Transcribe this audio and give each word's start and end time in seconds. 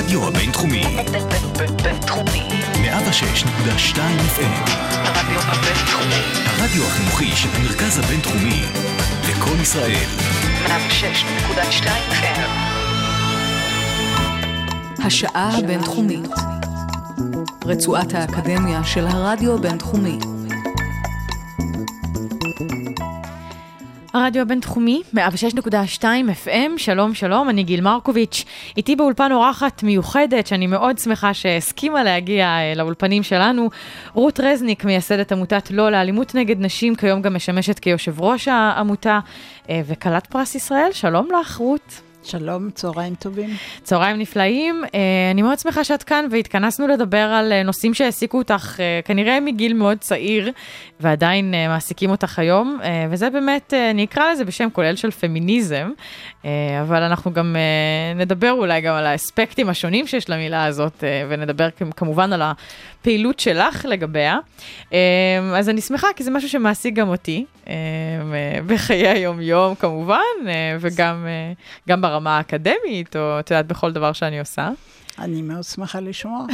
הרדיו 0.00 0.28
הבינתחומי. 0.28 0.82
בינתחומי. 1.82 2.48
106.2 2.74 3.96
FM. 3.96 4.70
הרדיו 4.92 5.40
הבינתחומי. 5.40 6.22
הרדיו 6.46 6.84
החינוכי 6.86 7.36
של 7.36 7.48
המרכז 7.54 7.98
הבינתחומי. 7.98 8.62
לקום 9.30 9.60
ישראל. 9.62 10.08
106.2 10.66 11.86
FM. 12.10 12.40
השעה 15.04 15.58
הבינתחומית. 15.58 16.28
רצועת 17.66 18.14
האקדמיה 18.14 18.84
של 18.84 19.06
הרדיו 19.06 19.54
הבינתחומי. 19.54 20.18
הרדיו 24.14 24.42
הבינתחומי, 24.42 25.02
106.2 25.14 26.02
FM, 26.44 26.70
שלום 26.76 27.14
שלום, 27.14 27.48
אני 27.48 27.62
גיל 27.62 27.80
מרקוביץ'. 27.80 28.44
איתי 28.76 28.96
באולפן 28.96 29.32
אורחת 29.32 29.82
מיוחדת, 29.82 30.46
שאני 30.46 30.66
מאוד 30.66 30.98
שמחה 30.98 31.34
שהסכימה 31.34 32.04
להגיע 32.04 32.46
אה, 32.46 32.72
לאולפנים 32.76 33.22
שלנו, 33.22 33.70
רות 34.12 34.40
רזניק, 34.40 34.84
מייסדת 34.84 35.32
עמותת 35.32 35.70
לא 35.70 35.90
לאלימות 35.90 36.34
נגד 36.34 36.60
נשים, 36.60 36.94
כיום 36.94 37.22
גם 37.22 37.34
משמשת 37.34 37.78
כיושב 37.78 38.20
ראש 38.20 38.48
העמותה, 38.48 39.20
אה, 39.70 39.80
וכלת 39.86 40.26
פרס 40.26 40.54
ישראל, 40.54 40.92
שלום 40.92 41.28
לך, 41.40 41.56
רות. 41.56 42.09
שלום, 42.22 42.70
צהריים 42.70 43.14
טובים. 43.14 43.50
צהריים 43.82 44.18
נפלאים. 44.18 44.84
אה, 44.94 45.00
אני 45.30 45.42
מאוד 45.42 45.58
שמחה 45.58 45.84
שאת 45.84 46.02
כאן 46.02 46.26
והתכנסנו 46.30 46.88
לדבר 46.88 47.18
על 47.18 47.52
אה, 47.52 47.62
נושאים 47.62 47.94
שהעסיקו 47.94 48.38
אותך 48.38 48.80
אה, 48.80 49.00
כנראה 49.04 49.40
מגיל 49.40 49.74
מאוד 49.74 49.98
צעיר 49.98 50.50
ועדיין 51.00 51.54
מעסיקים 51.68 52.10
אותך 52.10 52.38
היום, 52.38 52.78
וזה 53.10 53.30
באמת, 53.30 53.74
אני 53.90 54.04
אקרא 54.04 54.32
לזה 54.32 54.44
בשם 54.44 54.68
כולל 54.72 54.96
של 54.96 55.10
פמיניזם, 55.10 55.90
אבל 56.80 57.02
אנחנו 57.02 57.32
גם 57.32 57.56
נדבר 58.16 58.52
אולי 58.52 58.80
גם 58.80 58.94
על 58.94 59.06
האספקטים 59.06 59.68
השונים 59.68 60.06
שיש 60.06 60.30
למילה 60.30 60.64
הזאת, 60.64 61.04
ונדבר 61.28 61.68
כמובן 61.96 62.32
על 62.32 62.42
הפעילות 63.00 63.40
שלך 63.40 63.84
לגביה. 63.88 64.38
אז 65.54 65.68
אני 65.68 65.80
שמחה 65.80 66.08
כי 66.16 66.24
זה 66.24 66.30
משהו 66.30 66.48
שמעסיק 66.48 66.94
גם 66.94 67.08
אותי, 67.08 67.44
בחיי 68.66 69.08
היום-יום 69.08 69.74
כמובן, 69.74 70.18
וגם 70.80 72.00
ברמה 72.00 72.36
האקדמית, 72.36 73.16
או 73.16 73.40
את 73.40 73.50
יודעת, 73.50 73.66
בכל 73.66 73.92
דבר 73.92 74.12
שאני 74.12 74.40
עושה. 74.40 74.68
אני 75.20 75.42
מאוד 75.42 75.64
שמחה 75.64 76.00
לשמוע. 76.00 76.46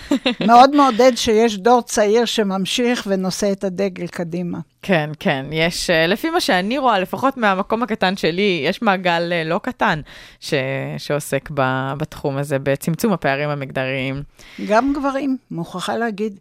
מאוד 0.46 0.76
מעודד 0.76 1.12
שיש 1.16 1.56
דור 1.56 1.82
צעיר 1.82 2.24
שממשיך 2.24 3.06
ונושא 3.10 3.52
את 3.52 3.64
הדגל 3.64 4.06
קדימה. 4.06 4.58
כן, 4.82 5.10
כן, 5.20 5.46
יש, 5.52 5.90
אה, 5.90 6.06
לפי 6.06 6.30
מה 6.30 6.40
שאני 6.40 6.78
רואה, 6.78 6.98
לפחות 6.98 7.36
מהמקום 7.36 7.82
הקטן 7.82 8.16
שלי, 8.16 8.64
יש 8.66 8.82
מעגל 8.82 9.32
אה, 9.32 9.44
לא 9.44 9.60
קטן 9.62 10.00
ש, 10.40 10.54
שעוסק 10.98 11.50
ב, 11.54 11.92
בתחום 11.98 12.36
הזה, 12.36 12.58
בצמצום 12.58 13.12
הפערים 13.12 13.48
המגדריים. 13.48 14.22
גם 14.68 14.92
גברים, 14.92 15.36
מוכרחה 15.50 15.96
להגיד. 15.96 16.38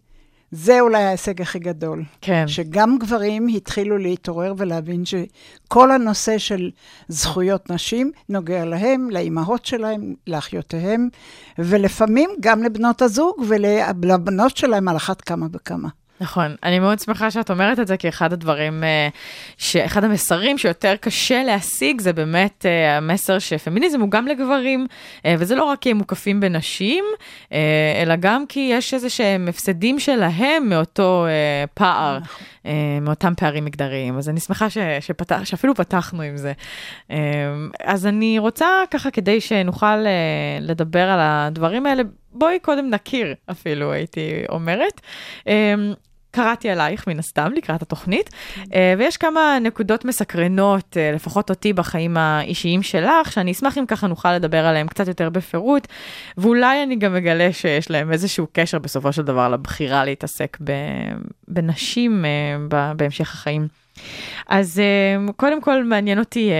זה 0.52 0.80
אולי 0.80 1.04
ההישג 1.04 1.42
הכי 1.42 1.60
גדול. 1.60 2.04
כן. 2.22 2.48
שגם 2.48 2.98
גברים 3.00 3.48
התחילו 3.48 3.98
להתעורר 3.98 4.54
ולהבין 4.58 5.04
שכל 5.06 5.92
הנושא 5.92 6.38
של 6.38 6.72
זכויות 7.08 7.72
נשים 7.72 8.12
נוגע 8.30 8.66
להם, 8.66 9.10
לאימהות 9.10 9.66
שלהם, 9.66 10.14
לאחיותיהם, 10.28 11.10
ולפעמים 11.60 12.30
גם 12.40 12.64
לבנות 12.64 13.02
הזוג 13.02 13.36
ולבנות 13.48 14.58
שלהם 14.58 14.88
על 14.88 14.96
אחת 14.96 15.22
כמה 15.22 15.48
וכמה. 15.54 15.90
נכון, 16.22 16.56
אני 16.64 16.80
מאוד 16.80 17.00
שמחה 17.00 17.32
שאת 17.32 17.52
אומרת 17.52 17.80
את 17.80 17.88
זה, 17.88 17.98
כי 17.98 18.10
אחד 18.10 18.34
הדברים, 18.34 18.84
אה, 18.84 19.86
אחד 19.86 20.04
המסרים 20.04 20.58
שיותר 20.58 20.96
קשה 20.96 21.44
להשיג, 21.44 22.02
זה 22.02 22.14
באמת 22.14 22.66
אה, 22.66 22.98
המסר 22.98 23.40
שפמיניזם 23.40 24.02
הוא 24.02 24.12
גם 24.12 24.28
לגברים, 24.28 24.88
אה, 25.26 25.36
וזה 25.40 25.56
לא 25.56 25.64
רק 25.64 25.80
כי 25.80 25.92
הם 25.92 25.98
מוקפים 25.98 26.40
בנשים, 26.40 27.06
אלא 28.02 28.16
גם 28.16 28.46
כי 28.50 28.70
יש 28.74 28.94
איזה 28.94 29.10
שהם 29.10 29.48
הפסדים 29.48 30.00
שלהם 30.00 30.70
מאותו 30.70 31.26
פער, 31.74 32.18
נכון. 32.18 32.48
מאותם 33.02 33.34
פערים 33.38 33.66
מגדריים. 33.66 34.18
אז 34.18 34.30
אני 34.30 34.40
שמחה 34.40 34.70
ש, 34.70 34.78
שפתח, 35.00 35.44
שאפילו 35.44 35.76
פתחנו 35.76 36.22
עם 36.22 36.38
זה. 36.38 36.54
אז 37.84 38.08
אני 38.08 38.40
רוצה 38.40 38.68
ככה, 38.92 39.12
כדי 39.12 39.42
שנוכל 39.42 39.98
לדבר 40.62 41.10
על 41.10 41.20
הדברים 41.22 41.86
האלה, 41.86 42.04
בואי 42.32 42.60
קודם 42.60 42.90
נכיר 42.90 43.36
אפילו, 43.52 43.92
הייתי 43.92 44.44
אומרת. 44.50 45.02
קראתי 46.32 46.70
עלייך 46.70 47.08
מן 47.08 47.20
הסתם 47.20 47.52
לקראת 47.56 47.82
התוכנית, 47.82 48.30
אה, 48.74 48.94
ויש 48.98 49.18
כמה 49.18 49.58
נקודות 49.62 50.06
מסקרנות, 50.06 50.98
אה, 50.98 51.12
לפחות 51.12 51.50
אותי 51.50 51.74
בחיים 51.74 52.18
האישיים 52.18 52.84
שלך, 52.84 53.32
שאני 53.32 53.52
אשמח 53.52 53.78
אם 53.78 53.86
ככה 53.86 54.08
נוכל 54.08 54.36
לדבר 54.36 54.66
עליהן 54.66 54.88
קצת 54.88 55.08
יותר 55.08 55.30
בפירוט, 55.30 55.88
ואולי 56.38 56.84
אני 56.84 56.96
גם 56.96 57.16
אגלה 57.16 57.54
שיש 57.54 57.92
להם 57.92 58.12
איזשהו 58.12 58.48
קשר 58.54 58.80
בסופו 58.80 59.14
של 59.14 59.22
דבר 59.22 59.50
לבחירה 59.50 60.06
להתעסק 60.06 60.58
בנשים 61.48 62.26
אה, 62.26 62.94
בהמשך 62.96 63.34
החיים. 63.34 63.68
אז 64.48 64.82
קודם 65.36 65.62
כל 65.62 65.84
מעניין 65.84 66.20
אותי, 66.20 66.52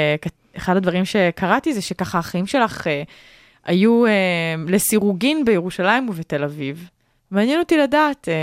אחד 0.58 0.78
הדברים 0.78 1.06
שקראתי 1.06 1.74
זה 1.74 1.82
שככה 1.82 2.20
החיים 2.20 2.48
שלך 2.48 2.88
היו 3.66 4.04
לסירוגין 4.68 5.46
בירושלים 5.46 6.10
ובתל 6.10 6.44
אביב. 6.44 6.90
מעניין 7.32 7.60
אותי 7.60 7.78
לדעת, 7.78 8.30
אה, 8.30 8.34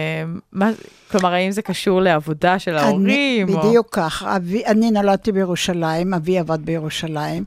מה, 0.53 0.71
כלומר, 1.11 1.35
האם 1.35 1.51
זה 1.51 1.63
קשור 1.63 2.01
לעבודה 2.01 2.59
של 2.59 2.77
ההורים? 2.77 3.05
אני, 3.05 3.45
בדיוק 3.45 3.89
כך. 3.91 4.23
אבי, 4.23 4.67
אני 4.67 4.91
נולדתי 4.91 5.33
בירושלים, 5.33 6.15
אבי 6.15 6.39
עבד 6.39 6.59
בירושלים. 6.65 7.45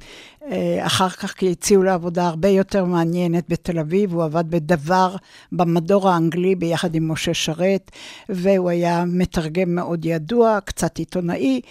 אה, 0.51 0.85
אחר 0.85 1.09
כך 1.09 1.33
כי 1.33 1.51
הציעו 1.51 1.83
לו 1.83 1.91
עבודה 1.91 2.27
הרבה 2.27 2.47
יותר 2.47 2.85
מעניינת 2.85 3.43
בתל 3.49 3.79
אביב, 3.79 4.13
הוא 4.13 4.23
עבד 4.23 4.43
בדבר 4.49 5.15
במדור 5.51 6.09
האנגלי 6.09 6.55
ביחד 6.55 6.95
עם 6.95 7.11
משה 7.11 7.33
שרת, 7.33 7.91
והוא 8.29 8.69
היה 8.69 9.03
מתרגם 9.07 9.75
מאוד 9.75 10.05
ידוע, 10.05 10.59
קצת 10.65 10.97
עיתונאי. 10.97 11.61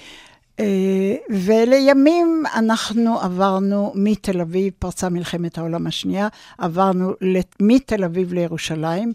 אה, 0.60 1.14
ולימים 1.30 2.42
אנחנו 2.54 3.20
עברנו 3.20 3.92
מתל 3.94 4.40
אביב, 4.40 4.72
פרצה 4.78 5.08
מלחמת 5.08 5.58
העולם 5.58 5.86
השנייה, 5.86 6.28
עברנו 6.58 7.12
מתל 7.60 8.04
אביב 8.04 8.32
לירושלים. 8.32 9.12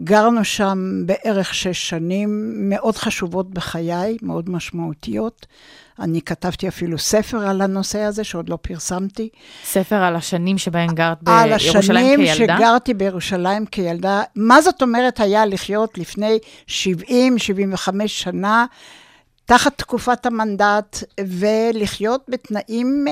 גרנו 0.00 0.44
שם 0.44 1.02
בערך 1.06 1.54
שש 1.54 1.88
שנים, 1.88 2.52
מאוד 2.56 2.96
חשובות 2.96 3.50
בחיי, 3.50 4.16
מאוד 4.22 4.50
משמעותיות. 4.50 5.46
אני 6.00 6.22
כתבתי 6.22 6.68
אפילו 6.68 6.98
ספר 6.98 7.48
על 7.48 7.60
הנושא 7.60 7.98
הזה, 7.98 8.24
שעוד 8.24 8.48
לא 8.48 8.58
פרסמתי. 8.62 9.28
ספר 9.64 9.96
על 9.96 10.16
השנים 10.16 10.58
שבהן 10.58 10.94
גרת 10.94 11.18
בירושלים 11.22 11.58
כילדה? 11.58 11.74
על 11.74 11.78
השנים 11.78 12.26
שגרתי 12.34 12.94
בירושלים 12.94 13.66
כילדה. 13.66 14.22
מה 14.36 14.62
זאת 14.62 14.82
אומרת 14.82 15.20
היה 15.20 15.46
לחיות 15.46 15.98
לפני 15.98 16.38
70, 16.66 17.38
75 17.38 18.22
שנה, 18.22 18.66
תחת 19.44 19.78
תקופת 19.78 20.26
המנדט, 20.26 21.04
ולחיות 21.20 22.24
בתנאים 22.28 23.04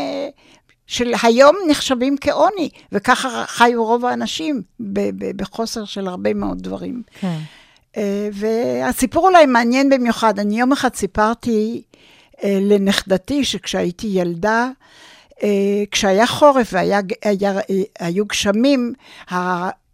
של 0.87 1.13
היום 1.23 1.57
נחשבים 1.69 2.17
כעוני, 2.21 2.69
וככה 2.93 3.45
חיו 3.47 3.85
רוב 3.85 4.05
האנשים, 4.05 4.63
בחוסר 5.37 5.85
של 5.85 6.07
הרבה 6.07 6.35
מאוד 6.35 6.63
דברים. 6.63 7.03
כן. 7.21 7.39
אה, 7.97 8.29
והסיפור 8.33 9.29
אולי 9.29 9.47
מעניין 9.47 9.91
במיוחד. 9.91 10.39
אני 10.39 10.61
יום 10.61 10.73
אחד 10.73 10.95
סיפרתי 10.95 11.83
אה, 12.45 12.59
לנכדתי 12.61 13.45
שכשהייתי 13.45 14.07
ילדה, 14.07 14.71
אה, 15.43 15.49
כשהיה 15.91 16.27
חורף 16.27 16.73
והיו 16.73 18.25
גשמים, 18.27 18.93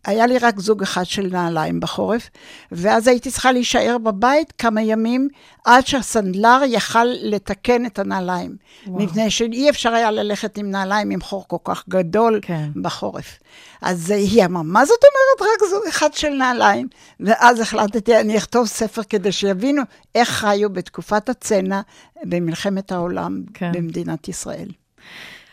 היה 0.05 0.27
לי 0.27 0.39
רק 0.39 0.61
זוג 0.61 0.83
אחד 0.83 1.05
של 1.05 1.29
נעליים 1.33 1.81
בחורף, 1.81 2.31
ואז 2.73 3.09
הייתי 3.09 3.31
צריכה 3.31 3.53
להישאר 3.53 3.99
בבית 3.99 4.53
כמה 4.59 4.83
ימים 4.83 5.29
עד 5.65 5.87
שהסנדלר 5.87 6.61
יכל 6.67 7.05
לתקן 7.05 7.87
את 7.87 7.99
הנעליים. 7.99 8.57
וואו. 8.87 9.03
מפני 9.03 9.31
שאי 9.31 9.71
אפשר 9.71 9.95
היה 9.95 10.11
ללכת 10.11 10.59
עם 10.59 10.71
נעליים 10.71 11.11
עם 11.11 11.21
חור 11.21 11.45
כל 11.49 11.57
כך 11.65 11.85
גדול 11.89 12.39
כן. 12.43 12.69
בחורף. 12.83 13.39
אז 13.83 14.11
היא 14.11 14.45
אמרה, 14.45 14.63
מה 14.63 14.85
זאת 14.85 14.99
אומרת 15.05 15.53
רק 15.55 15.71
זוג 15.71 15.83
אחד 15.89 16.15
של 16.15 16.29
נעליים? 16.29 16.89
ואז 17.21 17.61
החלטתי, 17.61 18.21
אני 18.21 18.39
אכתוב 18.39 18.67
ספר 18.67 19.03
כדי 19.03 19.33
שיבינו 19.33 19.83
איך 20.15 20.29
חיו 20.29 20.71
בתקופת 20.71 21.29
הצנע 21.29 21.81
במלחמת 22.25 22.93
העולם 22.93 23.43
כן. 23.55 23.73
במדינת 23.73 24.29
ישראל. 24.29 24.69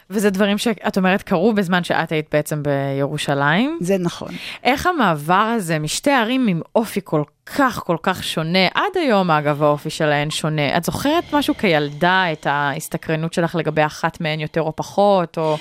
וזה 0.10 0.30
דברים 0.30 0.58
שאת 0.58 0.98
אומרת 0.98 1.22
קרו 1.22 1.54
בזמן 1.54 1.84
שאת 1.84 2.12
היית 2.12 2.26
בעצם 2.32 2.64
בירושלים. 2.64 3.78
זה 3.82 3.98
נכון. 3.98 4.30
איך 4.64 4.88
המעבר 4.88 5.54
הזה 5.56 5.80
משתי 5.80 6.12
ערים 6.12 6.48
עם 6.48 6.62
אופי 6.76 7.00
כל 7.04 7.24
כך 7.46 7.82
כל 7.86 7.98
כך 8.04 8.24
שונה, 8.24 8.68
עד 8.74 8.92
היום 8.96 9.32
אגב 9.32 9.64
האופי 9.64 9.90
שלהן 9.90 10.30
שונה. 10.30 10.78
את 10.78 10.84
זוכרת 10.84 11.24
משהו 11.34 11.58
כילדה, 11.58 12.26
את 12.32 12.48
ההסתקרנות 12.50 13.34
שלך 13.34 13.56
לגבי 13.56 13.86
אחת 13.86 14.22
מהן 14.22 14.40
יותר 14.40 14.62
או 14.62 14.76
פחות, 14.76 15.38
או... 15.38 15.58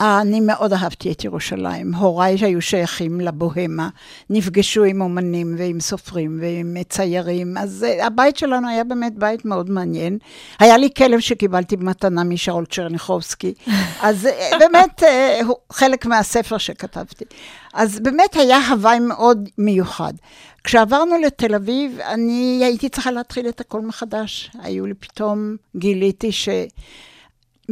אני 0.00 0.40
מאוד 0.40 0.72
אהבתי 0.72 1.12
את 1.12 1.24
ירושלים. 1.24 1.94
הוריי 1.94 2.38
שהיו 2.38 2.62
שייכים 2.62 3.20
לבוהמה, 3.20 3.88
נפגשו 4.30 4.84
עם 4.84 5.00
אומנים 5.00 5.54
ועם 5.58 5.80
סופרים 5.80 6.38
ועם 6.42 6.76
ציירים, 6.88 7.58
אז 7.58 7.86
uh, 7.88 8.04
הבית 8.04 8.36
שלנו 8.36 8.68
היה 8.68 8.84
באמת 8.84 9.14
בית 9.14 9.44
מאוד 9.44 9.70
מעניין. 9.70 10.18
היה 10.58 10.76
לי 10.76 10.88
כלב 10.96 11.20
שקיבלתי 11.20 11.76
במתנה 11.76 12.24
משאול 12.24 12.66
צ'רניחובסקי, 12.66 13.54
אז 14.02 14.26
uh, 14.26 14.58
באמת 14.58 15.02
uh, 15.02 15.44
הוא 15.44 15.56
חלק 15.72 16.06
מהספר 16.06 16.58
שכתבתי. 16.58 17.24
אז 17.74 18.00
באמת 18.00 18.34
היה 18.34 18.58
הוואי 18.68 18.98
מאוד 18.98 19.48
מיוחד. 19.58 20.12
כשעברנו 20.64 21.18
לתל 21.18 21.54
אביב, 21.54 21.98
אני 22.00 22.60
הייתי 22.64 22.88
צריכה 22.88 23.10
להתחיל 23.10 23.48
את 23.48 23.60
הכל 23.60 23.80
מחדש. 23.80 24.50
היו 24.62 24.86
לי 24.86 24.94
פתאום, 24.94 25.56
גיליתי 25.76 26.32
ש... 26.32 26.48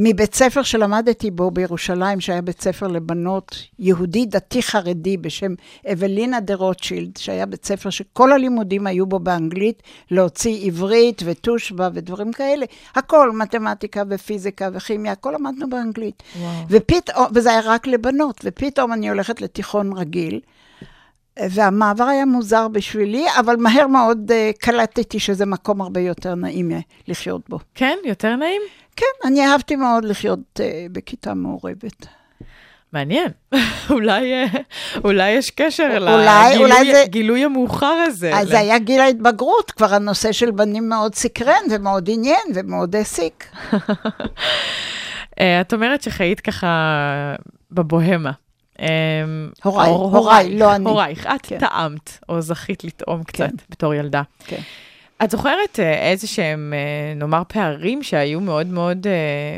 מבית 0.01 0.35
ספר 0.35 0.63
שלמדתי 0.63 1.31
בו 1.31 1.51
בירושלים, 1.51 2.21
שהיה 2.21 2.43
בית 2.43 2.61
ספר 2.63 2.87
לבנות 2.87 3.57
יהודי 3.79 4.27
דתי 4.27 4.63
חרדי 4.63 5.17
בשם 5.17 5.55
אבלינה 5.93 6.41
דה 6.41 6.55
רוטשילד, 6.55 7.17
שהיה 7.17 7.47
בית 7.47 7.65
ספר 7.65 7.91
שכל 7.91 8.33
הלימודים 8.33 8.87
היו 8.87 9.07
בו 9.07 9.19
באנגלית, 9.19 9.83
להוציא 10.11 10.67
עברית 10.67 11.23
ותושבע 11.25 11.89
ודברים 11.95 12.33
כאלה. 12.33 12.67
הכל, 12.95 13.33
מתמטיקה 13.33 14.03
ופיזיקה 14.09 14.69
וכימיה, 14.73 15.13
הכל 15.13 15.35
למדנו 15.39 15.71
באנגלית. 15.71 16.23
ופתאום, 16.71 17.27
וזה 17.35 17.51
היה 17.51 17.61
רק 17.65 17.87
לבנות, 17.87 18.41
ופתאום 18.45 18.93
אני 18.93 19.09
הולכת 19.09 19.41
לתיכון 19.41 19.93
רגיל. 19.93 20.41
והמעבר 21.51 22.05
היה 22.05 22.25
מוזר 22.25 22.69
בשבילי, 22.69 23.27
אבל 23.41 23.57
מהר 23.57 23.87
מאוד 23.87 24.31
uh, 24.31 24.59
קלטתי 24.59 25.19
שזה 25.19 25.47
מקום 25.47 25.81
הרבה 25.81 26.01
יותר 26.01 26.35
נעים 26.35 26.71
לחיות 27.09 27.49
בו. 27.49 27.59
כן? 27.75 27.99
יותר 28.05 28.37
נעים? 28.37 28.63
כן, 28.97 29.29
אני 29.29 29.47
אהבתי 29.47 29.77
מאוד 29.77 30.05
לחיות 30.05 30.41
uh, 30.59 30.63
בכיתה 30.93 31.35
מעורבת. 31.35 32.07
מעניין, 32.93 33.29
אולי, 33.91 34.33
אולי 35.05 35.31
יש 35.31 35.51
קשר 35.51 35.89
אולי, 36.57 36.93
לגילוי 36.93 37.41
זה... 37.41 37.47
המאוחר 37.47 38.05
הזה. 38.07 38.37
אז 38.37 38.49
זה 38.49 38.59
היה 38.59 38.79
גיל 38.79 39.01
ההתבגרות, 39.01 39.71
כבר 39.71 39.95
הנושא 39.95 40.33
של 40.33 40.51
בנים 40.51 40.89
מאוד 40.89 41.15
סקרן 41.15 41.63
ומאוד 41.71 42.11
עניין 42.13 42.41
ומאוד 42.55 42.97
העסיק. 42.97 43.45
את 45.61 45.73
אומרת 45.73 46.03
שחיית 46.03 46.41
ככה 46.41 47.35
בבוהמה. 47.71 48.33
הוריי, 49.65 49.91
הוריי, 49.91 50.59
לא 50.59 50.75
אני. 50.75 50.85
הורייך, 50.85 51.27
את 51.27 51.47
כן. 51.47 51.59
טעמת, 51.59 52.19
או 52.29 52.41
זכית 52.41 52.85
לטעום 52.85 53.23
קצת 53.23 53.51
כן. 53.51 53.57
בתור 53.71 53.95
ילדה. 53.95 54.23
כן. 54.45 54.61
את 55.25 55.31
זוכרת 55.31 55.81
איזה 55.81 56.27
שהם, 56.27 56.75
נאמר, 57.17 57.43
פערים 57.49 58.03
שהיו 58.03 58.41
מאוד 58.41 58.67
מאוד 58.67 59.07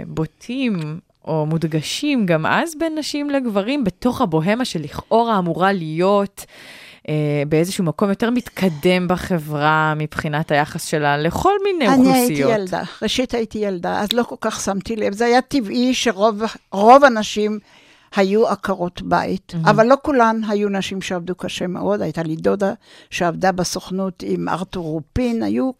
בוטים 0.07 1.01
או 1.25 1.47
מודגשים 1.47 2.27
גם 2.27 2.47
אז 2.47 2.75
בין 2.79 2.99
נשים 2.99 3.31
לגברים, 3.31 3.85
בתוך 3.85 4.21
הבוהמה 4.21 4.65
שלכאורה 4.65 5.39
אמורה 5.39 5.73
להיות 5.73 6.47
אה, 7.09 7.43
באיזשהו 7.49 7.85
מקום 7.85 8.09
יותר 8.09 8.31
מתקדם 8.31 9.09
בחברה 9.09 9.95
מבחינת 9.97 10.51
היחס 10.51 10.85
שלה 10.85 11.17
לכל 11.17 11.55
מיני 11.65 11.89
אני 11.89 11.97
אוכלוסיות. 11.97 12.29
אני 12.29 12.53
הייתי 12.53 12.61
ילדה, 12.61 12.83
ראשית 13.03 13.35
הייתי 13.35 13.59
ילדה, 13.59 14.01
אז 14.01 14.13
לא 14.13 14.23
כל 14.23 14.37
כך 14.41 14.61
שמתי 14.61 14.97
לב. 14.97 15.13
זה 15.13 15.25
היה 15.25 15.41
טבעי 15.41 15.95
שרוב 15.95 17.05
הנשים... 17.05 17.59
היו 18.17 18.49
עקרות 18.49 19.03
בית, 19.03 19.55
mm-hmm. 19.55 19.71
אבל 19.71 19.87
לא 19.87 19.97
כולן 20.03 20.41
היו 20.49 20.69
נשים 20.69 21.03
שעבדו 21.03 21.35
קשה 21.35 21.67
מאוד. 21.67 22.03
הייתה 22.03 22.23
לי 22.23 22.37
דודה 22.37 22.73
שעבדה 23.11 23.53
בסוכנות 23.53 24.23
עם 24.27 24.49
ארתור 24.49 24.85
רופין, 24.85 25.43
היו, 25.43 25.71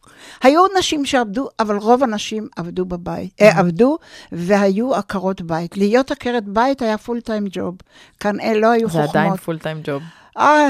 היו 0.43 0.63
נשים 0.79 1.05
שעבדו, 1.05 1.49
אבל 1.61 1.77
רוב 1.77 2.03
הנשים 2.03 2.49
עבדו 2.57 2.85
בבית, 2.85 3.31
mm-hmm. 3.31 3.45
אה, 3.45 3.59
עבדו 3.59 3.99
והיו 4.33 4.95
עקרות 4.95 5.43
בית. 5.43 5.77
להיות 5.77 6.11
עקרת 6.11 6.45
בית 6.49 6.83
היה 6.83 6.99
full 6.99 7.21
time 7.21 7.45
job. 7.51 7.77
כאן 8.21 8.41
אה, 8.41 8.55
לא 8.55 8.71
היו 8.71 8.89
זה 8.89 8.93
חוכמות. 8.93 9.13
זה 9.13 9.19
עדיין 9.21 9.37
full 9.37 9.59
time 9.59 9.81
job. 9.85 10.03
אה, 10.39 10.69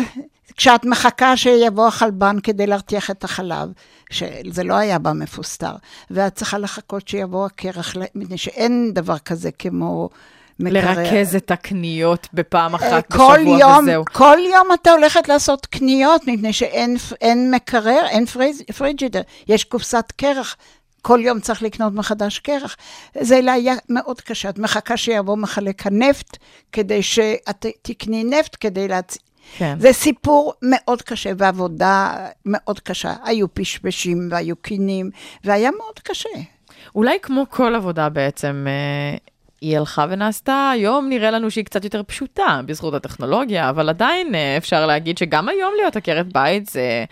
כשאת 0.56 0.85
מחכה 0.85 1.37
שיבוא 1.37 1.87
החלבן 1.87 2.37
כדי 2.43 2.67
להרתיח 2.67 3.11
את 3.11 3.25
החלב, 3.25 3.73
שזה 4.11 4.65
לא 4.65 4.75
היה 4.75 4.99
מפוסטר, 4.99 5.73
ואת 6.11 6.35
צריכה 6.35 6.59
לחכות 6.59 7.09
שיבוא 7.09 7.47
הקרח, 7.47 7.95
מפני 8.15 8.39
שאין 8.39 8.91
דבר 8.95 9.19
כזה 9.19 9.51
כמו... 9.53 10.09
מקרר. 10.61 11.03
לרכז 11.03 11.37
את 11.37 11.51
הקניות 11.51 12.29
בפעם 12.35 12.75
אחת 12.75 13.12
כל 13.12 13.37
בשבוע 13.39 13.59
יום, 13.59 13.83
וזהו. 13.83 14.05
כל 14.12 14.39
יום 14.53 14.67
אתה 14.75 14.91
הולכת 14.91 15.29
לעשות 15.29 15.67
קניות, 15.67 16.23
מפני 16.27 16.53
שאין 16.53 16.97
אין 17.21 17.51
מקרר, 17.55 18.07
אין 18.09 18.27
פריז, 18.27 18.62
פריג'ידר, 18.79 19.21
יש 19.49 19.65
קופסת 19.65 20.12
קרח. 20.17 20.57
כל 21.03 21.21
יום 21.23 21.41
צריך 21.41 21.62
לקנות 21.62 21.93
מחדש 21.95 22.39
קרח. 22.39 22.77
זה 23.21 23.53
היה 23.53 23.75
מאוד 23.89 24.21
קשה. 24.21 24.49
את 24.49 24.59
מחכה 24.59 24.97
שיבוא 24.97 25.37
מחלק 25.37 25.87
הנפט, 25.87 26.37
כדי 26.73 27.03
שאת 27.03 27.67
תקני 27.83 28.25
נפט 28.25 28.56
כדי 28.61 28.89
להצ... 28.89 29.19
כן. 29.59 29.81
זה 29.81 29.93
סיפור 29.93 30.53
מאוד 30.63 31.03
קשה, 31.03 31.33
ועבודה 31.39 32.27
מאוד 32.47 32.81
קשה. 32.81 33.15
היו 33.25 33.55
פשפשים 33.55 34.29
והיו 34.31 34.56
קינים, 34.56 35.11
והיה 35.45 35.71
מאוד 35.71 35.99
קשה. 36.03 36.29
אולי 36.95 37.19
כמו 37.23 37.47
כל 37.51 37.75
עבודה 37.75 38.09
בעצם, 38.09 38.67
אה, 38.69 39.17
היא 39.61 39.79
הלכה 39.79 40.07
ונעשתה, 40.11 40.71
היום 40.75 41.09
נראה 41.09 41.31
לנו 41.31 41.51
שהיא 41.51 41.65
קצת 41.65 41.85
יותר 41.85 42.03
פשוטה 42.03 42.61
בזכות 42.67 42.95
הטכנולוגיה, 42.95 43.71
אבל 43.71 43.89
עדיין 43.89 44.35
אה, 44.35 44.57
אפשר 44.57 44.87
להגיד 44.87 45.19
שגם 45.19 45.49
היום 45.49 45.73
להיות 45.77 45.97
עקרת 45.97 46.33
בית 46.33 46.69
זה, 46.69 47.05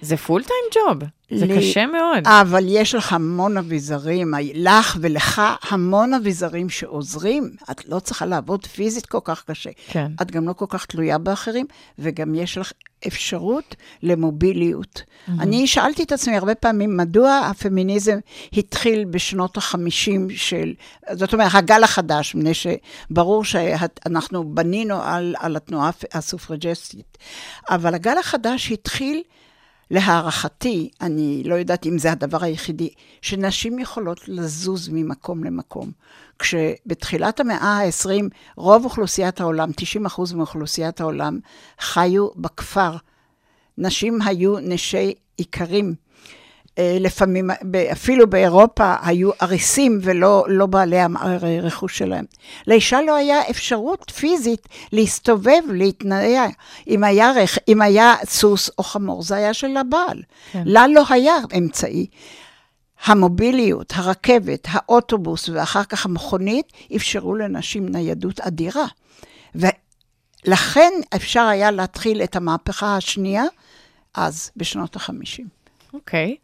זה 0.00 0.16
פול 0.16 0.42
טיים 0.42 0.64
ג'וב, 0.74 1.08
זה 1.30 1.46
לי, 1.46 1.56
קשה 1.56 1.86
מאוד. 1.86 2.26
אבל 2.26 2.64
יש 2.68 2.94
לך 2.94 3.12
המון 3.12 3.56
אביזרים, 3.56 4.34
לך 4.54 4.96
ולך 5.00 5.42
המון 5.70 6.14
אביזרים 6.14 6.70
שעוזרים. 6.70 7.50
את 7.70 7.88
לא 7.88 7.98
צריכה 7.98 8.26
לעבוד 8.26 8.66
פיזית 8.66 9.06
כל 9.06 9.20
כך 9.24 9.44
קשה. 9.44 9.70
כן. 9.90 10.12
את 10.22 10.30
גם 10.30 10.48
לא 10.48 10.52
כל 10.52 10.66
כך 10.68 10.86
תלויה 10.86 11.18
באחרים, 11.18 11.66
וגם 11.98 12.34
יש 12.34 12.58
לך 12.58 12.72
אפשרות 13.06 13.76
למוביליות. 14.02 15.02
Mm-hmm. 15.02 15.30
אני 15.40 15.66
שאלתי 15.66 16.02
את 16.02 16.12
עצמי 16.12 16.36
הרבה 16.36 16.54
פעמים, 16.54 16.96
מדוע 16.96 17.38
הפמיניזם 17.38 18.18
התחיל 18.52 19.04
בשנות 19.04 19.56
ה-50 19.56 20.36
של, 20.36 20.74
זאת 21.12 21.32
אומרת, 21.32 21.50
הגל 21.54 21.84
החדש, 21.84 22.34
מפני 22.34 22.52
שברור 22.54 23.44
שאנחנו 23.44 24.54
בנינו 24.54 25.02
על, 25.02 25.34
על 25.38 25.56
התנועה 25.56 25.90
הסופרג'סטית, 26.12 27.18
אבל 27.70 27.94
הגל 27.94 28.18
החדש 28.18 28.72
התחיל... 28.72 29.22
להערכתי, 29.92 30.90
אני 31.00 31.42
לא 31.46 31.54
יודעת 31.54 31.86
אם 31.86 31.98
זה 31.98 32.12
הדבר 32.12 32.44
היחידי, 32.44 32.90
שנשים 33.22 33.78
יכולות 33.78 34.28
לזוז 34.28 34.88
ממקום 34.92 35.44
למקום. 35.44 35.90
כשבתחילת 36.38 37.40
המאה 37.40 37.80
ה-20, 37.82 38.24
רוב 38.56 38.84
אוכלוסיית 38.84 39.40
העולם, 39.40 39.70
90% 40.06 40.34
מאוכלוסיית 40.34 41.00
העולם, 41.00 41.38
חיו 41.80 42.28
בכפר. 42.36 42.96
נשים 43.78 44.22
היו 44.22 44.58
נשי 44.58 45.14
איכרים. 45.38 45.94
אה, 46.78 46.96
לפעמים, 47.00 47.50
אפילו 47.92 48.30
באירופה, 48.30 48.94
היו 49.02 49.30
אריסים 49.42 49.98
ולא 50.02 50.44
לא 50.48 50.66
בעלי 50.66 50.96
הרכוש 51.00 51.98
שלהם. 51.98 52.24
לאישה 52.66 53.00
לא 53.00 53.14
היה 53.14 53.40
אפשרות 53.50 54.10
פיזית 54.10 54.68
להסתובב, 54.92 55.62
להתנעע. 55.68 56.46
אם 56.88 57.04
היה, 57.04 57.32
רכ... 57.32 57.58
אם 57.68 57.82
היה 57.82 58.14
סוס 58.24 58.70
או 58.78 58.82
חמור, 58.82 59.22
זה 59.22 59.36
היה 59.36 59.54
של 59.54 59.76
הבעל. 59.76 60.22
כן. 60.52 60.62
לה 60.66 60.86
לא 60.86 61.02
היה 61.08 61.36
אמצעי. 61.58 62.06
המוביליות, 63.04 63.92
הרכבת, 63.96 64.68
האוטובוס 64.70 65.48
ואחר 65.48 65.84
כך 65.84 66.06
המכונית, 66.06 66.72
אפשרו 66.96 67.34
לנשים 67.34 67.88
ניידות 67.88 68.40
אדירה. 68.40 68.86
ולכן 69.54 70.92
אפשר 71.14 71.42
היה 71.42 71.70
להתחיל 71.70 72.22
את 72.22 72.36
המהפכה 72.36 72.96
השנייה 72.96 73.44
אז, 74.14 74.50
בשנות 74.56 74.96
ה-50. 74.96 75.61
אוקיי. 75.94 76.36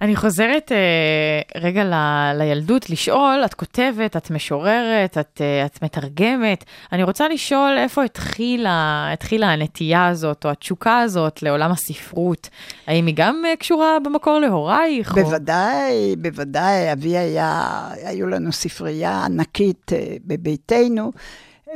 אני 0.00 0.16
חוזרת 0.16 0.72
uh, 0.72 1.58
רגע 1.60 1.84
ל, 1.84 1.94
לילדות, 2.38 2.90
לשאול, 2.90 3.42
את 3.44 3.54
כותבת, 3.54 4.16
את 4.16 4.30
משוררת, 4.30 5.18
את, 5.18 5.40
uh, 5.40 5.66
את 5.66 5.82
מתרגמת. 5.82 6.64
אני 6.92 7.02
רוצה 7.02 7.28
לשאול 7.28 7.74
איפה 7.78 8.04
התחילה, 8.04 9.08
התחילה 9.12 9.46
הנטייה 9.46 10.06
הזאת, 10.06 10.44
או 10.44 10.50
התשוקה 10.50 11.00
הזאת 11.00 11.42
לעולם 11.42 11.70
הספרות. 11.70 12.48
האם 12.86 13.06
היא 13.06 13.14
גם 13.16 13.42
uh, 13.52 13.56
קשורה 13.56 13.98
במקור 14.04 14.38
להורייך? 14.38 15.12
בוודאי, 15.14 16.10
או... 16.10 16.22
בוודאי. 16.22 16.92
אבי 16.92 17.16
היה, 17.16 17.88
היו 18.04 18.26
לנו 18.26 18.52
ספרייה 18.52 19.24
ענקית 19.24 19.92
uh, 19.92 20.20
בביתנו, 20.24 21.12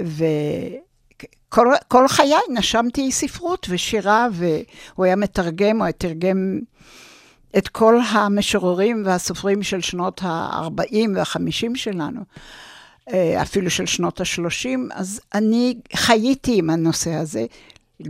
ו... 0.05 0.25
כל, 1.49 1.67
כל 1.89 2.09
חיי 2.09 2.35
נשמתי 2.51 3.13
ספרות 3.13 3.67
ושירה, 3.71 4.29
והוא 4.33 5.05
היה 5.05 5.17
מתרגם, 5.17 5.77
הוא 5.77 5.85
היה 5.85 5.93
תרגם 5.93 6.59
את 7.57 7.69
כל 7.69 8.01
המשוררים 8.11 9.03
והסופרים 9.07 9.63
של 9.63 9.81
שנות 9.81 10.21
ה-40 10.23 10.97
וה-50 11.17 11.75
שלנו, 11.75 12.21
אה, 13.13 13.43
אפילו 13.43 13.71
של 13.71 13.87
שנות 13.87 14.21
ה-30, 14.21 14.95
אז 14.95 15.21
אני 15.35 15.75
חייתי 15.95 16.59
עם 16.59 16.71
הנושא 16.71 17.15
הזה. 17.15 17.47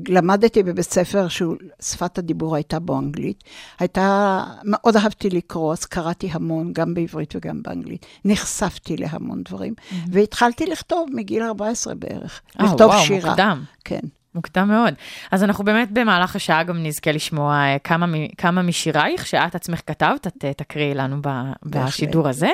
למדתי 0.09 0.63
בבית 0.63 0.85
ספר 0.85 1.27
ששפת 1.29 2.19
הדיבור 2.19 2.57
הייתה 2.57 2.79
בו 2.79 2.99
אנגלית. 2.99 3.45
הייתה, 3.79 4.45
מאוד 4.65 4.97
אהבתי 4.97 5.31
לקרוא, 5.31 5.73
אז 5.73 5.85
קראתי 5.85 6.29
המון, 6.33 6.73
גם 6.73 6.95
בעברית 6.95 7.37
וגם 7.37 7.63
באנגלית. 7.63 8.07
נחשפתי 8.25 8.97
להמון 8.97 9.43
דברים, 9.43 9.75
והתחלתי 10.11 10.67
לכתוב 10.67 11.09
מגיל 11.13 11.43
14 11.43 11.95
בערך. 11.95 12.41
אה, 12.61 12.65
לכתוב 12.65 12.91
וואו, 12.91 13.05
שירה. 13.05 13.31
מוקדם. 13.31 13.63
כן. 13.85 14.01
מוקדם 14.39 14.69
מאוד. 14.69 14.95
אז 15.31 15.45
אנחנו 15.45 15.65
באמת 15.65 15.91
במהלך 15.91 16.37
השעה 16.37 16.63
גם 16.63 16.83
נזכה 16.83 17.13
לשמוע 17.13 17.55
אה, 17.55 17.77
כמה, 17.85 18.07
כמה 18.37 18.63
משירייך 18.63 19.27
שאת 19.27 19.55
עצמך 19.55 19.81
כתבת, 19.87 20.27
את 20.27 20.45
אה, 20.45 20.53
תקריאי 20.53 20.95
לנו 20.95 21.17
ב- 21.21 21.53
בשידור 21.67 22.29
הזה. 22.29 22.51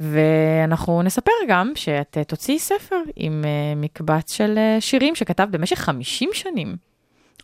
ואנחנו 0.00 1.02
נספר 1.02 1.32
גם 1.48 1.72
שאת 1.74 2.16
אה, 2.18 2.24
תוציאי 2.24 2.58
ספר 2.58 2.96
עם 3.16 3.44
מקבץ 3.76 4.32
של 4.32 4.58
שירים 4.80 5.14
שכתבת 5.14 5.48
במשך 5.48 5.78
50 5.78 6.30
שנים. 6.32 6.85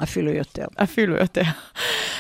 אפילו 0.03 0.33
יותר. 0.33 0.65
אפילו 0.83 1.17
יותר. 1.17 1.43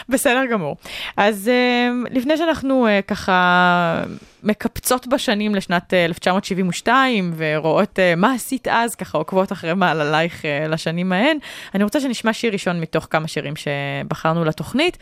בסדר 0.08 0.46
גמור. 0.50 0.76
אז 1.16 1.50
uh, 1.50 2.08
לפני 2.10 2.36
שאנחנו 2.36 2.86
uh, 2.86 3.02
ככה 3.02 4.04
מקפצות 4.42 5.06
בשנים 5.06 5.54
לשנת 5.54 5.92
uh, 5.92 5.96
1972 5.96 7.34
ורואות 7.36 7.98
uh, 7.98 8.16
מה 8.16 8.34
עשית 8.34 8.68
אז, 8.68 8.94
ככה 8.94 9.18
עוקבות 9.18 9.52
אחרי 9.52 9.74
מעללייך 9.74 10.44
לשנים 10.68 11.12
ההן, 11.12 11.36
אני 11.74 11.84
רוצה 11.84 12.00
שנשמע 12.00 12.32
שיר 12.32 12.52
ראשון 12.52 12.80
מתוך 12.80 13.06
כמה 13.10 13.28
שירים 13.28 13.54
שבחרנו 13.56 14.44
לתוכנית, 14.44 14.98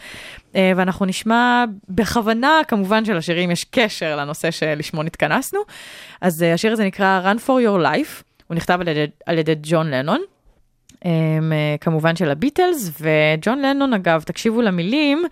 ואנחנו 0.54 1.06
נשמע 1.06 1.64
בכוונה, 1.88 2.60
כמובן 2.68 3.04
שלשירים 3.04 3.50
יש 3.50 3.64
קשר 3.64 4.16
לנושא 4.16 4.50
שלשמו 4.50 5.02
נתכנסנו. 5.02 5.60
אז 6.20 6.42
השיר 6.42 6.72
הזה 6.72 6.84
נקרא 6.84 7.20
Run 7.24 7.38
for 7.46 7.66
Your 7.66 7.84
Life, 7.84 8.22
הוא 8.46 8.54
נכתב 8.54 8.78
על 8.80 8.88
ידי, 8.88 9.06
על 9.26 9.38
ידי 9.38 9.54
ג'ון 9.62 9.90
לנון. 9.90 10.20
Uh, 11.00 11.02
כמובן 11.80 12.16
של 12.16 12.30
הביטלס, 12.30 12.90
וג'ון 13.00 13.62
לנון 13.62 13.94
אגב, 13.94 14.22
תקשיבו 14.22 14.62
למילים, 14.62 15.24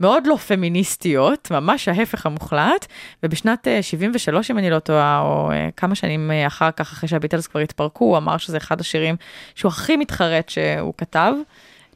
מאוד 0.00 0.26
לא 0.26 0.36
פמיניסטיות, 0.36 1.50
ממש 1.50 1.88
ההפך 1.88 2.26
המוחלט, 2.26 2.86
ובשנת 3.22 3.66
uh, 3.66 3.82
73, 3.82 4.50
אם 4.50 4.58
אני 4.58 4.70
לא 4.70 4.78
טועה, 4.78 5.20
או 5.20 5.50
uh, 5.50 5.54
כמה 5.76 5.94
שנים 5.94 6.30
אחר 6.46 6.70
כך, 6.70 6.92
אחרי 6.92 7.08
שהביטלס 7.08 7.46
כבר 7.46 7.60
התפרקו, 7.60 8.04
הוא 8.04 8.16
אמר 8.16 8.36
שזה 8.36 8.56
אחד 8.56 8.80
השירים 8.80 9.16
שהוא 9.54 9.68
הכי 9.68 9.96
מתחרט 9.96 10.48
שהוא 10.48 10.94
כתב. 10.96 11.32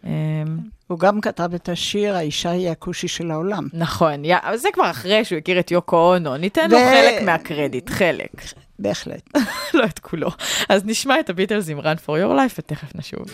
Um, 0.02 0.06
הוא 0.86 0.98
גם 0.98 1.20
כתב 1.20 1.54
את 1.54 1.68
השיר, 1.68 2.16
האישה 2.16 2.50
היא 2.50 2.70
הכושי 2.70 3.08
של 3.08 3.30
העולם. 3.30 3.68
נכון, 3.72 4.22
אבל 4.24 4.56
זה 4.56 4.68
כבר 4.72 4.90
אחרי 4.90 5.24
שהוא 5.24 5.38
הכיר 5.38 5.60
את 5.60 5.70
יוקו 5.70 5.96
אונו, 5.96 6.36
ניתן 6.36 6.70
לו 6.70 6.78
חלק 6.78 7.22
מהקרדיט, 7.22 7.90
חלק, 7.90 8.30
בהחלט. 8.78 9.28
לא 9.74 9.84
את 9.84 9.98
כולו. 9.98 10.30
אז 10.68 10.84
נשמע 10.84 11.20
את 11.20 11.30
הביטלס 11.30 11.68
עם 11.68 11.80
Run 11.80 11.98
for 12.06 12.10
Your 12.10 12.36
Life 12.36 12.54
ותכף 12.58 12.94
נשוב. 12.94 13.26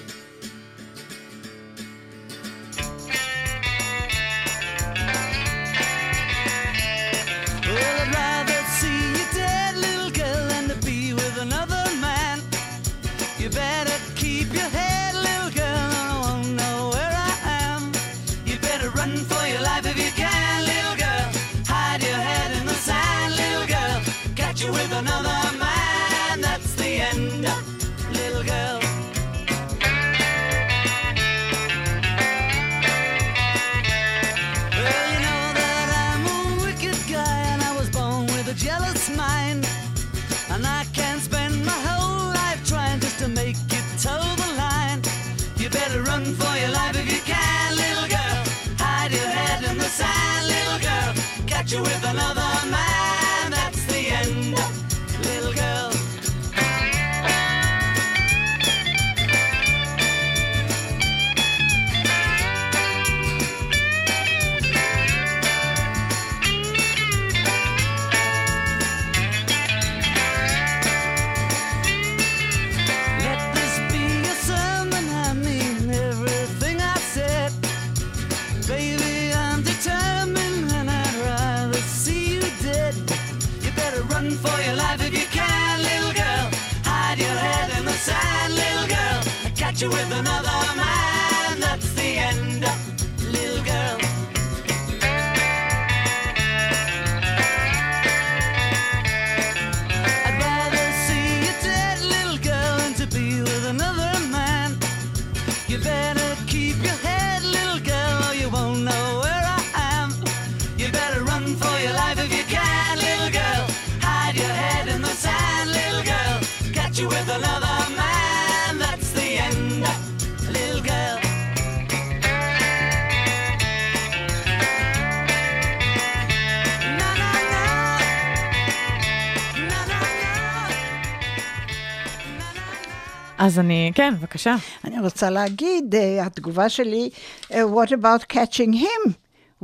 אז 133.40 133.58
אני, 133.58 133.92
כן, 133.94 134.14
בבקשה. 134.18 134.56
אני 134.84 135.00
רוצה 135.00 135.30
להגיד, 135.30 135.94
אה, 135.94 136.26
התגובה 136.26 136.68
שלי, 136.68 137.10
אה, 137.52 137.62
what 137.62 137.88
about 137.88 138.32
catching 138.32 138.74
him 138.74 139.10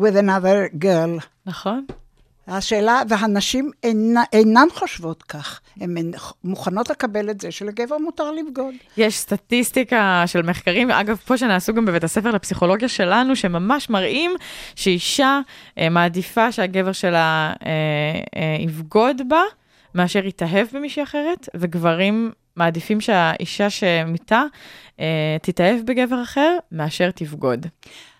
with 0.00 0.14
another 0.14 0.82
girl? 0.82 1.24
נכון. 1.46 1.86
השאלה, 2.48 3.02
והנשים 3.08 3.70
אינה, 3.82 4.22
אינן 4.32 4.66
חושבות 4.74 5.22
כך, 5.22 5.60
הן 5.80 5.94
מוכנות 6.44 6.90
לקבל 6.90 7.30
את 7.30 7.40
זה 7.40 7.50
שלגבר 7.50 7.98
מותר 7.98 8.30
לבגוד. 8.30 8.74
יש 8.96 9.18
סטטיסטיקה 9.18 10.22
של 10.26 10.42
מחקרים, 10.42 10.90
אגב, 10.90 11.16
פה 11.16 11.38
שנעשו 11.38 11.74
גם 11.74 11.84
בבית 11.84 12.04
הספר 12.04 12.30
לפסיכולוגיה 12.30 12.88
שלנו, 12.88 13.36
שממש 13.36 13.90
מראים 13.90 14.34
שאישה 14.74 15.40
אה, 15.78 15.88
מעדיפה 15.88 16.52
שהגבר 16.52 16.92
שלה 16.92 17.52
אה, 17.66 17.70
אה, 18.36 18.56
יבגוד 18.60 19.22
בה, 19.28 19.42
מאשר 19.94 20.26
יתאהב 20.26 20.66
במישהי 20.72 21.02
אחרת, 21.02 21.48
וגברים 21.54 22.32
מעדיפים 22.56 23.00
שהאישה 23.00 23.70
שמיתה 23.70 24.42
אה, 25.00 25.36
תתאהב 25.42 25.80
בגבר 25.86 26.22
אחר, 26.22 26.56
מאשר 26.72 27.10
תבגוד. 27.10 27.66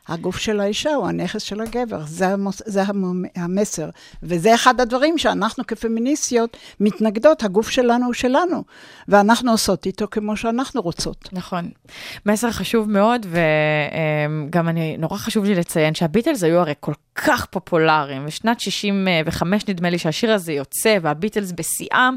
הגוף 0.09 0.37
של 0.37 0.61
האישה 0.61 0.95
הוא 0.95 1.09
הנכס 1.09 1.43
של 1.43 1.61
הגבר, 1.61 2.01
זה, 2.07 2.29
המוס, 2.29 2.63
זה 2.67 2.83
המ- 2.83 3.25
המסר. 3.37 3.91
וזה 4.23 4.55
אחד 4.55 4.81
הדברים 4.81 5.19
שאנחנו 5.19 5.67
כפמיניסטיות 5.67 6.57
מתנגדות, 6.81 7.43
הגוף 7.43 7.71
שלנו 7.71 8.07
הוא 8.07 8.15
שלנו, 8.15 8.65
ואנחנו 9.09 9.51
עושות 9.51 9.87
איתו 9.87 10.07
כמו 10.11 10.37
שאנחנו 10.37 10.83
רוצות. 10.83 11.29
נכון. 11.33 11.71
מסר 12.27 12.51
חשוב 12.51 12.91
מאוד, 12.91 13.27
וגם 14.51 14.69
אני, 14.69 14.97
נורא 14.97 15.17
חשוב 15.17 15.45
לי 15.45 15.55
לציין 15.55 15.95
שהביטלס 15.95 16.43
היו 16.43 16.59
הרי 16.59 16.75
כל 16.81 16.93
כך 17.15 17.47
פופולריים, 17.47 18.23
ושנת 18.27 18.61
65 18.61 19.69
נדמה 19.69 19.91
לי 19.91 19.99
שהשיר 19.99 20.33
הזה 20.33 20.53
יוצא, 20.53 20.97
והביטלס 21.03 21.53
בשיאם, 21.53 22.17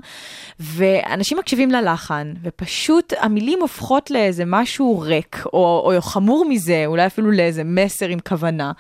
ואנשים 0.60 1.38
מקשיבים 1.38 1.72
ללחן, 1.72 2.34
ופשוט 2.44 3.14
המילים 3.20 3.60
הופכות 3.62 4.12
לאיזה 4.12 4.44
משהו 4.48 5.00
ריק, 5.00 5.44
או, 5.54 5.92
או 5.96 6.02
חמור 6.02 6.46
מזה, 6.50 6.84
אולי 6.86 7.06
אפילו 7.06 7.32
לאיזה 7.32 7.64
מסר 7.86 8.08
עם 8.08 8.20
כוונה. 8.20 8.72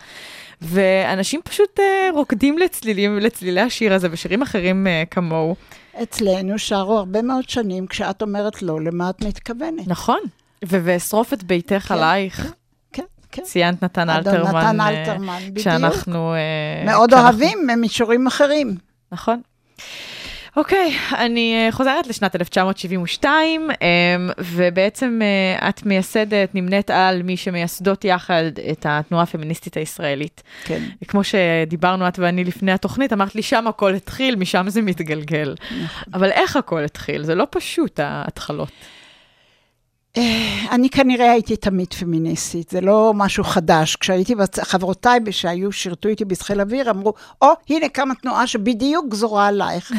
ואנשים 0.61 1.41
פשוט 1.43 1.79
אה, 1.79 2.09
רוקדים 2.13 2.57
לצלילים, 2.57 3.17
לצלילי 3.19 3.61
השיר 3.61 3.93
הזה 3.93 4.07
ושירים 4.11 4.41
אחרים 4.41 4.87
אה, 4.87 5.03
כמוהו. 5.11 5.55
אצלנו 6.03 6.59
שרו 6.59 6.97
הרבה 6.97 7.21
מאוד 7.21 7.49
שנים, 7.49 7.87
כשאת 7.87 8.21
אומרת 8.21 8.61
לא, 8.61 8.81
למה 8.81 9.09
את 9.09 9.21
מתכוונת? 9.23 9.87
נכון, 9.87 10.19
ואשרוף 10.65 11.33
את 11.33 11.43
ביתך 11.43 11.85
כן, 11.87 11.93
עלייך. 11.93 12.53
כן, 12.93 13.03
כן. 13.31 13.41
ציינת 13.43 13.83
נתן 13.83 14.09
אלתרמן. 14.09 14.55
נתן 14.57 14.81
אה, 14.81 14.89
אלתרמן, 14.89 15.39
בדיוק. 15.41 15.57
כשאנחנו... 15.57 16.33
אה, 16.33 16.85
מאוד 16.85 17.09
כשאנחנו- 17.09 17.25
אוהבים 17.29 17.59
ממישורים 17.67 18.27
אחרים. 18.27 18.75
נכון. 19.11 19.41
אוקיי, 20.57 20.97
אני 21.17 21.55
אה, 21.55 21.71
חוזרת 21.71 22.07
לשנת 22.07 22.35
1972, 22.35 23.69
אמ, 23.71 24.29
ובעצם 24.37 25.19
אה, 25.21 25.69
את 25.69 25.85
מייסדת, 25.85 26.55
נמנית 26.55 26.89
על 26.89 27.23
מי 27.23 27.37
שמייסדות 27.37 28.05
יחד 28.05 28.43
את 28.71 28.85
התנועה 28.89 29.23
הפמיניסטית 29.23 29.77
הישראלית. 29.77 30.43
כן. 30.63 30.83
כמו 31.07 31.21
שדיברנו 31.23 32.07
את 32.07 32.19
ואני 32.19 32.43
לפני 32.43 32.71
התוכנית, 32.71 33.13
אמרת 33.13 33.35
לי, 33.35 33.41
שם 33.41 33.67
הכל 33.67 33.93
התחיל, 33.93 34.35
משם 34.35 34.65
זה 34.69 34.81
מתגלגל. 34.81 35.55
אבל 36.13 36.31
איך 36.31 36.55
הכל 36.55 36.83
התחיל? 36.83 37.23
זה 37.23 37.35
לא 37.35 37.47
פשוט, 37.51 37.99
ההתחלות. 38.03 38.71
אה, 40.17 40.65
אני 40.71 40.89
כנראה 40.89 41.31
הייתי 41.31 41.55
תמיד 41.55 41.93
פמיניסטית, 41.93 42.69
זה 42.69 42.81
לא 42.81 43.13
משהו 43.15 43.43
חדש. 43.43 43.95
כשהייתי, 43.95 44.35
בצ... 44.35 44.59
חברותיי 44.59 45.19
שהיו, 45.31 45.71
שירתו 45.71 46.09
איתי 46.09 46.25
בחיל 46.25 46.61
אוויר, 46.61 46.89
אמרו, 46.89 47.13
או, 47.41 47.51
oh, 47.51 47.55
הנה 47.69 47.89
קמה 47.89 48.15
תנועה 48.15 48.47
שבדיוק 48.47 49.05
גזורה 49.09 49.47
עלייך. 49.47 49.91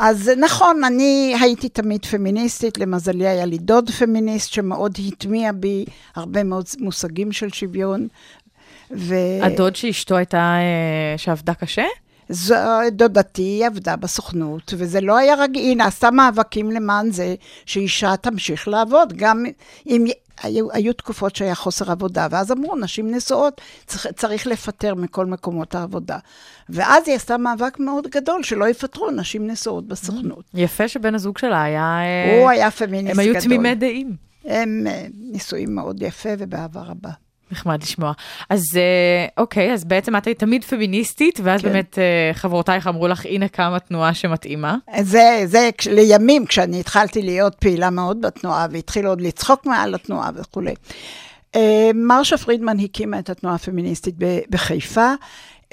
אז 0.00 0.30
נכון, 0.36 0.84
אני 0.84 1.34
הייתי 1.40 1.68
תמיד 1.68 2.04
פמיניסטית, 2.04 2.78
למזלי 2.78 3.26
היה 3.26 3.44
לי 3.44 3.58
דוד 3.58 3.90
פמיניסט 3.90 4.52
שמאוד 4.52 4.98
הטמיע 5.08 5.52
בי 5.52 5.84
הרבה 6.16 6.44
מאוד 6.44 6.64
מושגים 6.78 7.32
של 7.32 7.48
שוויון. 7.48 8.08
ו... 8.96 9.14
הדוד 9.42 9.76
שאשתו 9.76 10.16
הייתה, 10.16 10.38
אה, 10.38 11.18
שעבדה 11.18 11.54
קשה? 11.54 11.84
זו, 12.28 12.54
דודתי 12.92 13.64
עבדה 13.64 13.96
בסוכנות, 13.96 14.74
וזה 14.76 15.00
לא 15.00 15.16
היה 15.16 15.34
רגיל, 15.34 15.62
היא 15.62 15.76
נעשתה 15.76 16.10
מאבקים 16.10 16.70
למען 16.70 17.10
זה 17.10 17.34
שאישה 17.66 18.16
תמשיך 18.16 18.68
לעבוד, 18.68 19.12
גם 19.16 19.44
אם 19.86 20.06
היו, 20.42 20.72
היו 20.72 20.92
תקופות 20.92 21.36
שהיה 21.36 21.54
חוסר 21.54 21.90
עבודה, 21.90 22.26
ואז 22.30 22.52
אמרו, 22.52 22.76
נשים 22.76 23.14
נשואות, 23.14 23.60
צריך, 23.86 24.06
צריך 24.06 24.46
לפטר 24.46 24.94
מכל 24.94 25.26
מקומות 25.26 25.74
העבודה. 25.74 26.18
ואז 26.68 27.08
היא 27.08 27.16
עשתה 27.16 27.38
מאבק 27.38 27.78
מאוד 27.78 28.06
גדול, 28.06 28.42
שלא 28.42 28.68
יפטרו 28.68 29.10
נשים 29.10 29.46
נשואות 29.46 29.88
בסוכנות. 29.88 30.44
יפה 30.54 30.88
שבן 30.88 31.14
הזוג 31.14 31.38
שלה 31.38 31.62
היה... 31.62 31.98
אה, 32.00 32.40
הוא 32.40 32.50
היה 32.50 32.70
פמיניסט 32.70 33.18
הם 33.18 33.24
גדול. 33.24 33.34
היו 33.34 33.42
תמימי 33.42 33.74
דעים. 33.74 34.16
הם 34.44 34.86
אה, 34.86 35.06
נישואים 35.14 35.74
מאוד 35.74 36.02
יפה 36.02 36.28
ובאהבה 36.38 36.80
רבה. 36.80 37.10
נחמד 37.52 37.82
לשמוע. 37.82 38.12
אז 38.50 38.62
אה, 38.76 39.26
אוקיי, 39.36 39.72
אז 39.72 39.84
בעצם 39.84 40.16
את 40.16 40.26
היית 40.26 40.38
תמיד 40.38 40.64
פמיניסטית, 40.64 41.40
ואז 41.42 41.62
כן. 41.62 41.68
באמת 41.68 41.98
אה, 41.98 42.30
חברותייך 42.34 42.86
אמרו 42.86 43.08
לך, 43.08 43.26
הנה 43.26 43.48
כמה 43.48 43.78
תנועה 43.78 44.14
שמתאימה. 44.14 44.76
זה, 45.00 45.42
זה 45.44 45.70
לימים, 45.86 46.46
כשאני 46.46 46.80
התחלתי 46.80 47.22
להיות 47.22 47.54
פעילה 47.54 47.90
מאוד 47.90 48.20
בתנועה, 48.20 48.66
והתחילו 48.70 49.10
עוד 49.10 49.20
לצחוק 49.20 49.66
מעל 49.66 49.94
התנועה 49.94 50.30
וכולי. 50.34 50.74
אה, 51.56 51.90
מרשה 51.94 52.36
פרידמן 52.36 52.80
הקימה 52.80 53.18
את 53.18 53.30
התנועה 53.30 53.54
הפמיניסטית 53.54 54.14
בחיפה, 54.50 55.12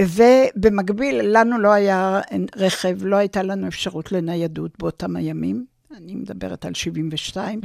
ובמקביל, 0.02 1.22
לנו 1.24 1.60
לא 1.60 1.72
היה 1.72 2.20
רכב, 2.56 3.06
לא 3.06 3.16
הייתה 3.16 3.44
לנו 3.44 3.68
אפשרות 3.68 4.12
לניידות 4.12 4.72
באותם 4.80 5.16
הימים. 5.16 5.75
אני 5.98 6.16
מדברת 6.16 6.66
על 6.66 6.74
72. 6.74 7.60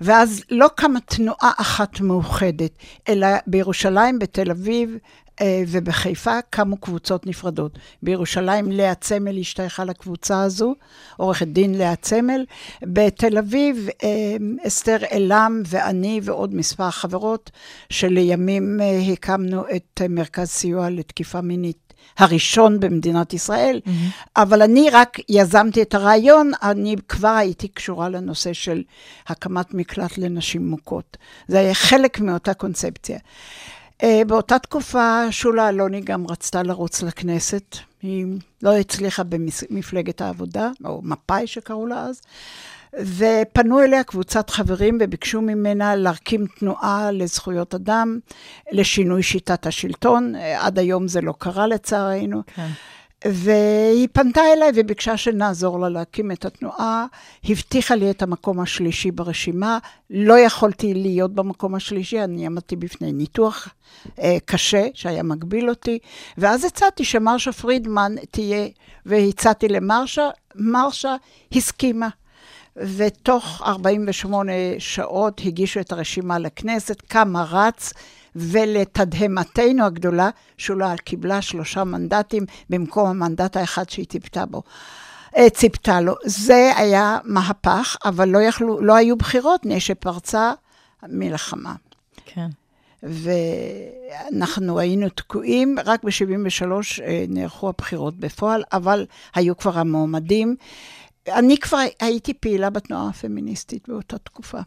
ואז 0.00 0.42
לא 0.50 0.68
קמה 0.74 1.00
תנועה 1.00 1.52
אחת 1.56 2.00
מאוחדת, 2.00 2.72
אלא 3.08 3.28
בירושלים, 3.46 4.18
בתל 4.18 4.50
אביב 4.50 4.96
אה, 5.40 5.62
ובחיפה 5.68 6.38
קמו 6.50 6.76
קבוצות 6.76 7.26
נפרדות. 7.26 7.78
בירושלים 8.02 8.72
לאה 8.72 8.94
צמל 8.94 9.38
השתייכה 9.38 9.84
לקבוצה 9.84 10.42
הזו, 10.42 10.74
עורכת 11.16 11.46
דין 11.46 11.74
לאה 11.74 11.96
צמל. 11.96 12.44
בתל 12.82 13.38
אביב 13.38 13.88
אה, 14.04 14.36
אסתר 14.66 14.96
אלם 15.12 15.62
ואני 15.66 16.20
ועוד 16.22 16.54
מספר 16.54 16.90
חברות, 16.90 17.50
שלימים 17.90 18.80
אה, 18.80 19.12
הקמנו 19.12 19.64
את 19.76 20.00
מרכז 20.08 20.48
סיוע 20.48 20.90
לתקיפה 20.90 21.40
מינית. 21.40 21.89
הראשון 22.18 22.80
במדינת 22.80 23.34
ישראל, 23.34 23.80
mm-hmm. 23.84 23.90
אבל 24.36 24.62
אני 24.62 24.90
רק 24.90 25.18
יזמתי 25.28 25.82
את 25.82 25.94
הרעיון, 25.94 26.52
אני 26.62 26.96
כבר 27.08 27.28
הייתי 27.28 27.68
קשורה 27.68 28.08
לנושא 28.08 28.52
של 28.52 28.82
הקמת 29.28 29.74
מקלט 29.74 30.18
לנשים 30.18 30.68
מוכות. 30.68 31.16
זה 31.48 31.58
היה 31.58 31.74
חלק 31.74 32.20
מאותה 32.20 32.54
קונספציה. 32.54 33.18
Uh, 34.00 34.04
באותה 34.26 34.58
תקופה 34.58 35.32
שולה 35.32 35.68
אלוני 35.68 36.00
גם 36.00 36.26
רצתה 36.26 36.62
לרוץ 36.62 37.02
לכנסת, 37.02 37.76
היא 38.02 38.26
לא 38.62 38.76
הצליחה 38.76 39.22
במפלגת 39.22 40.20
העבודה, 40.20 40.70
או 40.84 41.00
מפא"י 41.04 41.46
שקראו 41.46 41.86
לה 41.86 42.00
אז, 42.00 42.20
ופנו 42.94 43.80
אליה 43.80 44.04
קבוצת 44.04 44.50
חברים 44.50 44.98
וביקשו 45.00 45.40
ממנה 45.40 45.96
להקים 45.96 46.46
תנועה 46.46 47.10
לזכויות 47.12 47.74
אדם, 47.74 48.18
לשינוי 48.72 49.22
שיטת 49.22 49.66
השלטון. 49.66 50.34
עד 50.58 50.78
היום 50.78 51.08
זה 51.08 51.20
לא 51.20 51.34
קרה 51.38 51.66
לצערנו. 51.66 52.42
כן. 52.54 52.68
והיא 53.26 54.08
פנתה 54.12 54.40
אליי 54.52 54.70
וביקשה 54.74 55.16
שנעזור 55.16 55.80
לה 55.80 55.88
להקים 55.88 56.32
את 56.32 56.44
התנועה, 56.44 57.06
הבטיחה 57.44 57.94
לי 57.94 58.10
את 58.10 58.22
המקום 58.22 58.60
השלישי 58.60 59.10
ברשימה, 59.10 59.78
לא 60.10 60.38
יכולתי 60.38 60.94
להיות 60.94 61.34
במקום 61.34 61.74
השלישי, 61.74 62.24
אני 62.24 62.46
עמדתי 62.46 62.76
בפני 62.76 63.12
ניתוח 63.12 63.68
אה, 64.18 64.36
קשה 64.44 64.86
שהיה 64.94 65.22
מגביל 65.22 65.68
אותי, 65.68 65.98
ואז 66.38 66.64
הצעתי 66.64 67.04
שמרשה 67.04 67.52
פרידמן 67.52 68.14
תהיה, 68.30 68.68
והצעתי 69.06 69.68
למרשה, 69.68 70.28
מרשה 70.54 71.16
הסכימה. 71.52 72.08
ותוך 72.76 73.62
48 73.64 74.52
שעות 74.78 75.40
הגישו 75.44 75.80
את 75.80 75.92
הרשימה 75.92 76.38
לכנסת, 76.38 77.02
כמה 77.08 77.44
רץ, 77.50 77.92
ולתדהמתנו 78.36 79.84
הגדולה, 79.84 80.30
שולה 80.58 80.96
קיבלה 80.96 81.42
שלושה 81.42 81.84
מנדטים 81.84 82.46
במקום 82.70 83.08
המנדט 83.08 83.56
האחד 83.56 83.90
שהיא 83.90 84.06
ציפתה 84.06 84.46
בו. 84.46 84.62
אה, 85.36 85.50
ציפתה 85.50 86.00
לו. 86.00 86.14
זה 86.24 86.72
היה 86.76 87.18
מהפך, 87.24 87.96
אבל 88.04 88.28
לא, 88.28 88.38
יכלו, 88.38 88.80
לא 88.80 88.94
היו 88.94 89.16
בחירות, 89.16 89.60
מפני 89.60 89.80
שפרצה 89.80 90.52
מלחמה. 91.08 91.74
כן. 92.24 92.46
ואנחנו 93.02 94.78
היינו 94.78 95.08
תקועים, 95.08 95.76
רק 95.84 96.04
ב-73' 96.04 96.64
נערכו 97.28 97.68
הבחירות 97.68 98.14
בפועל, 98.16 98.62
אבל 98.72 99.06
היו 99.34 99.56
כבר 99.56 99.78
המועמדים. 99.78 100.56
אני 101.28 101.58
כבר 101.58 101.78
הייתי 102.00 102.34
פעילה 102.34 102.70
בתנועה 102.70 103.08
הפמיניסטית 103.08 103.88
באותה 103.88 104.18
תקופה. 104.18 104.60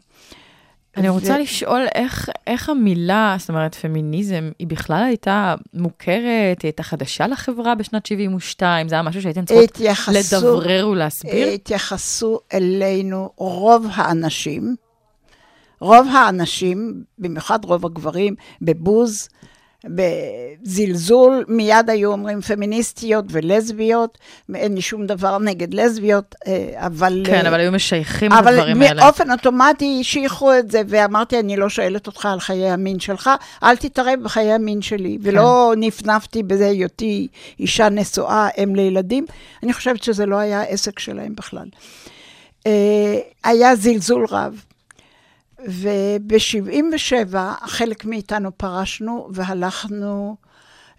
אני 0.96 1.08
רוצה 1.08 1.38
לשאול 1.38 1.86
איך, 1.94 2.28
איך 2.46 2.68
המילה, 2.68 3.36
זאת 3.38 3.48
אומרת, 3.48 3.74
פמיניזם, 3.74 4.50
היא 4.58 4.66
בכלל 4.66 5.02
הייתה 5.02 5.54
מוכרת, 5.74 6.62
היא 6.62 6.68
הייתה 6.68 6.82
חדשה 6.82 7.26
לחברה 7.26 7.74
בשנת 7.74 8.06
72, 8.06 8.88
זה 8.88 8.94
היה 8.94 9.02
משהו 9.02 9.22
שהייתם 9.22 9.44
צריכות 9.44 9.64
התייחסו, 9.70 10.12
לדברר 10.12 10.88
ולהסביר? 10.88 11.48
התייחסו 11.48 12.38
אלינו 12.54 13.30
רוב 13.36 13.86
האנשים, 13.94 14.74
רוב 15.80 16.06
האנשים, 16.12 17.02
במיוחד 17.18 17.64
רוב 17.64 17.86
הגברים, 17.86 18.34
בבוז, 18.62 19.28
בזלזול, 19.86 21.44
מיד 21.48 21.90
היו 21.90 22.12
אומרים 22.12 22.40
פמיניסטיות 22.40 23.24
ולסביות, 23.30 24.18
אין 24.54 24.74
לי 24.74 24.80
שום 24.80 25.06
דבר 25.06 25.38
נגד 25.38 25.74
לסביות, 25.74 26.34
אה, 26.46 26.86
אבל... 26.86 27.22
כן, 27.26 27.44
אה, 27.44 27.48
אבל 27.48 27.60
היו 27.60 27.72
משייכים 27.72 28.32
את 28.32 28.38
אבל 28.38 28.52
הדברים 28.52 28.82
האלה. 28.82 29.02
באופן 29.02 29.30
אוטומטי 29.30 30.04
שייכו 30.04 30.58
את 30.58 30.70
זה, 30.70 30.82
ואמרתי, 30.88 31.40
אני 31.40 31.56
לא 31.56 31.68
שואלת 31.68 32.06
אותך 32.06 32.26
על 32.26 32.40
חיי 32.40 32.70
המין 32.70 33.00
שלך, 33.00 33.30
אל 33.62 33.76
תתערב 33.76 34.20
בחיי 34.22 34.52
המין 34.52 34.82
שלי. 34.82 35.18
כן. 35.22 35.28
ולא 35.30 35.74
נפנפתי 35.76 36.42
בזה 36.42 36.66
היותי 36.66 37.28
אישה 37.60 37.88
נשואה, 37.88 38.48
אם 38.62 38.74
לילדים. 38.74 39.26
אני 39.62 39.72
חושבת 39.72 40.02
שזה 40.02 40.26
לא 40.26 40.36
היה 40.36 40.62
עסק 40.62 40.98
שלהם 40.98 41.34
בכלל. 41.34 41.66
אה, 42.66 43.18
היה 43.44 43.76
זלזול 43.76 44.26
רב. 44.30 44.64
וב-77' 45.68 47.36
חלק 47.66 48.04
מאיתנו 48.04 48.58
פרשנו 48.58 49.28
והלכנו 49.32 50.36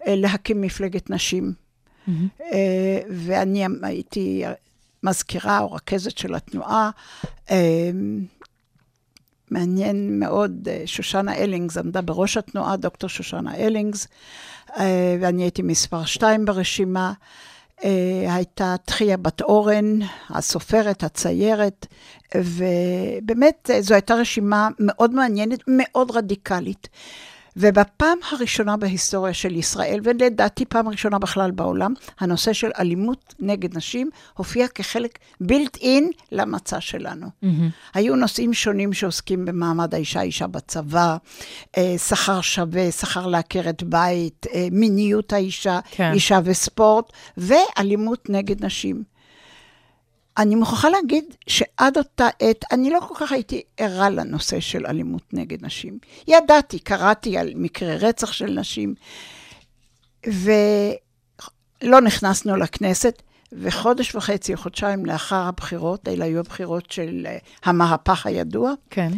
אה, 0.06 0.16
להקים 0.16 0.60
מפלגת 0.60 1.10
נשים. 1.10 1.52
אה, 2.40 3.00
ואני 3.10 3.66
הייתי 3.82 4.44
מזכירה 5.02 5.58
או 5.58 5.72
רכזת 5.72 6.18
של 6.18 6.34
התנועה. 6.34 6.90
אה, 7.50 7.90
מעניין 9.50 10.20
מאוד, 10.20 10.68
שושנה 10.86 11.34
אלינגס 11.34 11.76
עמדה 11.76 12.00
בראש 12.00 12.36
התנועה, 12.36 12.76
דוקטור 12.76 13.10
שושנה 13.10 13.56
אלינגס, 13.56 14.08
ואני 15.20 15.42
הייתי 15.42 15.62
מספר 15.62 16.04
שתיים 16.04 16.44
ברשימה. 16.44 17.12
אה, 17.84 18.34
הייתה 18.34 18.74
תחיה 18.84 19.16
בת 19.16 19.40
אורן, 19.40 19.98
הסופרת, 20.30 21.02
הציירת, 21.02 21.86
ובאמת 22.34 23.70
אה, 23.70 23.82
זו 23.82 23.94
הייתה 23.94 24.14
רשימה 24.14 24.68
מאוד 24.78 25.14
מעניינת, 25.14 25.60
מאוד 25.68 26.10
רדיקלית. 26.10 26.88
ובפעם 27.56 28.18
הראשונה 28.30 28.76
בהיסטוריה 28.76 29.34
של 29.34 29.56
ישראל, 29.56 30.00
ולדעתי 30.02 30.64
פעם 30.64 30.88
ראשונה 30.88 31.18
בכלל 31.18 31.50
בעולם, 31.50 31.94
הנושא 32.20 32.52
של 32.52 32.70
אלימות 32.78 33.34
נגד 33.40 33.76
נשים 33.76 34.10
הופיע 34.34 34.68
כחלק 34.68 35.18
בילט 35.40 35.76
אין 35.76 36.10
למצע 36.32 36.80
שלנו. 36.80 37.26
Mm-hmm. 37.26 37.46
היו 37.94 38.16
נושאים 38.16 38.54
שונים 38.54 38.92
שעוסקים 38.92 39.44
במעמד 39.44 39.94
האישה, 39.94 40.22
אישה 40.22 40.46
בצבא, 40.46 41.16
אה, 41.76 41.94
שכר 41.98 42.40
שווה, 42.40 42.92
שכר 42.92 43.26
לעקרת 43.26 43.82
בית, 43.82 44.46
אה, 44.54 44.68
מיניות 44.72 45.32
האישה, 45.32 45.80
כן. 45.90 46.12
אישה 46.12 46.40
וספורט, 46.44 47.12
ואלימות 47.36 48.30
נגד 48.30 48.64
נשים. 48.64 49.15
אני 50.38 50.54
מוכרחה 50.54 50.88
להגיד 50.88 51.24
שעד 51.46 51.98
אותה 51.98 52.28
עת, 52.40 52.64
אני 52.72 52.90
לא 52.90 53.00
כל 53.08 53.14
כך 53.14 53.32
הייתי 53.32 53.62
ערה 53.76 54.10
לנושא 54.10 54.60
של 54.60 54.86
אלימות 54.86 55.22
נגד 55.32 55.64
נשים. 55.64 55.98
ידעתי, 56.28 56.78
קראתי 56.78 57.38
על 57.38 57.52
מקרי 57.54 57.96
רצח 57.96 58.32
של 58.32 58.50
נשים, 58.50 58.94
ולא 60.26 62.00
נכנסנו 62.00 62.56
לכנסת, 62.56 63.22
וחודש 63.52 64.14
וחצי 64.14 64.52
או 64.52 64.58
חודשיים 64.58 65.06
לאחר 65.06 65.42
הבחירות, 65.42 66.08
אלה 66.08 66.24
היו 66.24 66.40
הבחירות 66.40 66.90
של 66.90 67.26
אה, 67.26 67.38
המהפך 67.64 68.26
הידוע, 68.26 68.72
כן. 68.90 69.12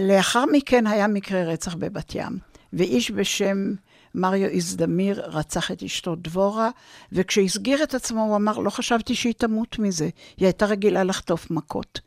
לאחר 0.00 0.44
מכן 0.52 0.86
היה 0.86 1.06
מקרה 1.06 1.42
רצח 1.42 1.74
בבת 1.74 2.14
ים, 2.14 2.38
ואיש 2.72 3.10
בשם 3.10 3.72
מריו 4.14 4.48
איזדמיר 4.48 5.22
רצח 5.26 5.70
את 5.70 5.82
אשתו 5.82 6.14
דבורה, 6.14 6.70
וכשהסגיר 7.12 7.82
את 7.82 7.94
עצמו 7.94 8.22
הוא 8.22 8.36
אמר, 8.36 8.58
לא 8.58 8.70
חשבתי 8.70 9.14
שהיא 9.14 9.34
תמות 9.36 9.78
מזה, 9.78 10.08
היא 10.36 10.46
הייתה 10.46 10.66
רגילה 10.66 11.04
לחטוף 11.04 11.50
מכות. 11.50 12.00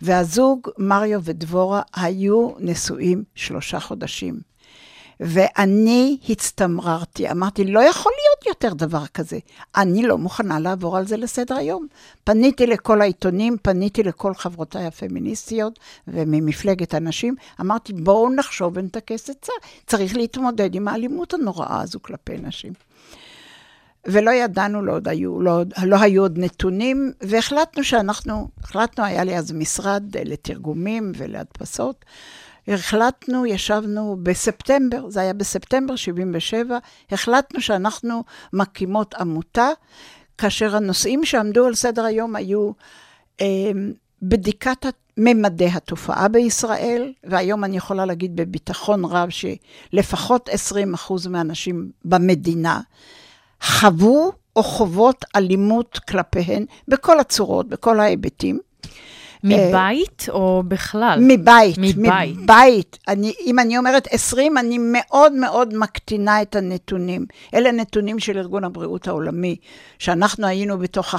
והזוג, 0.00 0.68
מריו 0.78 1.20
ודבורה, 1.24 1.82
היו 1.94 2.50
נשואים 2.58 3.24
שלושה 3.34 3.80
חודשים. 3.80 4.49
ואני 5.20 6.18
הצטמררתי, 6.28 7.30
אמרתי, 7.30 7.64
לא 7.64 7.80
יכול 7.80 8.12
להיות 8.12 8.46
יותר 8.46 8.74
דבר 8.74 9.06
כזה. 9.06 9.38
אני 9.76 10.02
לא 10.02 10.18
מוכנה 10.18 10.58
לעבור 10.60 10.96
על 10.96 11.06
זה 11.06 11.16
לסדר 11.16 11.54
היום. 11.54 11.86
פניתי 12.24 12.66
לכל 12.66 13.00
העיתונים, 13.00 13.56
פניתי 13.62 14.02
לכל 14.02 14.34
חברותיי 14.34 14.86
הפמיניסטיות 14.86 15.78
וממפלגת 16.08 16.94
הנשים, 16.94 17.34
אמרתי, 17.60 17.92
בואו 17.92 18.30
נחשוב 18.30 18.72
ונטכס 18.76 19.30
עצה. 19.30 19.52
צריך 19.86 20.16
להתמודד 20.16 20.74
עם 20.74 20.88
האלימות 20.88 21.34
הנוראה 21.34 21.80
הזו 21.82 21.98
כלפי 22.02 22.36
נשים. 22.38 22.72
ולא 24.06 24.30
ידענו, 24.30 24.82
לא, 24.82 24.92
עוד 24.92 25.08
היו, 25.08 25.40
לא, 25.40 25.62
לא 25.82 25.96
היו 26.00 26.22
עוד 26.22 26.38
נתונים, 26.38 27.12
והחלטנו 27.20 27.84
שאנחנו, 27.84 28.48
החלטנו, 28.62 29.04
היה 29.04 29.24
לי 29.24 29.38
אז 29.38 29.52
משרד 29.52 30.16
אה, 30.16 30.22
לתרגומים 30.24 31.12
ולהדפסות, 31.16 32.04
החלטנו, 32.70 33.46
ישבנו 33.46 34.16
בספטמבר, 34.22 35.10
זה 35.10 35.20
היה 35.20 35.32
בספטמבר 35.32 35.96
77, 35.96 36.78
החלטנו 37.10 37.60
שאנחנו 37.60 38.24
מקימות 38.52 39.14
עמותה, 39.14 39.68
כאשר 40.38 40.76
הנושאים 40.76 41.24
שעמדו 41.24 41.66
על 41.66 41.74
סדר 41.74 42.04
היום 42.04 42.36
היו 42.36 42.70
אה, 43.40 43.70
בדיקת 44.22 44.86
ממדי 45.16 45.66
התופעה 45.66 46.28
בישראל, 46.28 47.12
והיום 47.24 47.64
אני 47.64 47.76
יכולה 47.76 48.04
להגיד 48.06 48.36
בביטחון 48.36 49.04
רב 49.04 49.28
שלפחות 49.30 50.48
20% 50.48 51.28
מהנשים 51.28 51.90
במדינה 52.04 52.80
חוו 53.62 54.32
או 54.56 54.62
חוות 54.62 55.24
אלימות 55.36 55.98
כלפיהן 55.98 56.64
בכל 56.88 57.20
הצורות, 57.20 57.68
בכל 57.68 58.00
ההיבטים. 58.00 58.58
מבית 59.44 60.26
או 60.28 60.62
בכלל? 60.68 61.18
מבית. 61.22 61.78
מבית. 61.78 62.36
מבית. 62.36 62.98
אני, 63.08 63.32
אם 63.46 63.58
אני 63.58 63.78
אומרת 63.78 64.08
20, 64.10 64.58
אני 64.58 64.78
מאוד 64.80 65.32
מאוד 65.32 65.74
מקטינה 65.74 66.42
את 66.42 66.56
הנתונים. 66.56 67.26
אלה 67.54 67.72
נתונים 67.72 68.18
של 68.18 68.38
ארגון 68.38 68.64
הבריאות 68.64 69.08
העולמי, 69.08 69.56
שאנחנו 69.98 70.46
היינו 70.46 70.78
בתוך 70.78 71.14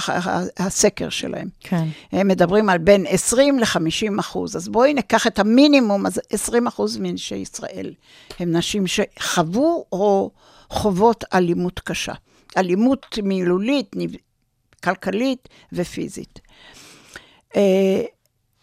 הסקר 0.58 1.08
שלהם. 1.08 1.48
כן. 1.60 1.84
הם 2.12 2.28
מדברים 2.28 2.68
על 2.68 2.78
בין 2.78 3.04
20 3.08 3.58
ל-50 3.58 4.20
אחוז. 4.20 4.56
אז 4.56 4.68
בואי 4.68 4.94
ניקח 4.94 5.26
את 5.26 5.38
המינימום, 5.38 6.06
אז 6.06 6.20
20 6.30 6.66
אחוז 6.66 6.96
מנשי 6.96 7.34
ישראל 7.34 7.94
הם 8.38 8.52
נשים 8.56 8.84
שחוו 8.86 9.84
או 9.92 10.30
חוות 10.68 11.24
אלימות 11.34 11.80
קשה. 11.80 12.12
אלימות 12.56 13.18
מילולית, 13.22 13.96
כלכלית 14.84 15.48
ופיזית. 15.72 16.40
אה, 17.56 18.02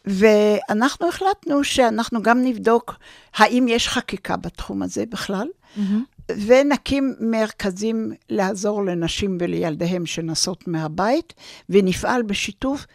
ואנחנו 0.06 1.08
החלטנו 1.08 1.64
שאנחנו 1.64 2.22
גם 2.22 2.44
נבדוק 2.44 2.96
האם 3.36 3.66
יש 3.70 3.88
חקיקה 3.88 4.38
בתחום 4.38 4.84
הזה 4.84 5.04
בכלל, 5.10 5.48
mm-hmm. 5.48 5.82
ונקים 6.46 7.16
מרכזים 7.20 8.12
לעזור 8.30 8.86
לנשים 8.86 9.38
ולילדיהם 9.42 10.06
שנסות 10.06 10.68
מהבית, 10.68 11.34
ונפעל 11.70 12.24
בשיתוף 12.24 12.86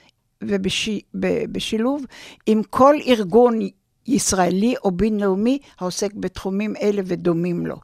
ובשילוב 0.43 2.05
עם 2.47 2.63
כל 2.71 2.95
ארגון 3.07 3.59
ישראלי 4.07 4.75
או 4.85 4.91
בינלאומי 4.91 5.59
העוסק 5.79 6.13
בתחומים 6.15 6.75
אלה 6.83 7.03
ודומים 7.05 7.67
לו. 7.67 7.77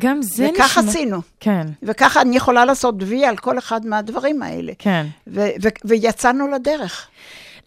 גם 0.00 0.22
זה 0.22 0.48
וכך 0.54 0.64
נשמע... 0.64 0.82
וכך 0.82 0.88
עשינו. 0.88 1.18
כן. 1.40 1.66
וככה 1.82 2.20
אני 2.20 2.36
יכולה 2.36 2.64
לעשות 2.64 2.94
וי 3.00 3.24
על 3.24 3.36
כל 3.36 3.58
אחד 3.58 3.86
מהדברים 3.86 4.42
האלה. 4.42 4.72
כן. 4.78 5.06
ו- 5.26 5.48
ו- 5.62 5.68
ויצאנו 5.84 6.48
לדרך. 6.48 7.08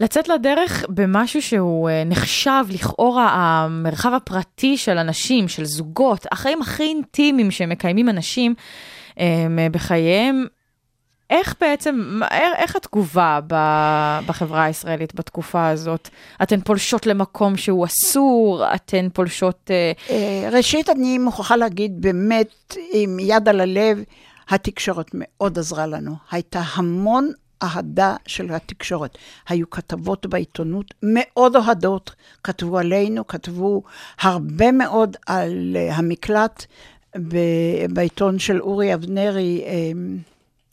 לצאת 0.01 0.27
לדרך 0.27 0.85
במשהו 0.89 1.41
שהוא 1.41 1.89
אה, 1.89 2.03
נחשב 2.05 2.65
לכאורה 2.69 3.29
המרחב 3.33 4.13
הפרטי 4.13 4.77
של 4.77 4.97
אנשים, 4.97 5.47
של 5.47 5.65
זוגות, 5.65 6.25
החיים 6.31 6.61
הכי 6.61 6.83
אינטימיים 6.83 7.51
שמקיימים 7.51 8.09
אנשים 8.09 8.53
אה, 9.19 9.47
בחייהם. 9.71 10.45
איך 11.29 11.55
בעצם, 11.61 12.19
איך 12.57 12.75
התגובה 12.75 13.39
בחברה 14.25 14.63
הישראלית 14.63 15.15
בתקופה 15.15 15.67
הזאת? 15.67 16.09
אתן 16.43 16.61
פולשות 16.61 17.05
למקום 17.05 17.57
שהוא 17.57 17.85
אסור? 17.85 18.63
אתן 18.75 19.07
פולשות... 19.13 19.71
אה, 20.09 20.49
ראשית, 20.51 20.89
אני 20.89 21.17
מוכרחה 21.17 21.55
להגיד, 21.55 22.01
באמת, 22.01 22.75
עם 22.93 23.19
יד 23.19 23.49
על 23.49 23.61
הלב, 23.61 24.03
התקשורת 24.49 25.11
מאוד 25.13 25.59
עזרה 25.59 25.87
לנו. 25.87 26.15
הייתה 26.31 26.61
המון 26.73 27.31
אהדה 27.63 28.15
של 28.27 28.53
התקשורת. 28.53 29.17
היו 29.47 29.69
כתבות 29.69 30.25
בעיתונות 30.25 30.93
מאוד 31.03 31.55
אוהדות, 31.55 32.15
כתבו 32.43 32.77
עלינו, 32.77 33.27
כתבו 33.27 33.83
הרבה 34.21 34.71
מאוד 34.71 35.17
על 35.25 35.75
uh, 35.75 35.93
המקלט 35.93 36.65
ב- 37.17 37.85
בעיתון 37.89 38.39
של 38.39 38.61
אורי 38.61 38.93
אבנרי, 38.93 39.63
um, 39.65 39.67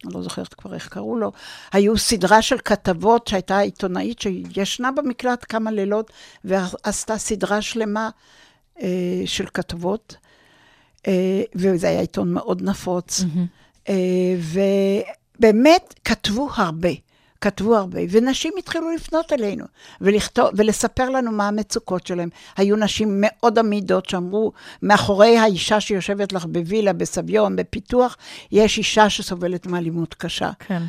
אני 0.04 0.14
לא 0.14 0.22
זוכרת 0.22 0.54
כבר 0.54 0.74
איך 0.74 0.88
קראו 0.88 1.16
לו, 1.16 1.32
היו 1.72 1.98
סדרה 1.98 2.42
של 2.42 2.58
כתבות 2.64 3.26
שהייתה 3.26 3.58
עיתונאית 3.58 4.20
שישנה 4.20 4.90
במקלט 4.92 5.44
כמה 5.48 5.70
לילות 5.70 6.10
ועשתה 6.44 7.18
סדרה 7.18 7.62
שלמה 7.62 8.10
uh, 8.78 8.82
של 9.26 9.46
כתבות, 9.54 10.16
uh, 10.98 11.08
וזה 11.54 11.88
היה 11.88 12.00
עיתון 12.00 12.32
מאוד 12.32 12.62
נפוץ. 12.62 13.20
Mm-hmm. 13.20 13.84
Uh, 13.84 13.90
באמת 15.38 15.94
כתבו 16.04 16.48
הרבה, 16.54 16.88
כתבו 17.40 17.76
הרבה, 17.76 18.00
ונשים 18.10 18.52
התחילו 18.58 18.94
לפנות 18.94 19.32
אלינו 19.32 19.64
ולכתוב, 20.00 20.50
ולספר 20.56 21.10
לנו 21.10 21.32
מה 21.32 21.48
המצוקות 21.48 22.06
שלהם. 22.06 22.28
היו 22.56 22.76
נשים 22.76 23.08
מאוד 23.20 23.58
עמידות 23.58 24.08
שאמרו, 24.08 24.52
מאחורי 24.82 25.38
האישה 25.38 25.80
שיושבת 25.80 26.32
לך 26.32 26.44
בווילה, 26.44 26.92
בסביון, 26.92 27.56
בפיתוח, 27.56 28.16
יש 28.52 28.78
אישה 28.78 29.10
שסובלת 29.10 29.66
מאלימות 29.66 30.14
קשה. 30.14 30.50
כן. 30.58 30.82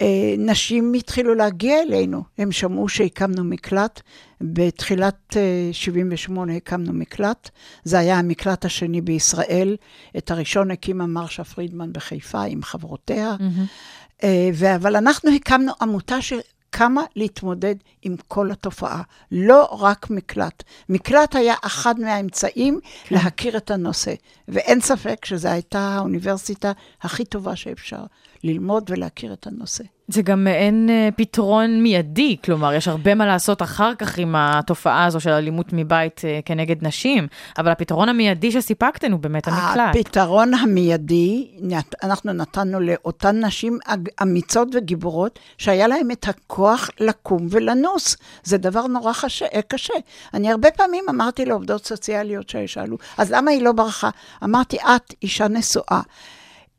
אה, 0.00 0.34
נשים 0.38 0.92
התחילו 0.94 1.34
להגיע 1.34 1.82
אלינו, 1.82 2.22
הם 2.38 2.52
שמעו 2.52 2.88
שהקמנו 2.88 3.44
מקלט, 3.44 4.00
בתחילת 4.40 5.36
78' 5.72 6.52
אה, 6.52 6.56
הקמנו 6.56 6.92
מקלט, 6.92 7.50
זה 7.84 7.98
היה 7.98 8.18
המקלט 8.18 8.64
השני 8.64 9.00
בישראל, 9.00 9.76
את 10.18 10.30
הראשון 10.30 10.70
הקימה 10.70 11.06
מרשה 11.06 11.44
פרידמן 11.44 11.92
בחיפה 11.92 12.42
עם 12.42 12.62
חברותיה, 12.62 13.36
mm-hmm. 13.38 14.24
אבל 14.76 14.96
אנחנו 14.96 15.30
הקמנו 15.30 15.72
עמותה 15.80 16.22
ש... 16.22 16.32
כמה 16.72 17.02
להתמודד 17.16 17.74
עם 18.02 18.16
כל 18.28 18.50
התופעה, 18.50 19.02
לא 19.32 19.64
רק 19.80 20.10
מקלט. 20.10 20.62
מקלט 20.88 21.36
היה 21.36 21.54
אחד 21.62 22.00
מהאמצעים 22.00 22.80
כן. 23.04 23.14
להכיר 23.14 23.56
את 23.56 23.70
הנושא, 23.70 24.14
ואין 24.48 24.80
ספק 24.80 25.24
שזו 25.24 25.48
הייתה 25.48 25.78
האוניברסיטה 25.80 26.72
הכי 27.02 27.24
טובה 27.24 27.56
שאפשר 27.56 28.04
ללמוד 28.44 28.90
ולהכיר 28.90 29.32
את 29.32 29.46
הנושא. 29.46 29.84
זה 30.08 30.22
גם 30.22 30.44
מעין 30.44 30.90
אה, 30.90 31.08
פתרון 31.16 31.82
מיידי, 31.82 32.36
כלומר, 32.44 32.72
יש 32.72 32.88
הרבה 32.88 33.14
מה 33.14 33.26
לעשות 33.26 33.62
אחר 33.62 33.94
כך 33.94 34.18
עם 34.18 34.34
התופעה 34.36 35.04
הזו 35.04 35.20
של 35.20 35.30
אלימות 35.30 35.72
מבית 35.72 36.20
אה, 36.24 36.40
כנגד 36.44 36.86
נשים, 36.86 37.26
אבל 37.58 37.70
הפתרון 37.70 38.08
המיידי 38.08 38.52
שסיפקתן 38.52 39.12
הוא 39.12 39.20
באמת 39.20 39.48
המקלט. 39.48 39.96
הפתרון 39.96 40.54
המיידי, 40.54 41.48
אנחנו 42.02 42.32
נתנו 42.32 42.80
לאותן 42.80 43.44
נשים 43.44 43.78
אמיצות 44.22 44.68
וגיבורות, 44.74 45.38
שהיה 45.58 45.88
להן 45.88 46.10
את 46.10 46.28
הכוח 46.28 46.90
לקום 47.00 47.46
ולנוס. 47.50 48.16
זה 48.42 48.58
דבר 48.58 48.86
נורא 48.86 49.12
קשה. 49.22 49.46
קשה. 49.68 49.94
אני 50.34 50.50
הרבה 50.50 50.70
פעמים 50.70 51.04
אמרתי 51.10 51.44
לעובדות 51.44 51.86
סוציאליות 51.86 52.48
ששאלו, 52.48 52.96
אז 53.18 53.32
למה 53.32 53.50
היא 53.50 53.62
לא 53.62 53.72
ברחה? 53.72 54.10
אמרתי, 54.44 54.76
את 54.76 55.14
אישה 55.22 55.48
נשואה. 55.48 56.00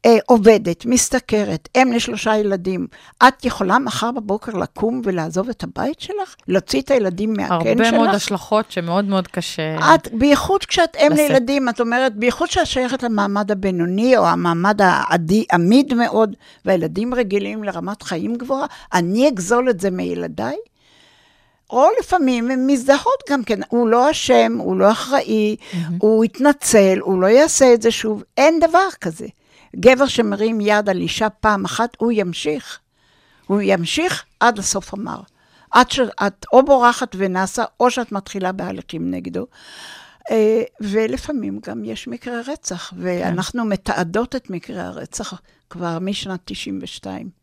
אה, 0.05 0.17
עובדת, 0.25 0.85
משתכרת, 0.85 1.69
אם 1.77 1.91
לשלושה 1.95 2.37
ילדים, 2.37 2.87
את 3.27 3.45
יכולה 3.45 3.79
מחר 3.79 4.11
בבוקר 4.11 4.51
לקום 4.51 5.01
ולעזוב 5.03 5.49
את 5.49 5.63
הבית 5.63 5.99
שלך? 5.99 6.35
להוציא 6.47 6.81
את 6.81 6.91
הילדים 6.91 7.33
מהקן 7.33 7.77
שלך? 7.77 7.85
הרבה 7.85 7.91
מאוד 7.91 8.09
השלכות 8.15 8.71
שמאוד 8.71 9.05
מאוד 9.05 9.27
קשה. 9.27 9.95
את, 9.95 10.13
בייחוד 10.13 10.65
כשאת 10.65 10.95
אם. 10.95 11.11
לילדים, 11.15 11.69
את 11.69 11.79
אומרת, 11.79 12.15
בייחוד 12.15 12.49
כשאת 12.49 12.67
שייכת 12.67 13.03
למעמד 13.03 13.51
הבינוני, 13.51 14.17
או 14.17 14.27
המעמד 14.27 14.81
העדי, 14.81 15.45
עמיד 15.53 15.93
מאוד, 15.93 16.35
והילדים 16.65 17.13
רגילים 17.13 17.63
לרמת 17.63 18.03
חיים 18.03 18.35
גבוהה, 18.35 18.65
אני 18.93 19.27
אגזול 19.27 19.69
את 19.69 19.79
זה 19.79 19.91
מילדיי? 19.91 20.55
או 21.69 21.87
לפעמים 21.99 22.51
הן 22.51 22.67
מזדהות 22.67 23.23
גם 23.29 23.43
כן, 23.43 23.59
הוא 23.69 23.87
לא 23.87 24.11
אשם, 24.11 24.57
הוא 24.59 24.77
לא 24.77 24.91
אחראי, 24.91 25.55
הוא 25.97 26.25
יתנצל, 26.25 26.99
הוא 27.01 27.21
לא 27.21 27.27
יעשה 27.27 27.73
את 27.73 27.81
זה 27.81 27.91
שוב, 27.91 28.23
אין 28.37 28.59
דבר 28.59 28.87
כזה. 29.01 29.27
גבר 29.75 30.07
שמרים 30.07 30.61
יד 30.61 30.89
על 30.89 30.97
אישה 30.97 31.29
פעם 31.29 31.65
אחת, 31.65 31.97
הוא 31.99 32.11
ימשיך. 32.11 32.79
הוא 33.47 33.61
ימשיך 33.63 34.25
עד 34.39 34.59
הסוף 34.59 34.93
המר. 34.93 35.21
עד 35.71 35.91
שאת 35.91 36.45
או 36.53 36.65
בורחת 36.65 37.15
ונסה, 37.17 37.63
או 37.79 37.91
שאת 37.91 38.11
מתחילה 38.11 38.51
בהליכים 38.51 39.11
נגדו. 39.11 39.47
אה, 40.31 40.63
ולפעמים 40.81 41.59
גם 41.67 41.85
יש 41.85 42.07
מקרי 42.07 42.41
רצח, 42.47 42.93
ואנחנו 42.97 43.65
מתעדות 43.65 44.35
את 44.35 44.49
מקרי 44.49 44.79
הרצח 44.79 45.41
כבר 45.69 45.99
משנת 45.99 46.39
92. 46.45 47.40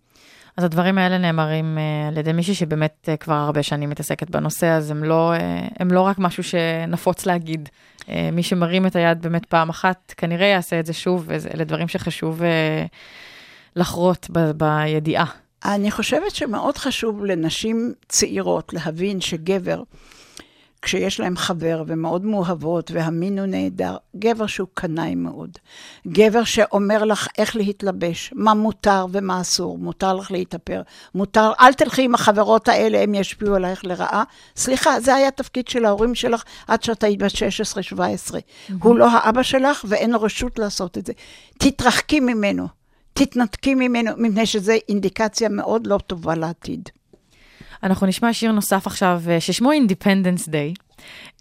אז 0.58 0.64
הדברים 0.64 0.98
האלה 0.98 1.18
נאמרים 1.18 1.78
אה, 1.78 2.08
על 2.08 2.18
ידי 2.18 2.32
מישהי 2.32 2.54
שבאמת 2.54 3.08
אה, 3.08 3.16
כבר 3.16 3.34
הרבה 3.34 3.62
שנים 3.62 3.90
מתעסקת 3.90 4.30
בנושא, 4.30 4.66
אז 4.66 4.90
הם 4.90 5.04
לא, 5.04 5.32
אה, 5.32 5.68
הם 5.78 5.90
לא 5.90 6.00
רק 6.00 6.18
משהו 6.18 6.42
שנפוץ 6.42 7.26
להגיד. 7.26 7.68
מי 8.32 8.42
שמרים 8.42 8.86
את 8.86 8.96
היד 8.96 9.22
באמת 9.22 9.46
פעם 9.46 9.68
אחת, 9.68 10.14
כנראה 10.16 10.46
יעשה 10.46 10.80
את 10.80 10.86
זה 10.86 10.92
שוב, 10.92 11.24
ואלה 11.26 11.64
דברים 11.64 11.88
שחשוב 11.88 12.42
לחרות 13.76 14.26
ב- 14.32 14.50
בידיעה. 14.50 15.24
אני 15.64 15.90
חושבת 15.90 16.34
שמאוד 16.34 16.78
חשוב 16.78 17.24
לנשים 17.24 17.92
צעירות 18.08 18.72
להבין 18.72 19.20
שגבר, 19.20 19.82
כשיש 20.82 21.20
להם 21.20 21.36
חבר 21.36 21.82
ומאוד 21.86 22.24
מאוהבות 22.24 22.90
והמין 22.90 23.38
הוא 23.38 23.46
נהדר, 23.46 23.96
גבר 24.16 24.46
שהוא 24.46 24.68
קנאי 24.74 25.14
מאוד. 25.14 25.50
גבר 26.08 26.44
שאומר 26.44 27.04
לך 27.04 27.28
איך 27.38 27.56
להתלבש, 27.56 28.30
מה 28.34 28.54
מותר 28.54 29.06
ומה 29.12 29.40
אסור, 29.40 29.78
מותר 29.78 30.14
לך 30.14 30.30
להתאפר, 30.30 30.82
מותר, 31.14 31.52
אל 31.60 31.72
תלכי 31.72 32.02
עם 32.02 32.14
החברות 32.14 32.68
האלה, 32.68 33.02
הם 33.02 33.14
ישפיעו 33.14 33.54
עלייך 33.54 33.84
לרעה. 33.84 34.24
סליחה, 34.56 35.00
זה 35.00 35.14
היה 35.14 35.28
התפקיד 35.28 35.68
של 35.68 35.84
ההורים 35.84 36.14
שלך 36.14 36.42
עד 36.68 36.82
שאת 36.82 37.04
היית 37.04 37.22
בת 37.22 37.32
16-17. 37.92 38.34
הוא 38.82 38.96
לא 38.96 39.10
האבא 39.10 39.42
שלך 39.42 39.84
ואין 39.88 40.10
לו 40.10 40.22
רשות 40.22 40.58
לעשות 40.58 40.98
את 40.98 41.06
זה. 41.06 41.12
תתרחקי 41.58 42.20
ממנו. 42.20 42.68
תתנתקי 43.12 43.74
ממנו, 43.74 44.10
מפני 44.16 44.46
שזו 44.46 44.72
אינדיקציה 44.88 45.48
מאוד 45.48 45.86
לא 45.86 45.98
טובה 46.06 46.34
לעתיד. 46.34 46.88
אנחנו 47.82 48.06
נשמע 48.06 48.32
שיר 48.32 48.52
נוסף 48.52 48.86
עכשיו, 48.86 49.22
אה, 49.28 49.40
ששמו 49.40 49.70
Independence 49.72 50.48
Day, 50.48 50.88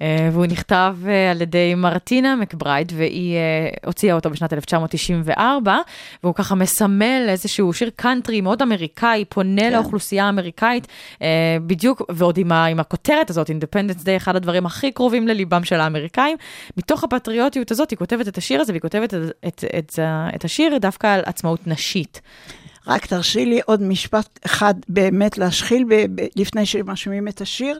אה, 0.01 0.29
והוא 0.31 0.45
נכתב 0.45 0.95
אה, 1.07 1.31
על 1.31 1.41
ידי 1.41 1.75
מרטינה 1.75 2.35
מקברייד, 2.35 2.91
והיא 2.95 3.35
אה, 3.35 3.69
הוציאה 3.85 4.15
אותו 4.15 4.29
בשנת 4.29 4.53
1994, 4.53 5.77
והוא 6.23 6.35
ככה 6.35 6.55
מסמל 6.55 7.25
איזשהו 7.29 7.73
שיר 7.73 7.89
קאנטרי 7.95 8.41
מאוד 8.41 8.61
אמריקאי, 8.61 9.25
פונה 9.29 9.61
כן. 9.61 9.73
לאוכלוסייה 9.73 10.25
האמריקאית, 10.25 10.87
בדיוק, 11.65 12.01
ועוד 12.09 12.37
עם, 12.37 12.51
ה, 12.51 12.65
עם 12.65 12.79
הכותרת 12.79 13.29
הזאת, 13.29 13.49
Independence 13.49 14.03
Day, 14.03 14.17
אחד 14.17 14.35
הדברים 14.35 14.65
הכי 14.65 14.91
קרובים 14.91 15.27
לליבם 15.27 15.63
של 15.63 15.79
האמריקאים. 15.79 16.37
מתוך 16.77 17.03
הפטריוטיות 17.03 17.71
הזאת, 17.71 17.91
היא 17.91 17.97
כותבת 17.97 18.27
את 18.27 18.37
השיר 18.37 18.61
הזה, 18.61 18.71
והיא 18.71 18.81
כותבת 18.81 19.13
את, 19.13 19.19
את, 19.47 19.63
את, 19.77 19.99
את 20.35 20.45
השיר 20.45 20.77
דווקא 20.77 21.07
על 21.07 21.21
עצמאות 21.25 21.67
נשית. 21.67 22.21
רק 22.87 23.05
תרשי 23.05 23.45
לי 23.45 23.59
עוד 23.65 23.81
משפט 23.81 24.39
אחד 24.45 24.73
באמת 24.89 25.37
להשחיל 25.37 25.83
ב- 25.89 26.21
ב- 26.21 26.27
לפני 26.35 26.65
שמשמיעים 26.65 27.27
את 27.27 27.41
השיר. 27.41 27.79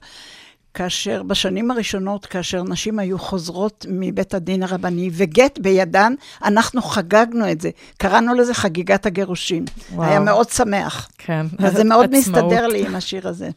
כאשר 0.74 1.24
בשנים 1.24 1.72
הראשונות, 1.72 2.26
כאשר 2.26 2.64
נשים 2.64 3.00
היו 3.00 3.20
חוזרות 3.20 3.86
מבית 3.90 4.34
הדין 4.34 4.64
הרבני 4.64 5.10
וגט 5.14 5.60
בידן, 5.60 6.14
אנחנו 6.44 6.82
חגגנו 6.82 7.52
את 7.52 7.62
זה. 7.62 7.70
קראנו 7.98 8.34
לזה 8.34 8.54
חגיגת 8.54 9.06
הגירושין. 9.06 9.66
וואו. 9.94 10.10
היה 10.10 10.20
מאוד 10.20 10.50
שמח. 10.50 11.10
כן. 11.18 11.46
אז 11.60 11.74
זה 11.74 11.84
מאוד 11.84 12.16
עצמאות. 12.16 12.44
מסתדר 12.44 12.68
לי 12.68 12.86
עם 12.86 12.96
השיר 12.96 13.28
הזה. 13.28 13.50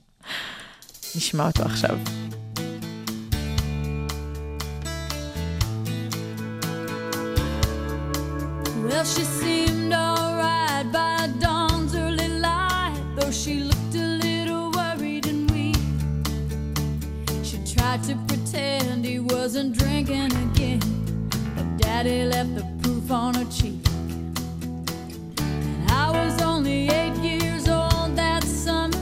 נשמע 1.17 1.47
אותו 1.47 1.63
עכשיו. 1.63 1.99
Well, 8.87 9.05
she 9.05 9.25
seemed 9.25 9.80
wasn't 19.33 19.77
drinking 19.77 20.33
again, 20.51 20.81
but 21.55 21.77
Daddy 21.79 22.25
left 22.25 22.55
the 22.55 22.65
proof 22.83 23.11
on 23.11 23.35
her 23.35 23.45
cheek. 23.45 23.81
And 25.39 25.91
I 25.91 26.11
was 26.11 26.41
only 26.43 26.89
eight 26.89 27.17
years 27.17 27.69
old 27.69 28.17
that 28.17 28.43
summer, 28.45 28.99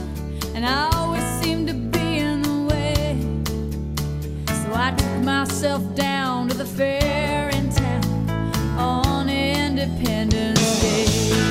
and 0.55 0.65
I 0.65 0.89
always 0.93 1.23
seemed 1.41 1.67
to 1.67 1.73
be 1.73 2.19
in 2.19 2.41
the 2.41 2.67
way. 2.69 3.17
So 4.47 4.73
I 4.73 4.93
took 4.95 5.23
myself 5.23 5.83
down 5.95 6.49
to 6.49 6.57
the 6.57 6.65
fair 6.65 7.49
in 7.49 7.69
town 7.71 8.29
on 8.77 9.29
Independence 9.29 10.81
Day. 10.81 11.48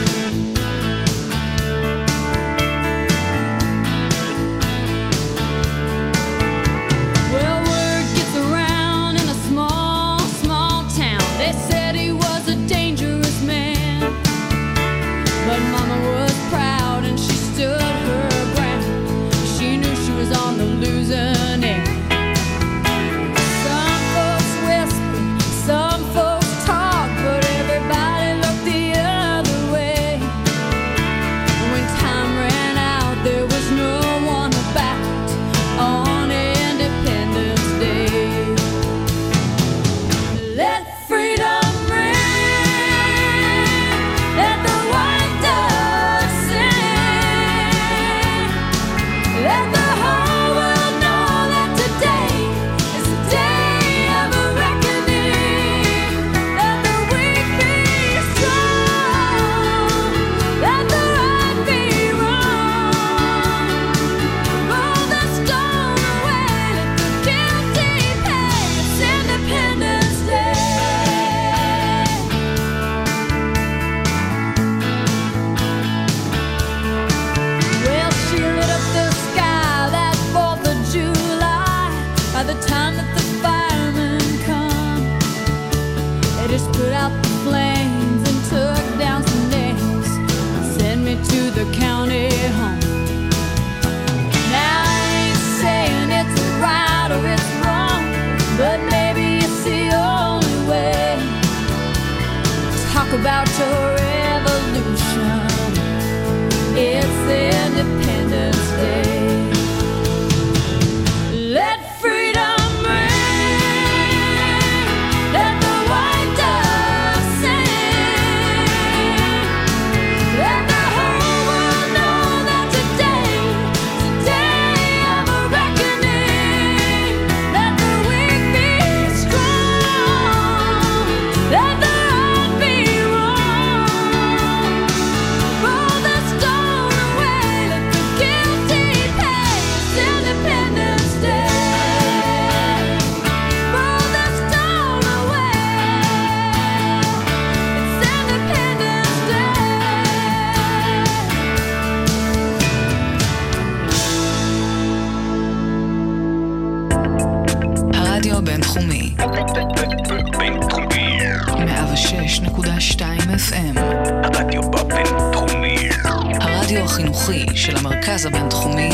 החינוכי 166.98 167.46
של 167.54 167.76
המרכז 167.76 168.26
הבינתחומי 168.26 168.90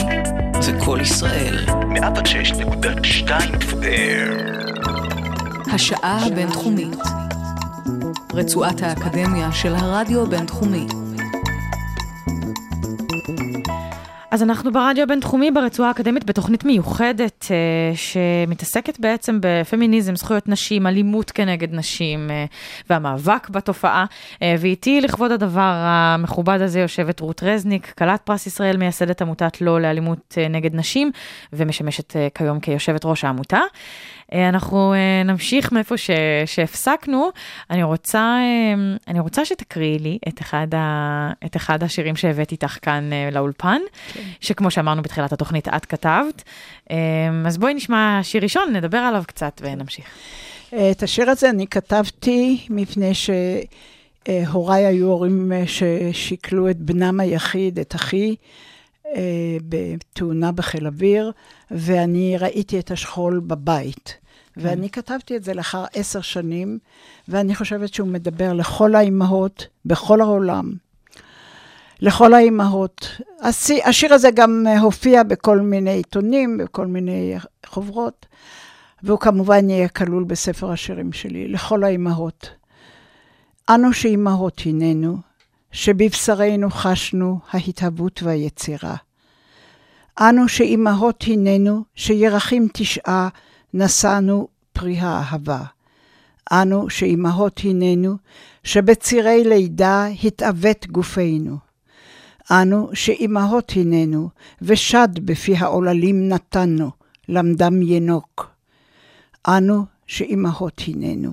זה 0.61 0.73
קול 0.85 1.01
ישראל. 1.01 1.67
106.2 1.67 3.29
FM. 3.61 4.33
השעה 5.73 6.27
הבינתחומית, 6.27 6.99
רצועת 8.35 8.83
האקדמיה 8.83 9.53
של 9.53 9.75
הרדיו 9.75 10.23
הבינתחומי. 10.23 10.87
אז 14.35 14.43
אנחנו 14.43 14.73
ברדיו 14.73 15.03
הבינתחומי 15.03 15.51
ברצועה 15.51 15.89
האקדמית 15.89 16.25
בתוכנית 16.25 16.65
מיוחדת 16.65 17.47
אה, 17.51 17.97
שמתעסקת 17.97 19.01
בעצם 19.01 19.39
בפמיניזם, 19.43 20.17
זכויות 20.17 20.49
נשים, 20.49 20.87
אלימות 20.87 21.31
כנגד 21.31 21.75
נשים 21.75 22.31
אה, 22.31 22.45
והמאבק 22.91 23.49
בתופעה. 23.49 24.05
אה, 24.43 24.55
ואיתי 24.59 25.01
לכבוד 25.01 25.33
הדבר 25.33 25.73
המכובד 25.75 26.61
הזה 26.61 26.81
יושבת 26.81 27.21
רות 27.21 27.43
רזניק, 27.43 27.93
כלת 27.99 28.21
פרס 28.25 28.47
ישראל, 28.47 28.77
מייסדת 28.77 29.23
עמותת 29.23 29.61
לא 29.61 29.81
לאלימות 29.81 30.35
אה, 30.39 30.49
נגד 30.49 30.75
נשים 30.75 31.11
ומשמשת 31.53 32.17
אה, 32.17 32.29
כיום 32.35 32.61
כיושבת 32.61 33.05
ראש 33.05 33.25
העמותה. 33.25 33.61
אה, 34.33 34.49
אנחנו 34.49 34.95
אה, 34.95 35.23
נמשיך 35.25 35.73
מאיפה 35.73 35.97
ש, 35.97 36.11
שהפסקנו. 36.47 37.31
אני 37.71 37.83
רוצה, 37.83 38.19
אה, 38.19 38.97
אני 39.09 39.21
רוצה 39.21 39.45
שתקריאי 39.45 39.99
לי 39.99 40.19
את 40.29 40.41
אחד, 40.41 40.67
ה, 40.75 41.31
את 41.47 41.57
אחד 41.57 41.83
השירים 41.83 42.17
שהבאת 42.17 42.53
איתך 42.53 42.79
כאן 42.83 43.11
לאולפן, 43.33 43.81
כן. 44.13 44.21
שכמו 44.41 44.71
שאמרנו 44.71 45.03
בתחילת 45.03 45.33
התוכנית, 45.33 45.69
את 45.69 45.85
כתבת. 45.87 46.43
אז 47.47 47.59
בואי 47.59 47.75
נשמע 47.75 48.21
שיר 48.23 48.43
ראשון, 48.43 48.77
נדבר 48.77 48.99
עליו 48.99 49.23
קצת 49.27 49.61
ונמשיך. 49.65 50.05
את 50.69 51.03
השיר 51.03 51.31
הזה 51.31 51.51
אני 51.51 51.67
כתבתי 51.67 52.67
מפני 52.71 53.13
שהוריי 53.15 54.87
היו 54.87 55.07
הורים 55.07 55.53
ששכלו 55.67 56.71
את 56.71 56.77
בנם 56.77 57.21
היחיד, 57.21 57.79
את 57.79 57.95
אחי, 57.95 58.37
בתאונה 59.69 60.53
בחיל 60.53 60.87
אוויר, 60.87 61.33
ואני 61.71 62.37
ראיתי 62.39 62.79
את 62.79 62.91
השכול 62.91 63.41
בבית. 63.47 64.17
ואני 64.57 64.91
כתבתי 64.91 65.37
את 65.37 65.45
זה 65.45 65.55
לאחר 65.55 65.85
עשר 65.95 66.21
שנים, 66.21 66.79
ואני 67.29 67.55
חושבת 67.55 67.95
שהוא 67.95 68.09
מדבר 68.09 68.53
לכל 68.53 68.95
האימהות 68.95 69.67
בכל 69.85 70.21
העולם. 70.21 70.73
לכל 72.01 72.35
האימהות. 72.35 73.09
השי- 73.41 73.83
השיר 73.85 74.15
הזה 74.15 74.31
גם 74.35 74.65
אה, 74.69 74.81
הופיע 74.81 75.23
בכל 75.23 75.59
מיני 75.61 75.91
עיתונים, 75.91 76.59
בכל 76.59 76.87
מיני 76.87 77.37
חוברות, 77.67 78.27
והוא 79.03 79.19
כמובן 79.19 79.71
יהיה 79.71 79.89
כלול 79.89 80.25
בספר 80.25 80.71
השירים 80.71 81.13
שלי, 81.13 81.49
לכל 81.49 81.85
האימהות. 81.85 82.51
אנו 83.71 83.93
שאימהות 83.93 84.63
הננו, 84.67 85.17
שבבשרנו 85.73 86.71
חשנו 86.71 87.39
ההתהוות 87.53 88.23
והיצירה. 88.23 88.95
אנו 90.21 90.49
שאימהות 90.49 91.25
הננו, 91.27 91.85
שירחים 91.95 92.69
תשעה 92.73 93.29
נשאנו 93.75 94.49
פרי 94.73 94.99
האהבה. 94.99 95.63
אנו 96.53 96.91
שאימהות 96.91 97.61
הננו, 97.65 98.17
שבצירי 98.65 99.45
לידה 99.45 100.07
התעוות 100.25 100.87
גופנו. 100.87 101.59
אנו 102.51 102.91
שאימהות 102.95 103.73
הננו, 103.77 104.29
ושד 104.63 105.09
בפי 105.15 105.57
העוללים 105.57 106.29
נתנו, 106.29 106.91
למדם 107.29 107.83
ינוק. 107.83 108.51
אנו 109.49 109.85
שאימהות 110.07 110.83
הננו, 110.89 111.33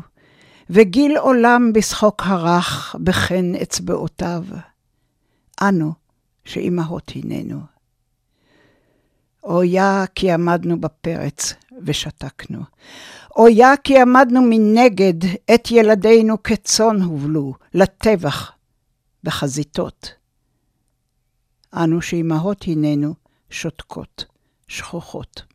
וגיל 0.70 1.18
עולם 1.18 1.74
בשחוק 1.74 2.22
הרך 2.26 2.96
בחן 3.04 3.56
אצבעותיו. 3.62 4.44
אנו 5.62 5.94
שאימהות 6.46 7.12
הננו. 7.16 7.71
אויה 9.44 10.06
כי 10.16 10.32
עמדנו 10.32 10.82
בפרץ 10.82 11.54
ושתקנו. 11.86 12.60
אויה 13.36 13.78
כי 13.84 14.02
עמדנו 14.02 14.42
מנגד 14.42 15.26
את 15.54 15.72
ילדינו 15.72 16.44
כצאן 16.44 17.02
הובלו 17.02 17.54
לטבח 17.74 18.52
בחזיתות. 19.24 20.14
אנו 21.74 22.02
שאימהות 22.02 22.66
הננו 22.68 23.14
שותקות, 23.50 24.26
שכוחות. 24.68 25.51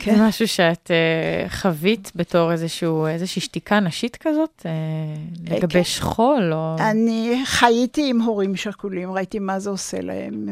כן. 0.00 0.16
זה 0.16 0.22
משהו 0.22 0.48
שאת 0.48 0.90
uh, 0.90 1.50
חווית 1.50 2.12
בתור 2.14 2.52
איזשהו, 2.52 3.06
איזושהי 3.06 3.42
שתיקה 3.42 3.80
נשית 3.80 4.16
כזאת, 4.16 4.62
uh, 4.62 5.54
לגבי 5.54 5.72
כן. 5.72 5.84
שכול, 5.84 6.52
או... 6.52 6.76
אני 6.78 7.42
חייתי 7.44 8.10
עם 8.10 8.20
הורים 8.20 8.56
שכולים, 8.56 9.12
ראיתי 9.12 9.38
מה 9.38 9.58
זה 9.58 9.70
עושה 9.70 10.00
להם, 10.00 10.46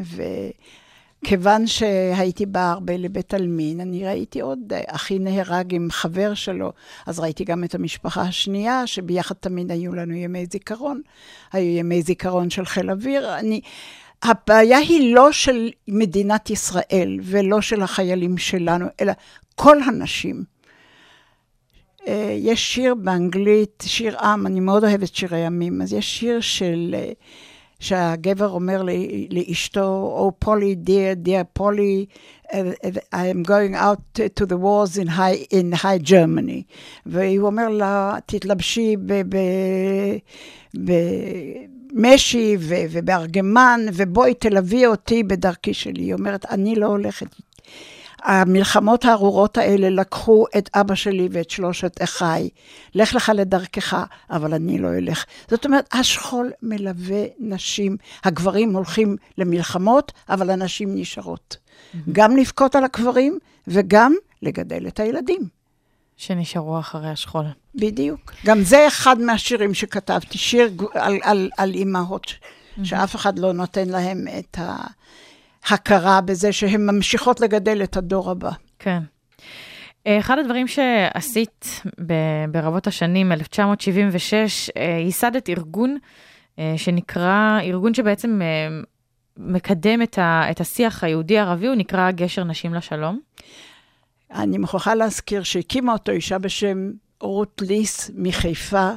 וכיוון 1.23 1.67
שהייתי 1.67 2.45
באה 2.45 2.71
הרבה 2.71 2.97
לבית 2.97 3.33
עלמין, 3.33 3.79
אני 3.79 4.05
ראיתי 4.05 4.41
עוד, 4.41 4.73
אחי 4.87 5.19
נהרג 5.19 5.73
עם 5.73 5.87
חבר 5.91 6.33
שלו, 6.33 6.71
אז 7.05 7.19
ראיתי 7.19 7.43
גם 7.43 7.63
את 7.63 7.75
המשפחה 7.75 8.21
השנייה, 8.21 8.87
שביחד 8.87 9.35
תמיד 9.39 9.71
היו 9.71 9.95
לנו 9.95 10.13
ימי 10.13 10.45
זיכרון, 10.51 11.01
היו 11.53 11.77
ימי 11.77 12.01
זיכרון 12.01 12.49
של 12.49 12.65
חיל 12.65 12.91
אוויר. 12.91 13.37
אני... 13.39 13.61
הבעיה 14.23 14.77
היא 14.77 15.15
לא 15.15 15.31
של 15.31 15.69
מדינת 15.87 16.49
ישראל 16.49 17.19
ולא 17.23 17.61
של 17.61 17.81
החיילים 17.81 18.37
שלנו, 18.37 18.85
אלא 19.01 19.13
כל 19.55 19.83
הנשים. 19.83 20.43
אה, 22.07 22.35
יש 22.39 22.73
שיר 22.73 22.95
באנגלית, 22.95 23.83
שיר 23.87 24.19
עם, 24.19 24.47
אני 24.47 24.59
מאוד 24.59 24.83
אוהבת 24.83 25.15
שירי 25.15 25.45
עמים, 25.45 25.81
אז 25.81 25.93
יש 25.93 26.19
שיר 26.19 26.39
של, 26.39 26.95
אה, 26.97 27.11
שהגבר 27.79 28.49
אומר 28.49 28.83
לאשתו, 29.29 30.15
Oh, 30.27 30.45
Polly, 30.45 30.75
dear, 30.75 31.15
dear 31.15 31.43
Polly, 31.59 32.09
uh, 32.51 32.71
I 33.13 33.27
am 33.27 33.43
going 33.43 33.75
out 33.75 34.01
to 34.35 34.45
the 34.45 34.57
wars 34.57 34.97
in 34.97 35.07
high, 35.07 35.45
in 35.51 35.71
high 35.71 35.99
Germany. 36.09 36.63
והוא 37.05 37.47
אומר 37.47 37.69
לה, 37.69 38.17
תתלבשי 38.25 38.95
ב... 38.97 39.21
ב, 39.29 39.37
ב 40.85 40.91
משי 41.93 42.57
ו- 42.59 42.75
ובארגמן, 42.91 43.81
ובואי 43.93 44.33
תלווי 44.33 44.85
אותי 44.85 45.23
בדרכי 45.23 45.73
שלי. 45.73 46.03
היא 46.03 46.13
אומרת, 46.13 46.45
אני 46.45 46.75
לא 46.75 46.85
הולכת. 46.85 47.27
המלחמות 48.23 49.05
הארורות 49.05 49.57
האלה 49.57 49.89
לקחו 49.89 50.45
את 50.57 50.69
אבא 50.73 50.95
שלי 50.95 51.27
ואת 51.31 51.49
שלושת 51.49 52.03
אחיי. 52.03 52.49
לך 52.95 53.15
לך 53.15 53.31
לדרכך, 53.35 54.05
אבל 54.29 54.53
אני 54.53 54.77
לא 54.77 54.87
אלך. 54.97 55.25
זאת 55.49 55.65
אומרת, 55.65 55.89
השכול 55.93 56.51
מלווה 56.63 57.23
נשים. 57.39 57.97
הגברים 58.23 58.73
הולכים 58.73 59.15
למלחמות, 59.37 60.11
אבל 60.29 60.49
הנשים 60.49 60.95
נשארות. 60.95 61.57
גם 62.11 62.37
לבכות 62.37 62.75
על 62.75 62.83
הקברים 62.83 63.39
וגם 63.67 64.13
לגדל 64.41 64.87
את 64.87 64.99
הילדים. 64.99 65.41
שנשארו 66.17 66.79
אחרי 66.79 67.09
השכול. 67.09 67.45
בדיוק. 67.79 68.33
גם 68.45 68.61
זה 68.61 68.87
אחד 68.87 69.19
מהשירים 69.19 69.73
שכתבתי, 69.73 70.37
שיר 70.37 70.71
על, 70.93 71.19
על, 71.23 71.49
על 71.57 71.73
אימהות, 71.73 72.33
שאף 72.83 73.15
אחד 73.15 73.39
לא 73.39 73.53
נותן 73.53 73.89
להם 73.89 74.25
את 74.39 74.57
ההכרה 75.65 76.21
בזה 76.21 76.51
שהן 76.51 76.85
ממשיכות 76.85 77.39
לגדל 77.39 77.83
את 77.83 77.97
הדור 77.97 78.31
הבא. 78.31 78.51
כן. 78.79 78.99
אה, 80.07 80.19
אחד 80.19 80.39
הדברים 80.39 80.67
שעשית 80.67 81.81
ברבות 82.51 82.87
השנים, 82.87 83.31
1976, 83.31 84.69
אה, 84.77 84.83
ייסדת 84.83 85.49
ארגון 85.49 85.97
אה, 86.59 86.73
שנקרא, 86.77 87.59
ארגון 87.63 87.93
שבעצם 87.93 88.41
מקדם 89.37 90.01
את, 90.01 90.17
ה, 90.17 90.51
את 90.51 90.61
השיח 90.61 91.03
היהודי-ערבי, 91.03 91.67
הוא 91.67 91.75
נקרא 91.75 92.11
גשר 92.11 92.43
נשים 92.43 92.73
לשלום. 92.73 93.19
אני 94.31 94.57
מוכרחה 94.57 94.95
להזכיר 94.95 95.43
שהקימה 95.43 95.93
אותו 95.93 96.11
אישה 96.11 96.37
בשם 96.37 96.91
רות 97.21 97.61
ליס 97.65 98.11
מחיפה. 98.15 98.89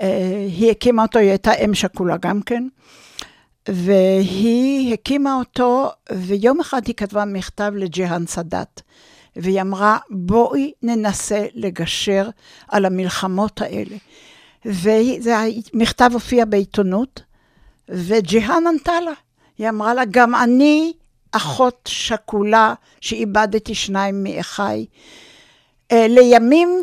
אה, 0.00 0.46
היא 0.48 0.70
הקימה 0.70 1.02
אותו, 1.02 1.18
היא 1.18 1.28
הייתה 1.28 1.52
אם 1.54 1.74
שכולה 1.74 2.16
גם 2.16 2.42
כן. 2.42 2.68
והיא 3.68 4.94
הקימה 4.94 5.34
אותו, 5.34 5.90
ויום 6.12 6.60
אחד 6.60 6.86
היא 6.86 6.94
כתבה 6.94 7.24
מכתב 7.24 7.72
לג'יהאן 7.76 8.26
סאדאת, 8.26 8.80
והיא 9.36 9.60
אמרה, 9.60 9.98
בואי 10.10 10.72
ננסה 10.82 11.46
לגשר 11.54 12.28
על 12.68 12.84
המלחמות 12.84 13.60
האלה. 13.60 13.96
והמכתב 14.64 16.10
הופיע 16.12 16.44
בעיתונות, 16.44 17.22
וג'יהאן 17.88 18.66
ענתה 18.66 19.00
לה. 19.00 19.12
היא 19.58 19.68
אמרה 19.68 19.94
לה, 19.94 20.02
גם 20.10 20.34
אני 20.34 20.92
אחות 21.32 21.88
שכולה 21.88 22.74
שאיבדתי 23.00 23.74
שניים 23.74 24.24
מאחיי. 24.24 24.86
אה, 25.92 26.06
לימים 26.08 26.82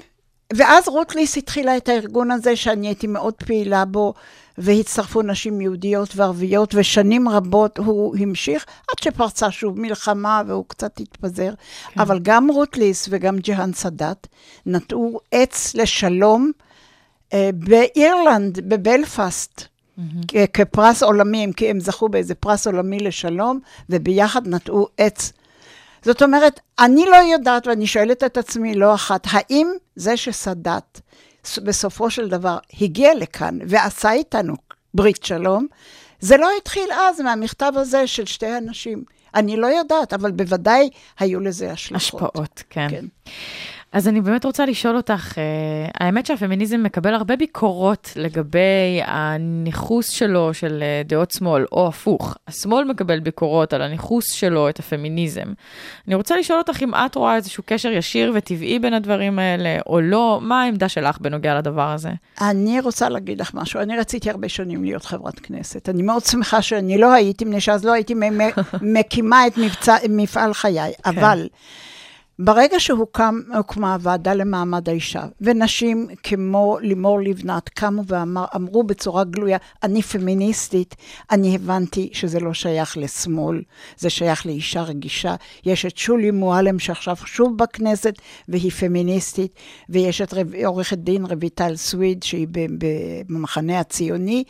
ואז 0.56 0.88
רות 0.88 1.16
ליס 1.16 1.38
התחילה 1.38 1.78
את 1.78 1.90
הארגון 1.90 2.32
הזה, 2.32 2.56
שאני 2.56 2.88
הייתי 2.88 3.08
מאוד 3.08 3.34
פעילה 3.34 3.86
בו, 3.86 4.14
והצטרפו 4.58 5.22
נשים 5.22 5.62
יהודיות 5.62 6.16
וערביות, 6.16 6.76
ושנים 6.76 7.30
רבות 7.30 7.78
הוא 7.78 8.18
המשיך, 8.20 8.66
עד 8.92 9.04
שפרצה 9.04 9.52
שוב 9.52 9.80
מלחמה 9.80 10.42
והוא 10.48 10.66
קצת 10.68 11.00
התפזר. 11.00 11.54
כן. 11.94 12.02
אבל 12.02 12.20
גם 12.20 12.48
רות 12.52 12.78
ליס 12.78 13.08
וגם 13.10 13.38
ג'האן 13.40 13.74
סאדאת 13.74 14.28
נטעו 14.66 15.20
עץ 15.32 15.76
לשלום 15.76 16.52
אה, 17.34 17.50
באירלנד, 17.54 18.60
בבלפאסט. 18.70 19.64
כ- 20.28 20.36
כפרס 20.54 21.04
עולמי, 21.04 21.48
כי 21.56 21.70
הם 21.70 21.80
זכו 21.80 22.10
באיזה 22.10 22.36
פרס 22.36 22.68
עולמי 22.68 23.00
לשלום, 23.00 23.60
וביחד 23.90 24.48
נטעו 24.48 24.88
עץ. 24.98 25.34
זאת 26.06 26.22
אומרת, 26.22 26.60
אני 26.80 27.06
לא 27.06 27.16
יודעת, 27.16 27.68
ואני 27.68 27.88
שואלת 27.88 28.24
את 28.24 28.38
עצמי 28.38 28.76
לא 28.76 28.94
אחת, 28.96 29.28
האם 29.32 29.68
זה 29.96 30.18
שסאדאת 30.18 31.02
בסופו 31.64 32.10
של 32.10 32.30
דבר 32.30 32.58
הגיע 32.82 33.16
לכאן 33.16 33.58
ועשה 33.68 34.12
איתנו 34.12 34.54
ברית 34.94 35.24
שלום, 35.24 35.68
זה 36.20 36.38
לא 36.38 36.50
התחיל 36.58 36.90
אז 36.92 37.22
מהמכתב 37.22 37.72
הזה 37.76 38.08
של 38.08 38.26
שתי 38.26 38.48
הנשים. 38.48 39.04
אני 39.36 39.58
לא 39.58 39.68
יודעת, 39.68 40.14
אבל 40.14 40.32
בוודאי 40.32 40.90
היו 41.20 41.40
לזה 41.40 41.72
השלכות. 41.72 41.96
השפעות, 42.02 42.64
כן. 42.70 42.88
כן. 42.90 43.06
אז 43.94 44.08
אני 44.08 44.22
באמת 44.22 44.46
רוצה 44.46 44.66
לשאול 44.66 44.98
אותך, 44.98 45.38
אה, 45.38 45.44
האמת 46.00 46.26
שהפמיניזם 46.26 46.84
מקבל 46.84 47.14
הרבה 47.14 47.36
ביקורות 47.36 48.14
לגבי 48.16 49.02
הניכוס 49.06 50.10
שלו 50.10 50.54
של 50.54 50.84
אה, 50.84 51.02
דעות 51.06 51.32
שמאל, 51.32 51.66
או 51.72 51.88
הפוך, 51.88 52.38
השמאל 52.48 52.86
מקבל 52.86 53.20
ביקורות 53.20 53.74
על 53.74 53.82
הניכוס 53.82 54.32
שלו 54.32 54.70
את 54.70 54.80
הפמיניזם. 54.80 55.54
אני 56.08 56.16
רוצה 56.16 56.38
לשאול 56.38 56.60
אותך 56.60 56.84
אם 56.84 56.96
את 56.96 57.16
רואה 57.16 57.36
איזשהו 57.36 57.64
קשר 57.66 57.92
ישיר 57.92 58.32
וטבעי 58.36 58.80
בין 58.80 58.94
הדברים 58.94 59.40
האלה, 59.40 59.80
או 59.88 60.02
לא, 60.02 60.40
מה 60.42 60.64
העמדה 60.64 60.90
שלך 60.90 61.18
בנוגע 61.22 61.58
לדבר 61.58 61.90
הזה? 61.90 62.10
אני 62.42 62.80
רוצה 62.80 63.10
להגיד 63.10 63.42
לך 63.42 63.54
משהו. 63.54 63.82
אני 63.82 63.98
רציתי 63.98 64.30
הרבה 64.30 64.50
שנים 64.50 64.84
להיות 64.84 65.06
חברת 65.06 65.40
כנסת. 65.40 65.90
אני 65.90 66.02
מאוד 66.02 66.24
שמחה 66.24 66.62
שאני 66.62 66.98
לא 66.98 67.14
הייתי, 67.14 67.46
מפני 67.46 67.62
שאז 67.62 67.86
לא 67.86 67.92
הייתי 67.94 68.14
מקימה 68.82 69.48
את 69.48 69.58
מבצע, 69.58 69.96
מפעל 70.10 70.54
חיי. 70.54 70.92
אבל 71.06 71.48
ברגע 72.44 72.80
שהוקמה 72.80 73.94
הוועדה 73.94 74.34
למעמד 74.34 74.90
האישה, 74.90 75.24
ונשים 75.42 76.08
כמו 76.24 76.78
לימור 76.82 77.22
לבנת 77.22 77.70
קמו 77.70 78.04
ואמרו 78.08 78.84
בצורה 78.84 79.24
גלויה, 79.24 79.58
אני 79.84 80.02
פמיניסטית, 80.02 80.96
אני 81.32 81.56
הבנתי 81.56 82.10
שזה 82.14 82.40
לא 82.40 82.54
שייך 82.54 82.98
לשמאל, 82.98 83.62
זה 83.98 84.10
שייך 84.10 84.46
לאישה 84.46 84.82
רגישה. 84.82 85.36
יש 85.66 85.86
את 85.86 85.98
שולי 85.98 86.32
מועלם 86.32 86.80
שעכשיו 86.80 87.16
שוב 87.26 87.58
בכנסת, 87.58 88.14
והיא 88.48 88.72
פמיניסטית, 88.72 89.56
ויש 89.90 90.22
את 90.22 90.34
עורכת 90.66 90.98
דין 90.98 91.26
רויטל 91.26 91.76
סוויד, 91.76 92.24
שהיא 92.24 92.48
במחנה 93.30 93.80
הציוני, 93.80 94.44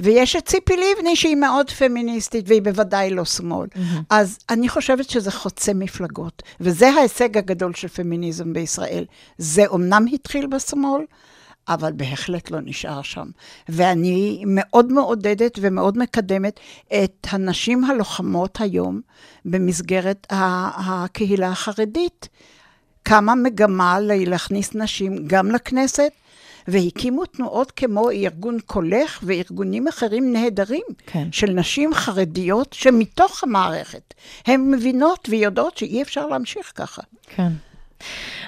ויש 0.00 0.36
את 0.36 0.46
ציפי 0.46 0.74
לבני, 0.76 1.16
שהיא 1.16 1.36
מאוד 1.36 1.70
פמיניסטית, 1.70 2.44
והיא 2.48 2.62
בוודאי 2.62 3.10
לא 3.10 3.24
שמאל. 3.24 3.68
אז 4.10 4.38
אני 4.50 4.68
חושבת 4.68 5.10
שזה 5.10 5.30
חוצה 5.30 5.74
מפלגות, 5.74 6.42
וזה 6.60 6.90
ההישג 6.90 7.37
הגדול 7.38 7.74
של 7.74 7.88
פמיניזם 7.88 8.52
בישראל. 8.52 9.04
זה 9.38 9.66
אומנם 9.66 10.04
התחיל 10.12 10.46
בשמאל, 10.46 11.02
אבל 11.68 11.92
בהחלט 11.92 12.50
לא 12.50 12.58
נשאר 12.64 13.02
שם. 13.02 13.26
ואני 13.68 14.44
מאוד 14.46 14.92
מעודדת 14.92 15.58
ומאוד 15.60 15.98
מקדמת 15.98 16.60
את 17.02 17.26
הנשים 17.30 17.84
הלוחמות 17.84 18.60
היום 18.60 19.00
במסגרת 19.44 20.26
הקהילה 20.30 21.48
החרדית. 21.48 22.28
קמה 23.02 23.34
מגמה 23.34 23.98
להכניס 24.00 24.74
נשים 24.74 25.16
גם 25.26 25.50
לכנסת, 25.50 26.12
והקימו 26.68 27.26
תנועות 27.26 27.70
כמו 27.70 28.10
ארגון 28.10 28.58
קולך 28.66 29.20
וארגונים 29.22 29.88
אחרים 29.88 30.32
נהדרים, 30.32 30.82
כן. 31.06 31.28
של 31.32 31.50
נשים 31.50 31.94
חרדיות 31.94 32.72
שמתוך 32.72 33.44
המערכת, 33.44 34.14
הן 34.46 34.70
מבינות 34.70 35.28
ויודעות 35.30 35.78
שאי 35.78 36.02
אפשר 36.02 36.26
להמשיך 36.26 36.72
ככה. 36.74 37.02
כן. 37.36 37.52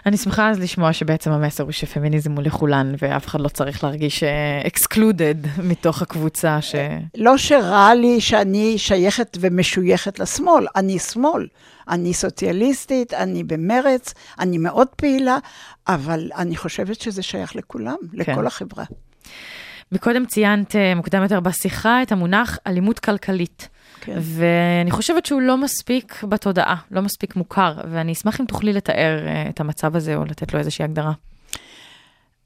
אני 0.06 0.16
שמחה 0.16 0.50
אז 0.50 0.60
לשמוע 0.60 0.92
שבעצם 0.92 1.30
המסר 1.30 1.64
הוא 1.64 1.72
שפמיניזם 1.72 2.32
הוא 2.32 2.42
לכולן, 2.42 2.94
ואף 3.02 3.26
אחד 3.26 3.40
לא 3.40 3.48
צריך 3.48 3.84
להרגיש 3.84 4.22
אקסקלודד 4.66 5.34
מתוך 5.62 6.02
הקבוצה 6.02 6.62
ש... 6.62 6.74
לא 7.14 7.38
שרע 7.38 7.94
לי 7.94 8.20
שאני 8.20 8.78
שייכת 8.78 9.38
ומשויכת 9.40 10.18
לשמאל, 10.18 10.66
אני 10.76 10.98
שמאל. 10.98 11.46
אני 11.88 12.14
סוציאליסטית, 12.14 13.14
אני 13.14 13.44
במרץ, 13.44 14.14
אני 14.38 14.58
מאוד 14.58 14.88
פעילה, 14.96 15.38
אבל 15.88 16.30
אני 16.36 16.56
חושבת 16.56 17.00
שזה 17.00 17.22
שייך 17.22 17.56
לכולם, 17.56 17.96
כן. 18.00 18.18
לכל 18.18 18.46
החברה. 18.46 18.84
מקודם 19.92 20.26
ציינת 20.26 20.76
אה, 20.76 20.94
מוקדם 20.94 21.22
יותר 21.22 21.40
בשיחה 21.40 22.02
את 22.02 22.12
המונח 22.12 22.58
אלימות 22.66 22.98
כלכלית. 22.98 23.68
כן. 24.00 24.18
ואני 24.20 24.90
חושבת 24.90 25.26
שהוא 25.26 25.40
לא 25.40 25.56
מספיק 25.56 26.24
בתודעה, 26.24 26.76
לא 26.90 27.02
מספיק 27.02 27.36
מוכר, 27.36 27.74
ואני 27.90 28.12
אשמח 28.12 28.40
אם 28.40 28.46
תוכלי 28.46 28.72
לתאר 28.72 29.26
אה, 29.26 29.48
את 29.48 29.60
המצב 29.60 29.96
הזה 29.96 30.16
או 30.16 30.24
לתת 30.24 30.52
לו 30.52 30.58
איזושהי 30.58 30.84
הגדרה. 30.84 31.12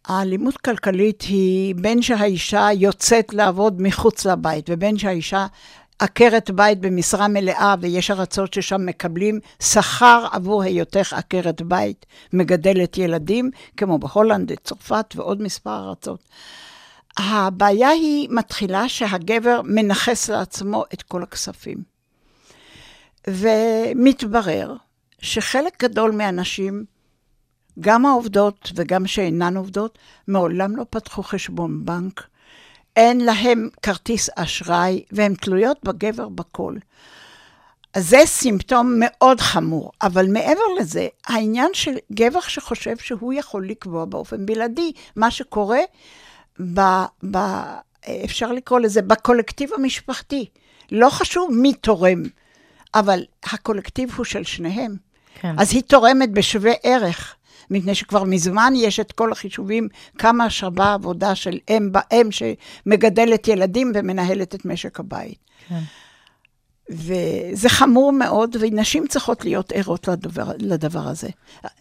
האלימות 0.06 0.56
כלכלית 0.56 1.22
היא 1.22 1.74
בין 1.74 2.02
שהאישה 2.02 2.68
יוצאת 2.72 3.34
לעבוד 3.34 3.82
מחוץ 3.82 4.26
לבית, 4.26 4.66
ובין 4.70 4.98
שהאישה 4.98 5.46
עקרת 5.98 6.50
בית 6.50 6.80
במשרה 6.80 7.28
מלאה, 7.28 7.74
ויש 7.80 8.10
ארצות 8.10 8.52
ששם 8.52 8.86
מקבלים 8.86 9.40
שכר 9.62 10.26
עבור 10.32 10.62
היותך 10.62 11.12
עקרת 11.12 11.62
בית, 11.62 12.06
מגדלת 12.32 12.98
ילדים, 12.98 13.50
כמו 13.76 13.98
בהולנד, 13.98 14.52
צרפת 14.64 15.14
ועוד 15.16 15.42
מספר 15.42 15.88
ארצות. 15.88 16.20
הבעיה 17.16 17.88
היא 17.88 18.28
מתחילה 18.30 18.88
שהגבר 18.88 19.60
מנכס 19.64 20.30
לעצמו 20.30 20.84
את 20.94 21.02
כל 21.02 21.22
הכספים. 21.22 21.78
ומתברר 23.26 24.74
שחלק 25.18 25.82
גדול 25.82 26.10
מהנשים, 26.10 26.84
גם 27.80 28.06
העובדות 28.06 28.72
וגם 28.74 29.06
שאינן 29.06 29.56
עובדות, 29.56 29.98
מעולם 30.28 30.76
לא 30.76 30.86
פתחו 30.90 31.22
חשבון 31.22 31.84
בנק. 31.84 32.22
אין 32.96 33.20
להם 33.20 33.68
כרטיס 33.82 34.30
אשראי, 34.36 35.04
והן 35.12 35.34
תלויות 35.34 35.78
בגבר 35.84 36.28
בכל. 36.28 36.74
אז 37.94 38.08
זה 38.08 38.18
סימפטום 38.24 38.96
מאוד 38.98 39.40
חמור, 39.40 39.92
אבל 40.02 40.26
מעבר 40.32 40.74
לזה, 40.80 41.08
העניין 41.26 41.70
של 41.72 41.94
גבר 42.12 42.40
שחושב 42.40 42.96
שהוא 42.96 43.32
יכול 43.32 43.68
לקבוע 43.68 44.04
באופן 44.04 44.46
בלעדי 44.46 44.92
מה 45.16 45.30
שקורה, 45.30 45.80
ב, 46.60 46.80
ב, 47.30 47.38
אפשר 48.24 48.52
לקרוא 48.52 48.80
לזה, 48.80 49.02
בקולקטיב 49.02 49.70
המשפחתי. 49.74 50.46
לא 50.92 51.10
חשוב 51.10 51.50
מי 51.52 51.74
תורם, 51.74 52.22
אבל 52.94 53.24
הקולקטיב 53.44 54.12
הוא 54.16 54.24
של 54.24 54.44
שניהם. 54.44 54.96
כן. 55.40 55.54
אז 55.58 55.72
היא 55.72 55.82
תורמת 55.82 56.32
בשווה 56.32 56.72
ערך, 56.82 57.34
מפני 57.70 57.94
שכבר 57.94 58.24
מזמן 58.24 58.72
יש 58.76 59.00
את 59.00 59.12
כל 59.12 59.32
החישובים 59.32 59.88
כמה 60.18 60.50
שווה 60.50 60.94
עבודה 60.94 61.34
של 61.34 61.58
אם 61.70 61.92
באם 61.92 62.28
שמגדלת 62.30 63.48
ילדים 63.48 63.92
ומנהלת 63.94 64.54
את 64.54 64.64
משק 64.64 65.00
הבית. 65.00 65.38
כן. 65.68 65.80
וזה 66.90 67.68
חמור 67.68 68.12
מאוד, 68.12 68.56
ונשים 68.60 69.06
צריכות 69.06 69.44
להיות 69.44 69.72
ערות 69.72 70.08
לדבר, 70.08 70.50
לדבר 70.58 71.08
הזה. 71.08 71.28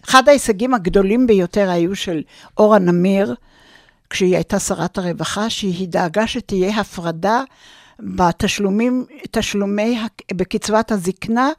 אחד 0.05 0.29
ההישגים 0.29 0.73
הגדולים 0.73 1.27
ביותר 1.27 1.69
היו 1.69 1.95
של 1.95 2.21
אורה 2.57 2.79
נמיר, 2.79 3.35
כשהיא 4.13 4.35
הייתה 4.35 4.59
שרת 4.59 4.97
הרווחה, 4.97 5.49
שהיא 5.49 5.87
דאגה 5.87 6.27
שתהיה 6.27 6.79
הפרדה 6.79 7.43
בתשלומים, 7.99 9.05
תשלומי, 9.31 9.99
בקצבת 10.33 10.91
הזקנה 10.91 11.49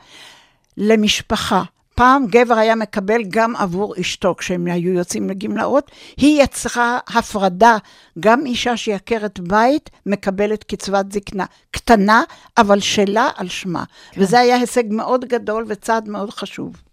למשפחה. 0.77 1.63
פעם 1.95 2.27
גבר 2.27 2.55
היה 2.55 2.75
מקבל 2.75 3.23
גם 3.29 3.57
עבור 3.57 3.95
אשתו 4.01 4.35
כשהם 4.37 4.67
היו 4.67 4.93
יוצאים 4.93 5.31
לגמלאות, 5.31 5.91
היא 6.17 6.43
יצרה 6.43 6.99
הפרדה, 7.09 7.77
גם 8.21 8.47
אישה 8.47 8.77
שהיא 8.77 8.95
עקרת 8.95 9.41
בית 9.41 9.91
מקבלת 10.07 10.65
קצבת 10.65 11.13
זקנה 11.13 11.45
קטנה, 11.71 12.23
אבל 12.59 12.81
שלה 12.81 13.29
על 13.37 13.49
שמה. 13.49 13.85
כן. 14.11 14.21
וזה 14.21 14.41
היה 14.41 14.57
הישג 14.57 14.85
מאוד 14.91 15.25
גדול 15.25 15.65
וצעד 15.69 16.09
מאוד 16.09 16.31
חשוב. 16.31 16.84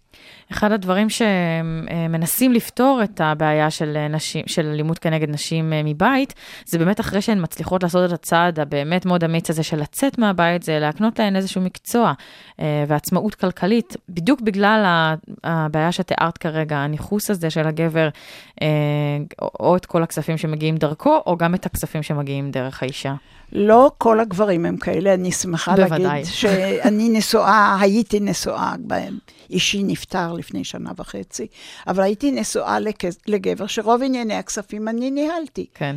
אחד 0.52 0.72
הדברים 0.72 1.06
שמנסים 1.10 2.52
לפתור 2.52 3.00
את 3.04 3.20
הבעיה 3.24 3.70
של 3.70 4.06
נשים, 4.10 4.42
של 4.46 4.66
אלימות 4.66 4.98
כנגד 4.98 5.30
נשים 5.30 5.72
אה, 5.72 5.82
מבית, 5.84 6.34
זה 6.66 6.78
באמת 6.78 7.00
אחרי 7.00 7.22
שהן 7.22 7.42
מצליחות 7.42 7.82
לעשות 7.82 8.08
את 8.08 8.12
הצעד 8.12 8.60
הבאמת 8.60 9.06
מאוד 9.06 9.24
אמיץ 9.24 9.50
הזה 9.50 9.62
של 9.62 9.80
לצאת 9.80 10.18
מהבית, 10.18 10.62
זה 10.62 10.78
להקנות 10.78 11.18
להן 11.18 11.36
איזשהו 11.36 11.60
מקצוע 11.60 12.12
אה, 12.60 12.84
ועצמאות 12.88 13.34
כלכלית, 13.34 13.96
בדיוק 14.08 14.40
בגלל 14.40 15.14
הבעיה 15.44 15.92
שתיארת 15.92 16.38
כרגע, 16.38 16.76
הניכוס 16.76 17.30
הזה 17.30 17.50
של 17.50 17.66
הגבר, 17.66 18.08
אה, 18.62 18.68
או 19.60 19.76
את 19.76 19.86
כל 19.86 20.02
הכספים 20.02 20.38
שמגיעים 20.38 20.76
דרכו, 20.76 21.22
או 21.26 21.36
גם 21.36 21.54
את 21.54 21.66
הכספים 21.66 22.02
שמגיעים 22.02 22.50
דרך 22.50 22.82
האישה. 22.82 23.14
לא 23.52 23.90
כל 23.98 24.20
הגברים 24.20 24.66
הם 24.66 24.76
כאלה, 24.76 25.14
אני 25.14 25.32
שמחה 25.32 25.76
בוודאי. 25.76 26.02
להגיד 26.02 26.26
שאני 26.26 27.08
נשואה, 27.08 27.76
הייתי 27.80 28.20
נשואה, 28.20 28.74
אישי 29.50 29.82
נפטר 29.82 30.32
לפני 30.32 30.64
שנה 30.64 30.90
וחצי, 30.96 31.46
אבל 31.86 32.02
הייתי 32.02 32.30
נשואה 32.30 32.76
לגבר 33.26 33.66
שרוב 33.66 34.02
ענייני 34.02 34.34
הכספים 34.34 34.88
אני 34.88 35.10
ניהלתי. 35.10 35.66
כן. 35.74 35.96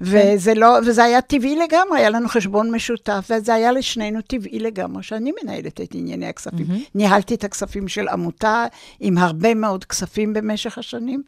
וזה 0.00 0.54
לא, 0.54 0.78
וזה 0.86 1.04
היה 1.04 1.20
טבעי 1.20 1.56
לגמרי, 1.56 1.98
היה 1.98 2.10
לנו 2.10 2.28
חשבון 2.28 2.74
משותף, 2.74 3.30
וזה 3.30 3.54
היה 3.54 3.72
לשנינו 3.72 4.20
טבעי 4.20 4.58
לגמרי 4.58 5.02
שאני 5.02 5.32
מנהלת 5.42 5.80
את 5.80 5.94
ענייני 5.94 6.26
הכספים. 6.26 6.66
ניהלתי 6.94 7.34
את 7.34 7.44
הכספים 7.44 7.88
של 7.88 8.08
עמותה 8.08 8.64
עם 9.00 9.18
הרבה 9.18 9.54
מאוד 9.54 9.84
כספים 9.84 10.32
במשך 10.32 10.78
השנים, 10.78 11.22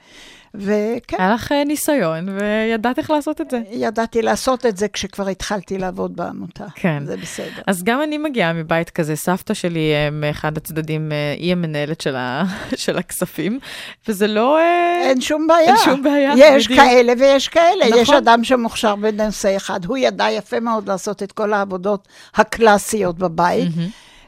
וכן, 0.55 1.17
היה 1.19 1.35
לך 1.35 1.53
אה, 1.53 1.65
ניסיון, 1.65 2.29
וידעת 2.29 2.99
איך 2.99 3.11
לעשות 3.11 3.41
את 3.41 3.51
זה. 3.51 3.61
ידעתי 3.71 4.23
לעשות 4.23 4.67
את 4.67 4.77
זה 4.77 4.89
כשכבר 4.89 5.29
התחלתי 5.29 5.79
לעבוד 5.79 6.17
בעמותה. 6.17 6.65
כן. 6.75 7.03
זה 7.07 7.17
בסדר. 7.17 7.63
אז 7.67 7.83
גם 7.85 8.03
אני 8.03 8.19
מגיעה 8.19 8.53
מבית 8.53 8.91
כזה, 8.91 9.17
סבתא 9.17 9.55
שלי 9.55 9.93
אה, 9.95 10.11
מאחד 10.11 10.57
הצדדים, 10.57 11.13
אה, 11.13 11.35
היא 11.39 11.53
המנהלת 11.53 12.01
של, 12.01 12.17
ה... 12.17 12.45
של 12.77 12.99
הכספים, 12.99 13.59
וזה 14.09 14.27
לא... 14.27 14.59
אין 15.03 15.21
שום 15.21 15.47
בעיה. 15.47 15.69
אין 15.69 15.77
שום 15.85 16.03
בעיה, 16.03 16.33
יש 16.37 16.67
בדיוק. 16.67 16.81
כאלה 16.81 17.13
ויש 17.19 17.49
כאלה. 17.49 17.87
נכון. 17.89 17.99
יש 17.99 18.11
אדם 18.11 18.45
שמוכשר 18.45 18.97
בנושא 18.97 19.57
אחד. 19.57 19.85
הוא 19.85 19.97
ידע 19.97 20.31
יפה 20.31 20.61
מאוד 20.61 20.89
לעשות 20.89 21.23
את 21.23 21.33
כל 21.33 21.53
העבודות 21.53 22.09
הקלאסיות 22.35 23.19
בבית, 23.19 23.69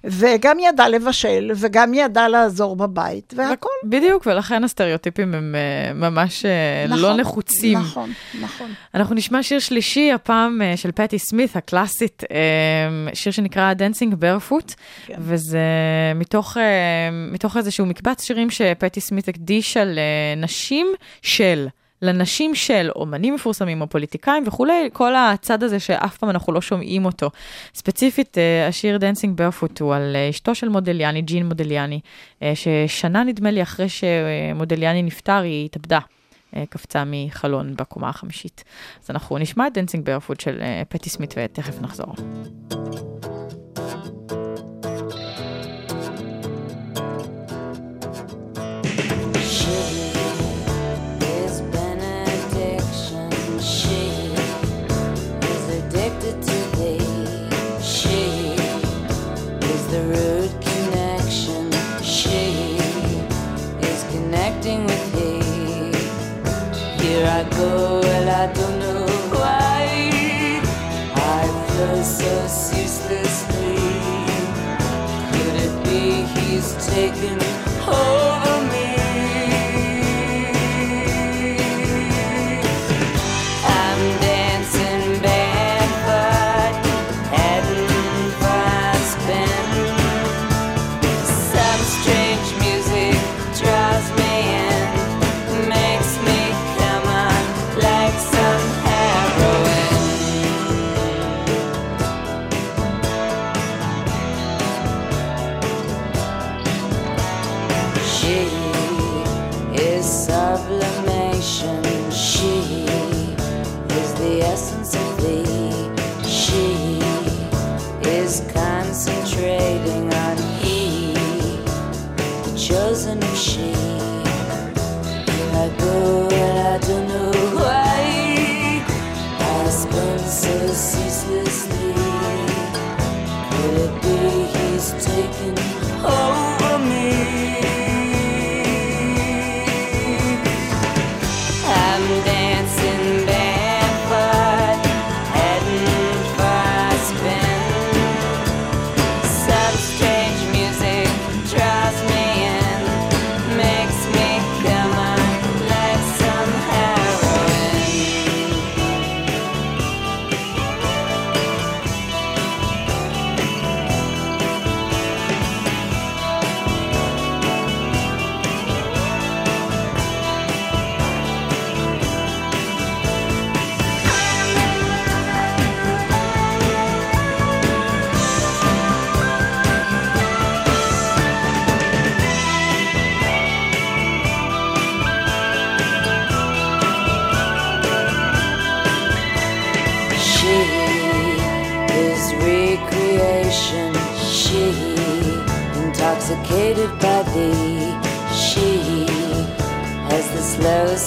וגם 0.05 0.59
ידע 0.59 0.89
לבשל, 0.89 1.51
וגם 1.57 1.95
ידע 1.95 2.29
לעזור 2.29 2.77
בבית, 2.77 3.35
והכל. 3.37 3.69
בדיוק, 3.85 4.27
ולכן 4.27 4.65
הסטריאוטיפים 4.65 5.35
הם 5.35 5.55
אה, 5.55 5.93
ממש 5.95 6.45
אה, 6.45 6.87
לא 6.89 6.97
נכון, 6.97 7.21
נחוצים. 7.21 7.79
נכון, 7.79 8.13
נכון. 8.41 8.71
אנחנו 8.95 9.15
נשמע 9.15 9.43
שיר 9.43 9.59
שלישי, 9.59 10.13
הפעם 10.13 10.63
אה, 10.63 10.77
של 10.77 10.93
פטי 10.93 11.19
סמית, 11.19 11.57
הקלאסית, 11.57 12.23
שיר 13.15 13.33
שנקרא 13.33 13.73
Dancing 13.73 14.15
Barefoot, 14.15 14.75
כן. 15.07 15.15
וזה 15.19 15.59
מתוך, 16.15 16.57
מתוך 17.33 17.57
איזשהו 17.57 17.87
מקבץ 17.87 18.23
שירים 18.23 18.51
שפטי 18.51 19.01
סמית 19.01 19.29
הקדישה 19.29 19.83
לנשים 19.85 20.87
של. 21.23 21.67
לנשים 22.05 22.55
של 22.55 22.91
אומנים 22.97 23.35
מפורסמים 23.35 23.81
או 23.81 23.87
פוליטיקאים 23.87 24.45
וכולי, 24.47 24.89
כל 24.93 25.15
הצד 25.15 25.63
הזה 25.63 25.81
שאף 25.81 26.19
פעם 26.19 26.31
אנחנו 26.31 26.53
לא 26.53 26.61
שומעים 26.61 27.05
אותו. 27.05 27.31
ספציפית, 27.75 28.39
אה, 28.39 28.69
השיר 28.69 28.99
Dancing 28.99 29.41
Barefoot 29.41 29.77
הוא 29.81 29.95
על 29.95 30.17
אה, 30.17 30.31
אשתו 30.31 30.55
של 30.55 30.69
מודיליאני, 30.69 31.23
ג'ין 31.23 31.47
מודיליאני, 31.47 32.01
אה, 32.43 32.53
ששנה 32.55 33.25
נדמה 33.25 33.51
לי 33.51 33.63
אחרי 33.63 33.87
שמודיליאני 33.89 35.03
נפטר, 35.03 35.41
היא 35.43 35.65
התאבדה. 35.65 35.99
קפצה 36.71 37.03
מחלון 37.07 37.75
בקומה 37.77 38.09
החמישית. 38.09 38.65
אז 39.05 39.11
אנחנו 39.11 39.39
נשמע 39.39 39.67
את 39.67 39.73
Dancing 39.75 40.07
Barefoot 40.07 40.41
של 40.41 40.61
פטי 40.89 41.11
סמית 41.11 41.35
ותכף 41.37 41.81
נחזור. 41.81 42.15
His 49.35 50.04
the 59.95 60.03
root 60.03 60.51
connection. 60.61 61.71
She 62.03 62.79
is 63.91 64.01
connecting 64.11 64.87
with 64.87 65.07
thee. 65.15 65.93
Here 67.01 67.25
I 67.39 67.43
go, 67.51 68.01
and 68.03 68.29
I 68.29 68.53
don't 68.53 68.79
know 68.81 69.07
why. 69.39 70.11
I 71.15 71.43
flow 71.69 72.03
so 72.03 72.33
ceaselessly. 72.49 73.77
Could 75.33 75.57
it 75.67 75.75
be 75.85 76.03
he's 76.41 76.69
taken 76.89 77.39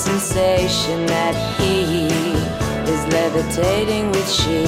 sensation 0.08 1.06
that 1.06 1.36
he 1.60 2.08
is 2.94 3.02
levitating 3.12 4.10
with 4.12 4.30
she. 4.32 4.64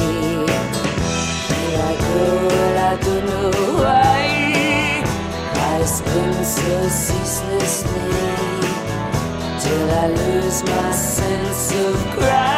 And 1.55 2.77
I 2.77 2.97
don't 3.05 3.25
know 3.25 3.51
why. 3.81 5.01
I 5.55 5.85
spin 5.85 6.33
so 6.43 6.75
ceaselessly 7.03 8.11
till 9.63 9.87
I 10.03 10.07
lose 10.07 10.61
my 10.63 10.91
sense 10.91 11.71
of 11.85 11.95
gravity. 12.15 12.48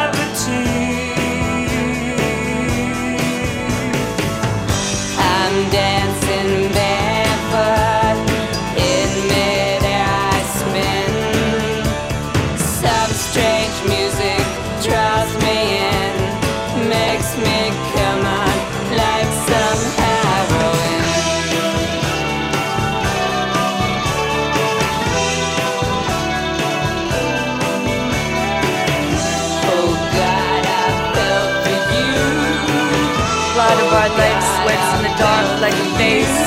Like 35.61 35.77
a 35.77 35.89
face. 35.93 36.37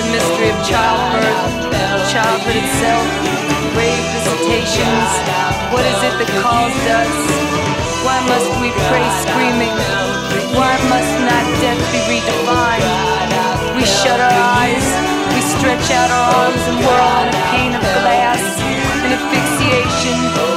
The 0.00 0.08
mystery 0.08 0.48
of 0.48 0.56
childbirth, 0.64 1.68
offered 2.16 2.56
itself, 2.56 3.04
grave 3.76 4.00
visitations. 4.16 5.08
What 5.68 5.84
is 5.84 6.00
it 6.08 6.14
that 6.16 6.30
calls 6.40 6.72
us? 6.88 7.12
Why 8.08 8.16
must 8.24 8.48
we 8.64 8.72
pray 8.88 9.04
screaming? 9.28 9.76
Why 10.56 10.72
must 10.88 11.14
not 11.20 11.44
death 11.60 11.76
be 11.92 12.00
redefined? 12.08 13.76
We 13.76 13.84
shut 13.84 14.16
our 14.16 14.38
eyes, 14.56 14.88
we 15.36 15.44
stretch 15.44 15.92
out 15.92 16.08
our 16.08 16.26
arms 16.48 16.64
and 16.64 16.80
whirl 16.80 17.12
on 17.12 17.28
a 17.28 17.36
pane 17.52 17.76
of 17.76 17.84
glass. 18.00 18.40
An 19.04 19.12
asphyxiation, 19.12 20.47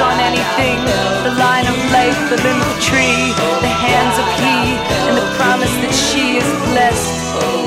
on 0.00 0.16
anything. 0.30 0.78
The 1.26 1.34
line 1.44 1.66
of 1.72 1.78
life, 1.98 2.18
the 2.32 2.38
limb 2.46 2.60
of 2.60 2.72
tree, 2.88 3.34
the 3.66 3.74
hands 3.86 4.16
of 4.22 4.28
he, 4.40 4.58
and 5.06 5.14
the 5.20 5.28
promise 5.38 5.74
that 5.82 5.94
she 6.06 6.24
is 6.40 6.48
blessed 6.68 7.14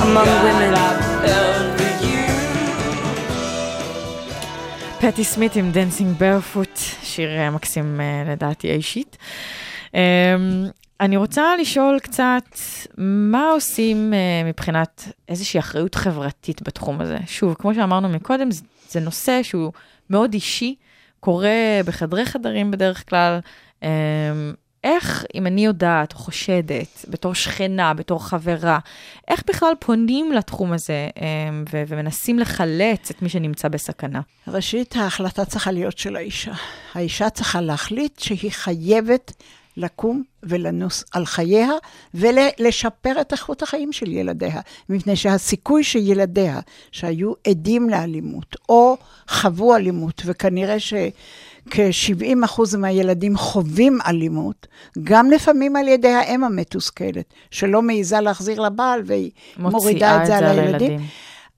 among 0.06 0.30
women. 0.46 0.72
פטי 5.02 5.24
סמית 5.24 5.56
עם 5.56 5.72
Dancing 5.72 6.18
Barefoot, 6.18 6.80
שיר 7.04 7.30
אה, 7.30 7.50
מקסים 7.52 8.02
אה, 8.02 8.32
לדעתי 8.32 8.72
האישית. 8.72 9.18
אמ, 9.94 10.00
אני 11.00 11.18
רוצה 11.18 11.56
לשאול 11.62 12.00
קצת, 12.00 12.58
מה 12.98 13.50
עושים 13.50 14.14
אה, 14.14 14.50
מבחינת 14.50 15.04
איזושהי 15.30 15.60
אחריות 15.60 15.96
חברתית 15.96 16.62
בתחום 16.62 17.02
הזה? 17.02 17.18
שוב, 17.26 17.54
כמו 17.54 17.74
שאמרנו 17.74 18.10
מקודם, 18.10 18.50
זה, 18.90 19.00
נושא 19.00 19.44
שהוא 19.44 19.72
מאוד 20.10 20.34
אישי, 20.34 20.76
קורה 21.22 21.82
בחדרי 21.86 22.26
חדרים 22.26 22.72
בדרך 22.72 23.10
כלל. 23.10 23.40
אמ, 23.84 23.88
איך, 24.84 25.26
אם 25.36 25.48
אני 25.48 25.66
יודעת 25.66 26.14
או 26.14 26.18
חושדת, 26.18 27.06
בתור 27.10 27.36
שכנה, 27.36 27.94
בתור 27.94 28.28
חברה, 28.28 28.80
איך 29.28 29.44
בכלל 29.48 29.74
פונים 29.80 30.32
לתחום 30.32 30.74
הזה 30.74 31.10
אמ, 31.18 31.66
ו- 31.74 31.84
ומנסים 31.88 32.40
לחלץ 32.40 33.10
את 33.10 33.22
מי 33.22 33.30
שנמצא 33.30 33.68
בסכנה? 33.68 34.22
ראשית, 34.48 34.96
ההחלטה 34.96 35.46
צריכה 35.46 35.72
להיות 35.72 35.98
של 35.98 36.16
האישה. 36.16 36.54
האישה 36.94 37.30
צריכה 37.30 37.62
להחליט 37.62 38.20
שהיא 38.20 38.52
חייבת 38.52 39.34
לקום 39.78 40.24
ולנוס 40.44 41.04
על 41.12 41.26
חייה 41.26 41.70
ולשפר 42.14 43.22
את 43.22 43.32
איכות 43.32 43.62
החיים 43.62 43.92
של 43.92 44.12
ילדיה, 44.12 44.62
מפני 44.90 45.16
שהסיכוי 45.16 45.84
שילדיה 45.84 46.60
שהיו 46.92 47.34
עדים 47.48 47.90
לאלימות 47.90 48.56
או 48.70 48.98
חוו 49.28 49.76
אלימות, 49.76 50.22
וכנראה 50.26 50.80
ש... 50.80 50.94
כ-70% 51.70 52.78
מהילדים 52.78 53.38
חווים 53.38 53.98
אלימות, 54.08 54.68
גם 55.04 55.32
לפעמים 55.32 55.76
על 55.76 55.88
ידי 55.88 56.08
האם 56.14 56.44
המתוסכלת, 56.44 57.34
שלא 57.52 57.82
מעיזה 57.82 58.20
להחזיר 58.20 58.62
לבעל 58.62 59.02
והיא 59.06 59.32
מורידה 59.58 60.22
את 60.22 60.26
זה 60.26 60.38
על 60.38 60.44
הילדים. 60.46 61.00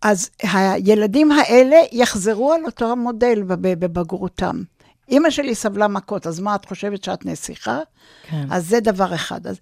אז 0.02 0.30
הילדים 0.42 1.32
האלה 1.32 1.76
יחזרו 1.92 2.54
על 2.54 2.66
אותו 2.66 2.92
המודל 2.92 3.44
בב- 3.44 3.86
בבגרותם. 3.86 4.62
אימא 5.10 5.30
שלי 5.30 5.56
סבלה 5.56 5.88
מכות, 5.88 6.28
אז 6.28 6.40
מה, 6.40 6.56
את 6.56 6.66
חושבת 6.66 7.04
שאת 7.04 7.26
נסיכה? 7.26 7.80
כן. 8.24 8.48
אז 8.52 8.68
זה 8.70 8.80
דבר 8.80 9.16
אחד. 9.16 9.48
אז 9.48 9.60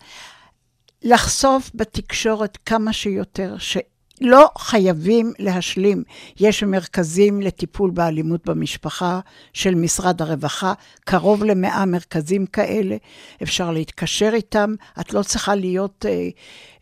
לחשוף 1.04 1.72
בתקשורת 1.76 2.58
כמה 2.66 2.94
שיותר, 2.94 3.56
שלא 3.58 4.50
חייבים 4.58 5.34
להשלים. 5.40 6.04
יש 6.40 6.64
מרכזים 6.64 7.42
לטיפול 7.42 7.92
באלימות 7.92 8.46
במשפחה 8.46 9.20
של 9.54 9.76
משרד 9.76 10.22
הרווחה, 10.22 10.74
קרוב 11.06 11.44
למאה 11.44 11.86
מרכזים 11.86 12.46
כאלה, 12.46 12.96
אפשר 13.44 13.72
להתקשר 13.72 14.30
איתם. 14.34 14.76
את 15.00 15.14
לא 15.14 15.24
צריכה 15.24 15.56
להיות 15.56 16.06
אה, 16.10 16.30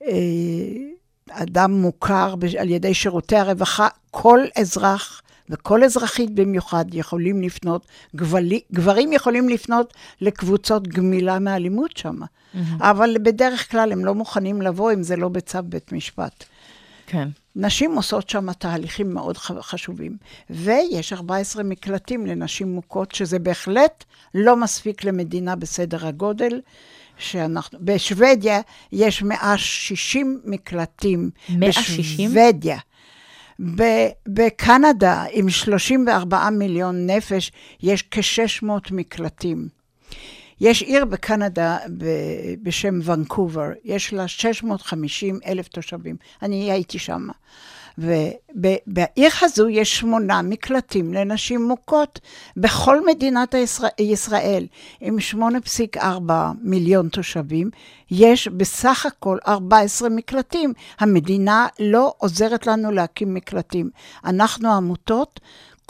אה, 0.07 0.11
אדם 1.29 1.71
מוכר 1.71 2.33
על 2.59 2.69
ידי 2.69 2.93
שירותי 2.93 3.35
הרווחה. 3.35 3.87
כל 4.11 4.39
אזרח 4.55 5.21
וכל 5.49 5.83
אזרחית 5.83 6.31
במיוחד 6.31 6.85
יכולים 6.93 7.41
לפנות, 7.41 7.87
גבלי, 8.15 8.61
גברים 8.73 9.13
יכולים 9.13 9.49
לפנות 9.49 9.93
לקבוצות 10.21 10.87
גמילה 10.87 11.39
מאלימות 11.39 11.97
שם. 11.97 12.15
אבל 12.81 13.15
בדרך 13.23 13.71
כלל 13.71 13.91
הם 13.91 14.05
לא 14.05 14.15
מוכנים 14.15 14.61
לבוא 14.61 14.93
אם 14.93 15.03
זה 15.03 15.15
לא 15.15 15.29
בצו 15.29 15.59
בית 15.63 15.91
משפט. 15.91 16.43
כן. 17.07 17.29
נשים 17.55 17.95
עושות 17.95 18.29
שם 18.29 18.53
תהליכים 18.53 19.13
מאוד 19.13 19.37
חשובים. 19.37 20.17
ויש 20.49 21.13
14 21.13 21.63
מקלטים 21.63 22.25
לנשים 22.25 22.75
מוכות, 22.75 23.11
שזה 23.15 23.39
בהחלט 23.39 24.03
לא 24.35 24.55
מספיק 24.55 25.03
למדינה 25.03 25.55
בסדר 25.55 26.07
הגודל. 26.07 26.61
שאנחנו, 27.17 27.79
בשוודיה 27.81 28.61
יש 28.91 29.23
160 29.23 30.39
מקלטים. 30.45 31.29
160? 31.49 32.29
בשוודיה. 32.31 32.77
בקנדה, 34.27 35.23
עם 35.31 35.49
34 35.49 36.49
מיליון 36.49 37.09
נפש, 37.09 37.51
יש 37.81 38.03
כ-600 38.11 38.67
מקלטים. 38.91 39.67
יש 40.61 40.81
עיר 40.81 41.05
בקנדה 41.05 41.77
בשם 42.63 42.99
ונקובר, 43.03 43.67
יש 43.83 44.13
לה 44.13 44.27
650 44.27 45.39
אלף 45.45 45.67
תושבים. 45.67 46.15
אני 46.41 46.71
הייתי 46.71 46.99
שם. 46.99 47.27
ובעיר 47.99 49.31
הזו 49.41 49.69
יש 49.69 49.97
שמונה 49.97 50.41
מקלטים 50.41 51.13
לנשים 51.13 51.67
מוכות 51.67 52.19
בכל 52.57 53.05
מדינת 53.05 53.55
ישראל, 53.99 54.65
עם 55.01 55.17
8.4 55.97 56.31
מיליון 56.61 57.09
תושבים, 57.09 57.69
יש 58.11 58.47
בסך 58.47 59.05
הכל 59.05 59.37
14 59.47 60.09
מקלטים. 60.09 60.73
המדינה 60.99 61.67
לא 61.79 62.13
עוזרת 62.17 62.67
לנו 62.67 62.91
להקים 62.91 63.33
מקלטים. 63.33 63.89
אנחנו 64.25 64.71
העמותות, 64.73 65.39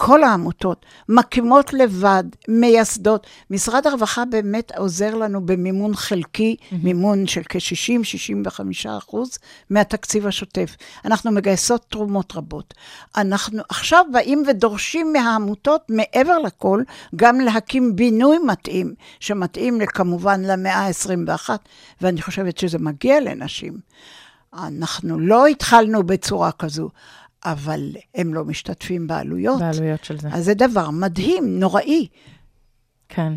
כל 0.02 0.24
העמותות 0.24 0.86
מקימות 1.10 1.74
לבד, 1.74 2.24
מייסדות. 2.48 3.28
משרד 3.50 3.88
הרווחה 3.88 4.26
באמת 4.26 4.72
עוזר 4.78 5.16
לנו 5.16 5.46
במימון 5.46 5.96
חלקי, 5.96 6.56
mm-hmm. 6.60 6.76
מימון 6.84 7.28
של 7.28 7.42
כ-60-65 7.50 8.90
אחוז 8.98 9.38
מהתקציב 9.70 10.28
השוטף. 10.28 10.76
אנחנו 11.06 11.32
מגייסות 11.32 11.86
תרומות 11.90 12.36
רבות. 12.36 12.74
אנחנו 13.18 13.62
עכשיו 13.70 14.06
באים 14.12 14.44
ודורשים 14.48 15.14
מהעמותות, 15.14 15.82
מעבר 15.90 16.38
לכל, 16.38 16.84
גם 17.16 17.40
להקים 17.40 17.96
בינוי 17.96 18.38
מתאים, 18.46 18.94
שמתאים 19.20 19.80
כמובן 19.86 20.42
למאה 20.42 20.88
ה-21, 20.88 21.50
ואני 22.02 22.22
חושבת 22.22 22.58
שזה 22.58 22.78
מגיע 22.80 23.20
לנשים. 23.20 23.74
אנחנו 24.54 25.20
לא 25.20 25.48
התחלנו 25.48 26.04
בצורה 26.04 26.52
כזו. 26.52 26.90
אבל 27.46 27.92
הם 28.16 28.34
לא 28.34 28.46
משתתפים 28.46 29.08
בעלויות. 29.08 29.60
בעלויות 29.60 30.04
של 30.04 30.20
זה. 30.20 30.30
אז 30.32 30.46
זה 30.46 30.54
דבר 30.54 30.90
מדהים, 30.90 31.60
נוראי. 31.60 32.08
כן. 33.10 33.34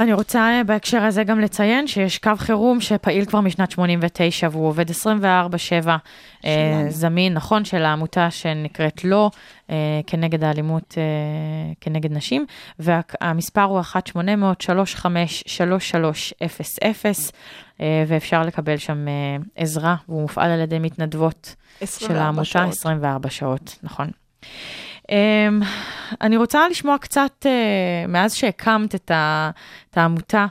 אני 0.00 0.12
רוצה 0.12 0.38
אה, 0.38 0.64
בהקשר 0.64 1.02
הזה 1.02 1.24
גם 1.24 1.40
לציין 1.40 1.86
שיש 1.86 2.18
קו 2.18 2.30
חירום 2.36 2.80
שפעיל 2.80 3.24
כבר 3.24 3.40
משנת 3.40 3.70
89 3.70 4.48
והוא 4.52 4.68
עובד 4.68 4.90
24/7 4.90 4.94
אה, 4.94 5.58
שלנו. 5.58 6.90
זמין, 6.90 7.34
נכון, 7.34 7.64
של 7.64 7.84
העמותה 7.84 8.30
שנקראת 8.30 9.04
לא, 9.04 9.30
אה, 9.70 10.00
כנגד 10.06 10.44
האלימות 10.44 10.94
אה, 10.98 11.02
כנגד 11.80 12.12
נשים, 12.12 12.46
והמספר 12.78 13.62
הוא 13.62 13.80
1-800-353300, 13.80 13.86
אה, 16.82 16.90
ואפשר 17.80 18.42
לקבל 18.42 18.76
שם 18.76 19.08
אה, 19.08 19.36
עזרה, 19.56 19.96
והוא 20.08 20.22
מופעל 20.22 20.50
על 20.50 20.60
ידי 20.60 20.78
מתנדבות 20.78 21.54
של 21.78 21.84
24 21.84 22.24
העמותה 22.24 22.44
שעות. 22.44 22.68
24 22.68 23.30
שעות, 23.30 23.78
נכון. 23.82 24.10
Um, 25.02 25.64
אני 26.20 26.36
רוצה 26.36 26.68
לשמוע 26.68 26.98
קצת, 26.98 27.32
uh, 27.46 28.08
מאז 28.08 28.34
שהקמת 28.34 28.94
את, 28.94 29.10
ה, 29.10 29.50
את 29.90 29.98
העמותה, 29.98 30.46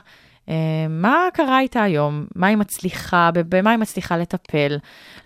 uh, 0.46 0.50
מה 0.88 1.26
קרה 1.34 1.60
איתה 1.60 1.82
היום? 1.82 2.26
מה 2.34 2.46
היא 2.46 2.56
מצליחה, 2.56 3.30
במה 3.34 3.70
היא 3.70 3.78
מצליחה 3.78 4.16
לטפל? 4.16 4.78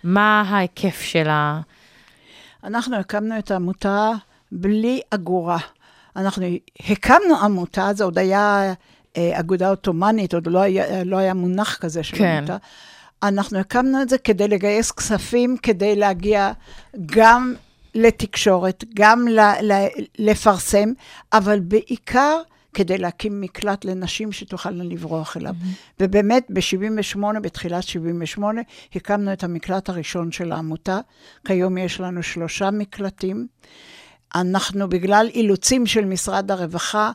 מה 0.03 0.43
ההיקף 0.47 1.01
שלה? 1.01 1.61
אנחנו 2.63 2.95
הקמנו 2.95 3.39
את 3.39 3.51
העמותה 3.51 4.11
בלי 4.51 5.01
אגורה. 5.09 5.57
אנחנו 6.15 6.45
הקמנו 6.89 7.37
עמותה, 7.43 7.93
זה 7.93 8.03
עוד 8.03 8.17
היה 8.17 8.61
אה, 8.63 8.73
אגודה 9.17 9.69
עות'מאנית, 9.69 10.33
עוד 10.33 10.47
לא 10.47 10.59
היה, 10.59 11.03
לא 11.03 11.17
היה 11.17 11.33
מונח 11.33 11.77
כזה 11.77 12.03
של 12.03 12.17
כן. 12.17 12.25
עמותה. 12.37 12.57
אנחנו 13.23 13.59
הקמנו 13.59 14.01
את 14.01 14.09
זה 14.09 14.17
כדי 14.17 14.47
לגייס 14.47 14.91
כספים, 14.91 15.57
כדי 15.63 15.95
להגיע 15.95 16.51
גם 17.05 17.53
לתקשורת, 17.95 18.83
גם 18.95 19.27
ל, 19.27 19.39
ל, 19.39 19.87
לפרסם, 20.19 20.89
אבל 21.33 21.59
בעיקר 21.59 22.41
כדי 22.73 22.97
להקים 22.97 23.41
מקלט 23.41 23.85
לנשים 23.85 24.31
שתוכלנה 24.31 24.83
לברוח 24.83 25.37
אליו. 25.37 25.55
ובאמת, 25.99 26.45
ב-78, 26.49 27.39
בתחילת 27.41 27.83
78, 27.83 28.61
הקמנו 28.95 29.33
את 29.33 29.43
המקלט 29.43 29.89
הראשון 29.89 30.31
של 30.31 30.51
העמותה. 30.51 30.99
כיום 31.45 31.77
יש 31.77 31.99
לנו 31.99 32.23
שלושה 32.23 32.71
מקלטים. 32.71 33.47
אנחנו, 34.35 34.89
בגלל 34.89 35.29
אילוצים 35.33 35.85
של 35.85 36.05
משרד 36.05 36.51
הרווחה, 36.51 37.11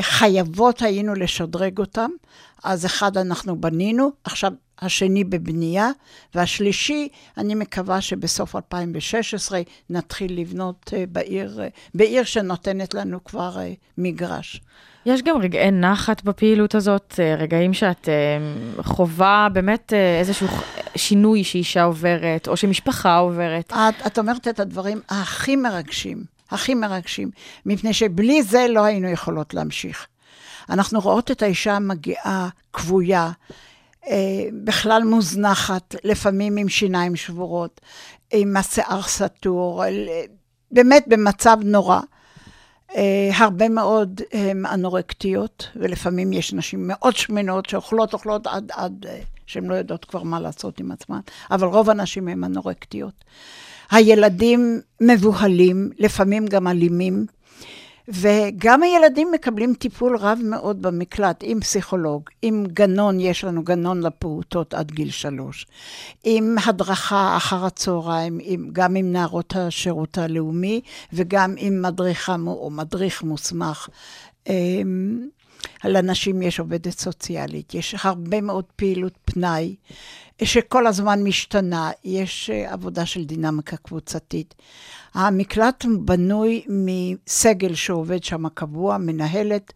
חייבות 0.00 0.82
היינו 0.82 1.14
לשדרג 1.14 1.78
אותם. 1.78 2.10
אז 2.64 2.86
אחד 2.86 3.16
אנחנו 3.16 3.60
בנינו, 3.60 4.10
עכשיו 4.24 4.52
השני 4.78 5.24
בבנייה, 5.24 5.90
והשלישי, 6.34 7.08
אני 7.38 7.54
מקווה 7.54 8.00
שבסוף 8.00 8.56
2016 8.56 9.60
נתחיל 9.90 10.40
לבנות 10.40 10.90
אה, 10.96 11.04
בעיר, 11.08 11.60
אה, 11.62 11.68
בעיר 11.94 12.24
שנותנת 12.24 12.94
לנו 12.94 13.24
כבר 13.24 13.58
אה, 13.58 13.72
מגרש. 13.98 14.60
יש 15.06 15.22
גם 15.22 15.38
רגעי 15.38 15.70
נחת 15.70 16.22
בפעילות 16.22 16.74
הזאת, 16.74 17.14
אה, 17.18 17.34
רגעים 17.34 17.74
שאת 17.74 18.08
אה, 18.08 18.84
חווה 18.84 19.48
באמת 19.52 19.92
אה, 19.92 20.18
איזשהו 20.18 20.46
שינוי 20.96 21.44
שאישה 21.44 21.82
עוברת, 21.82 22.48
או 22.48 22.56
שמשפחה 22.56 23.16
עוברת. 23.16 23.72
את, 23.72 24.06
את 24.06 24.18
אומרת 24.18 24.48
את 24.48 24.60
הדברים 24.60 25.00
הכי 25.08 25.56
מרגשים, 25.56 26.24
הכי 26.52 26.74
מרגשים, 26.74 27.30
מפני 27.66 27.92
שבלי 27.94 28.42
זה 28.42 28.66
לא 28.68 28.84
היינו 28.84 29.08
יכולות 29.08 29.54
להמשיך. 29.54 30.06
אנחנו 30.70 31.00
רואות 31.00 31.30
את 31.30 31.42
האישה 31.42 31.78
מגיעה 31.78 32.48
כבויה, 32.72 33.30
אה, 34.08 34.16
בכלל 34.64 35.02
מוזנחת, 35.04 35.94
לפעמים 36.04 36.56
עם 36.56 36.68
שיניים 36.68 37.16
שבורות, 37.16 37.80
עם 38.32 38.56
השיער 38.56 39.02
סטור, 39.02 39.84
אל- 39.86 40.08
באמת 40.70 41.04
במצב 41.08 41.56
נורא. 41.64 42.00
אה, 42.96 43.30
הרבה 43.34 43.68
מאוד 43.68 44.20
הן 44.32 44.66
אנורקטיות, 44.66 45.68
ולפעמים 45.76 46.32
יש 46.32 46.52
נשים 46.52 46.88
מאוד 46.88 47.16
שמנות 47.16 47.68
שאוכלות, 47.68 48.12
אוכלות 48.12 48.46
עד, 48.46 48.70
עד 48.74 49.06
אה, 49.08 49.20
שהן 49.46 49.64
לא 49.66 49.74
יודעות 49.74 50.04
כבר 50.04 50.22
מה 50.22 50.40
לעשות 50.40 50.80
עם 50.80 50.92
עצמן, 50.92 51.20
אבל 51.50 51.66
רוב 51.68 51.90
הנשים 51.90 52.28
הן 52.28 52.44
אנורקטיות. 52.44 53.24
הילדים 53.92 54.80
מבוהלים, 55.00 55.90
לפעמים 55.98 56.46
גם 56.46 56.68
אלימים, 56.68 57.26
וגם 58.08 58.82
הילדים 58.82 59.28
מקבלים 59.32 59.74
טיפול 59.74 60.16
רב 60.16 60.38
מאוד 60.44 60.82
במקלט, 60.82 61.40
עם 61.42 61.60
פסיכולוג, 61.60 62.22
עם 62.42 62.64
גנון, 62.72 63.20
יש 63.20 63.44
לנו 63.44 63.62
גנון 63.64 64.02
לפעוטות 64.02 64.74
עד 64.74 64.90
גיל 64.90 65.10
שלוש, 65.10 65.66
עם 66.24 66.56
הדרכה 66.66 67.36
אחר 67.36 67.64
הצהריים, 67.64 68.38
עם, 68.42 68.68
גם 68.72 68.96
עם 68.96 69.12
נערות 69.12 69.56
השירות 69.56 70.18
הלאומי, 70.18 70.80
וגם 71.12 71.54
עם 71.58 71.82
מדריכה 71.82 72.36
או 72.46 72.70
מדריך 72.70 73.22
מוסמך. 73.22 73.88
לנשים 75.84 76.42
יש 76.42 76.60
עובדת 76.60 76.98
סוציאלית, 76.98 77.74
יש 77.74 77.94
הרבה 78.02 78.40
מאוד 78.40 78.64
פעילות 78.76 79.12
פנאי, 79.24 79.74
שכל 80.44 80.86
הזמן 80.86 81.22
משתנה, 81.22 81.90
יש 82.04 82.50
אה, 82.50 82.72
עבודה 82.72 83.06
של 83.06 83.24
דינמיקה 83.24 83.76
קבוצתית. 83.76 84.54
המקלט 85.14 85.84
בנוי 86.00 86.64
מסגל 86.68 87.74
שעובד 87.74 88.24
שם 88.24 88.48
קבוע, 88.48 88.98
מנהלת, 88.98 89.72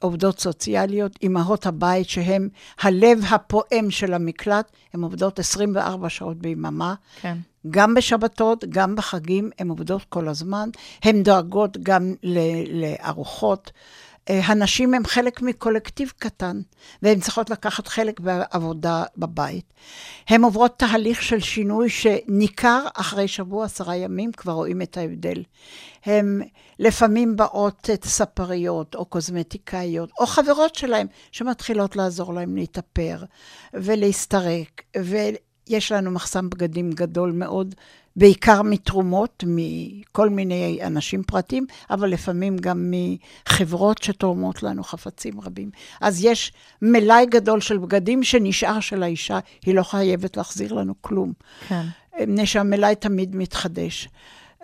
עובדות 0.00 0.40
סוציאליות, 0.40 1.12
אימהות 1.22 1.66
הבית 1.66 2.08
שהן 2.08 2.48
הלב 2.80 3.24
הפועם 3.30 3.90
של 3.90 4.14
המקלט, 4.14 4.70
הן 4.94 5.02
עובדות 5.02 5.38
24 5.38 6.08
שעות 6.08 6.36
ביממה. 6.36 6.94
כן. 7.20 7.36
גם 7.70 7.94
בשבתות, 7.94 8.64
גם 8.68 8.96
בחגים, 8.96 9.50
הן 9.58 9.68
עובדות 9.68 10.02
כל 10.08 10.28
הזמן. 10.28 10.68
הן 11.02 11.22
דואגות 11.22 11.76
גם 11.82 12.14
ל- 12.22 12.82
לארוחות. 12.84 13.70
אה, 13.74 13.80
הנשים 14.28 14.94
הן 14.94 15.06
חלק 15.06 15.42
מקולקטיב 15.42 16.12
קטן, 16.18 16.60
והן 17.02 17.20
צריכות 17.20 17.50
לקחת 17.50 17.86
חלק 17.86 18.20
בעבודה 18.20 19.04
בבית. 19.16 19.74
הן 20.28 20.42
עוברות 20.44 20.78
תהליך 20.78 21.22
של 21.22 21.40
שינוי 21.40 21.88
שניכר 21.88 22.86
אחרי 22.94 23.28
שבוע, 23.28 23.64
עשרה 23.64 23.96
ימים, 23.96 24.32
כבר 24.32 24.52
רואים 24.52 24.82
את 24.82 24.96
ההבדל. 24.96 25.42
הן 26.04 26.42
לפעמים 26.78 27.36
באות 27.36 27.90
את 27.94 28.04
ספריות 28.04 28.94
או 28.94 29.04
קוסמטיקאיות, 29.04 30.10
או 30.20 30.26
חברות 30.26 30.74
שלהן 30.74 31.06
שמתחילות 31.32 31.96
לעזור 31.96 32.34
להן 32.34 32.54
להתאפר 32.54 33.24
ולהסתרק, 33.74 34.82
ויש 34.96 35.92
לנו 35.92 36.10
מחסם 36.10 36.50
בגדים 36.50 36.90
גדול 36.90 37.32
מאוד. 37.32 37.74
בעיקר 38.16 38.62
מתרומות 38.62 39.44
מכל 39.46 40.28
מיני 40.28 40.78
אנשים 40.82 41.22
פרטיים, 41.22 41.66
אבל 41.90 42.08
לפעמים 42.08 42.56
גם 42.56 42.92
מחברות 43.46 44.02
שתורמות 44.02 44.62
לנו 44.62 44.84
חפצים 44.84 45.40
רבים. 45.40 45.70
אז 46.00 46.24
יש 46.24 46.52
מלאי 46.82 47.26
גדול 47.26 47.60
של 47.60 47.78
בגדים 47.78 48.22
שנשאר 48.22 48.80
של 48.80 49.02
האישה, 49.02 49.38
היא 49.64 49.74
לא 49.74 49.82
חייבת 49.82 50.36
להחזיר 50.36 50.72
לנו 50.72 50.94
כלום. 51.00 51.32
כן. 51.68 51.86
מפני 52.20 52.46
שהמלאי 52.46 52.94
תמיד 52.94 53.36
מתחדש. 53.36 54.08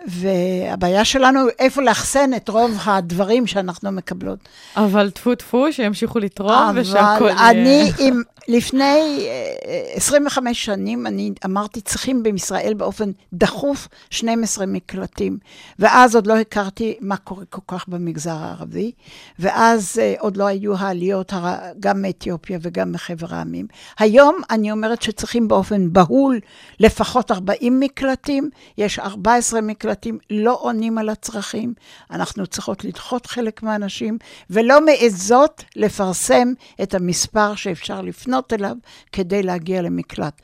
והבעיה 0.07 1.05
שלנו 1.05 1.39
היא 1.39 1.49
איפה 1.59 1.81
לאחסן 1.81 2.33
את 2.33 2.49
רוב 2.49 2.77
הדברים 2.85 3.47
שאנחנו 3.47 3.91
מקבלות. 3.91 4.39
אבל 4.75 5.09
טפו 5.09 5.35
טפו, 5.35 5.73
שימשיכו 5.73 6.19
לתרום 6.19 6.71
ושהכול 6.75 7.29
אבל 7.29 7.39
יהיה... 7.39 7.49
אני, 7.49 7.91
אם 7.99 8.21
לפני 8.47 9.27
אה, 9.27 9.93
25 9.95 10.65
שנים, 10.65 11.07
אני 11.07 11.31
אמרתי, 11.45 11.81
צריכים 11.81 12.23
בישראל 12.23 12.73
באופן 12.73 13.11
דחוף 13.33 13.87
12 14.09 14.65
מקלטים. 14.65 15.37
ואז 15.79 16.15
עוד 16.15 16.27
לא 16.27 16.37
הכרתי 16.37 16.97
מה 17.01 17.17
קורה 17.17 17.45
כל 17.49 17.61
כך 17.67 17.87
במגזר 17.87 18.35
הערבי, 18.37 18.91
ואז 19.39 19.99
אה, 20.01 20.13
עוד 20.19 20.37
לא 20.37 20.45
היו 20.45 20.75
העליות 20.77 21.33
גם 21.79 22.01
מאתיופיה 22.01 22.59
וגם 22.61 22.91
מחבר 22.91 23.27
העמים. 23.29 23.67
היום 23.99 24.35
אני 24.49 24.71
אומרת 24.71 25.01
שצריכים 25.01 25.47
באופן 25.47 25.93
בהול 25.93 26.39
לפחות 26.79 27.31
40 27.31 27.79
מקלטים, 27.79 28.49
יש 28.77 28.99
14 28.99 29.61
מקלטים, 29.61 29.82
לא 30.29 30.57
עונים 30.61 30.97
על 30.97 31.09
הצרכים. 31.09 31.73
אנחנו 32.11 32.47
צריכות 32.47 32.83
לדחות 32.83 33.25
חלק 33.25 33.63
מהאנשים, 33.63 34.17
ולא 34.49 34.85
מעזות 34.85 35.63
לפרסם 35.75 36.53
את 36.83 36.93
המספר 36.93 37.55
שאפשר 37.55 38.01
לפנות 38.01 38.53
אליו 38.53 38.75
כדי 39.11 39.43
להגיע 39.43 39.81
למקלט. 39.81 40.41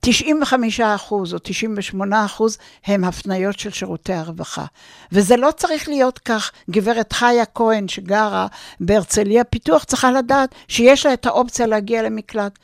95 0.00 0.80
אחוז 0.80 1.34
או 1.34 1.38
98 1.38 2.24
אחוז 2.24 2.58
הם 2.84 3.04
הפניות 3.04 3.58
של 3.58 3.70
שירותי 3.70 4.12
הרווחה. 4.12 4.64
וזה 5.12 5.36
לא 5.36 5.50
צריך 5.56 5.88
להיות 5.88 6.18
כך. 6.18 6.52
גברת 6.70 7.12
חיה 7.12 7.44
כהן 7.44 7.88
שגרה 7.88 8.46
בהרצליה 8.80 9.44
פיתוח 9.44 9.84
צריכה 9.84 10.10
לדעת 10.10 10.54
שיש 10.68 11.06
לה 11.06 11.12
את 11.12 11.26
האופציה 11.26 11.66
להגיע 11.66 12.02
למקלט 12.02 12.58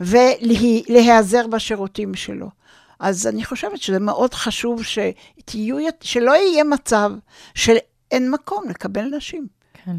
ולהיעזר 0.00 1.46
בשירותים 1.46 2.14
שלו. 2.14 2.57
אז 3.00 3.26
אני 3.26 3.44
חושבת 3.44 3.82
שזה 3.82 3.98
מאוד 3.98 4.34
חשוב 4.34 4.82
שתהיו, 4.82 5.76
שלא 6.00 6.36
יהיה 6.36 6.64
מצב 6.64 7.10
שאין 7.54 8.30
מקום 8.30 8.64
לקבל 8.68 9.04
נשים. 9.16 9.46
כן. 9.84 9.96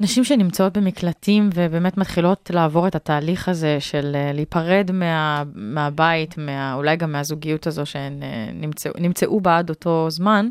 נשים 0.00 0.24
שנמצאות 0.24 0.78
במקלטים 0.78 1.50
ובאמת 1.54 1.98
מתחילות 1.98 2.50
לעבור 2.54 2.86
את 2.86 2.94
התהליך 2.94 3.48
הזה 3.48 3.76
של 3.80 4.12
אה, 4.14 4.32
להיפרד 4.32 4.90
מה, 4.92 5.42
מהבית, 5.54 6.38
מה, 6.38 6.74
אולי 6.74 6.96
גם 6.96 7.12
מהזוגיות 7.12 7.66
הזו 7.66 7.86
שהן 7.86 8.22
אה, 8.22 8.50
נמצאו, 8.52 8.92
נמצאו 8.98 9.40
בה 9.40 9.58
עד 9.58 9.70
אותו 9.70 10.10
זמן, 10.10 10.48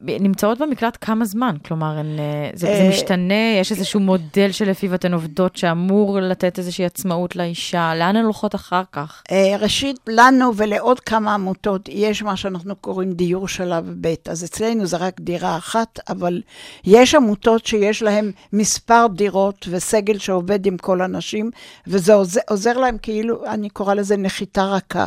נמצאות 0.00 0.58
במקלט 0.58 0.98
כמה 1.00 1.24
זמן? 1.24 1.56
כלומר, 1.64 1.98
הן, 1.98 2.18
אה, 2.18 2.50
זה, 2.54 2.66
זה 2.66 2.72
אה, 2.72 2.88
משתנה, 2.88 3.54
יש 3.60 3.72
איזשהו 3.72 4.00
מודל 4.00 4.52
שלפיו 4.52 4.94
אתן 4.94 5.14
עובדות 5.14 5.56
שאמור 5.56 6.20
לתת 6.20 6.58
איזושהי 6.58 6.84
עצמאות 6.84 7.36
לאישה, 7.36 7.94
לאן 7.94 8.16
הן 8.16 8.24
הולכות 8.24 8.54
אחר 8.54 8.82
כך? 8.92 9.22
אה, 9.30 9.56
ראשית, 9.60 9.96
לנו 10.06 10.56
ולעוד 10.56 11.00
כמה 11.00 11.34
עמותות 11.34 11.88
יש 11.88 12.22
מה 12.22 12.36
שאנחנו 12.36 12.76
קוראים 12.76 13.12
דיור 13.12 13.48
שלב 13.48 13.94
ב'. 14.00 14.14
אז 14.28 14.44
אצלנו 14.44 14.86
זה 14.86 14.96
רק 14.96 15.20
דירה 15.20 15.56
אחת, 15.56 15.98
אבל 16.08 16.42
יש 16.84 17.14
עמותות 17.14 17.66
שיש 17.66 18.02
להן 18.02 18.30
מספר 18.52 19.06
דירות 19.14 19.68
וסגל 19.70 20.18
שעובד 20.18 20.66
עם 20.66 20.76
כל 20.76 21.00
הנשים, 21.00 21.50
וזה 21.86 22.14
עוזר, 22.14 22.40
עוזר 22.48 22.78
להם 22.78 22.96
כאילו, 23.02 23.46
אני 23.46 23.68
קורא 23.68 23.94
לזה 23.94 24.16
נחיתה 24.16 24.64
רכה. 24.64 25.06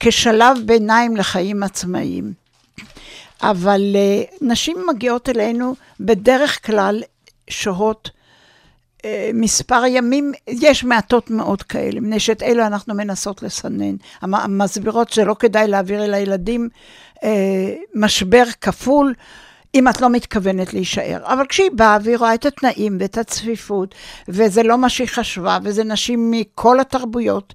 כשלב 0.00 0.56
ביניים 0.66 1.16
לחיים 1.16 1.62
עצמאיים. 1.62 2.41
אבל 3.42 3.96
uh, 3.96 4.34
נשים 4.40 4.76
מגיעות 4.88 5.28
אלינו 5.28 5.74
בדרך 6.00 6.66
כלל 6.66 7.02
שוהות 7.50 8.10
uh, 8.98 9.02
מספר 9.34 9.82
ימים, 9.86 10.32
יש 10.48 10.84
מעטות 10.84 11.30
מאוד 11.30 11.62
כאלה, 11.62 12.00
מפני 12.00 12.20
שאת 12.20 12.42
אלו 12.42 12.66
אנחנו 12.66 12.94
מנסות 12.94 13.42
לסנן. 13.42 13.94
המ- 14.20 14.34
המסבירות 14.34 15.12
שלא 15.12 15.36
כדאי 15.38 15.68
להעביר 15.68 16.04
אל 16.04 16.14
הילדים 16.14 16.68
uh, 17.16 17.20
משבר 17.94 18.44
כפול. 18.60 19.14
אם 19.74 19.88
את 19.88 20.00
לא 20.00 20.10
מתכוונת 20.10 20.74
להישאר. 20.74 21.18
אבל 21.24 21.46
כשהיא 21.48 21.70
באה 21.74 21.98
והיא 22.02 22.16
רואה 22.16 22.34
את 22.34 22.46
התנאים 22.46 22.96
ואת 23.00 23.18
הצפיפות, 23.18 23.94
וזה 24.28 24.62
לא 24.62 24.78
מה 24.78 24.88
שהיא 24.88 25.08
חשבה, 25.08 25.58
וזה 25.62 25.84
נשים 25.84 26.30
מכל 26.30 26.80
התרבויות, 26.80 27.54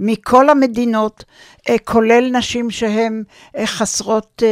מכל 0.00 0.50
המדינות, 0.50 1.24
אה, 1.68 1.76
כולל 1.84 2.30
נשים 2.32 2.70
שהן 2.70 3.22
אה, 3.56 3.66
חסרות 3.66 4.42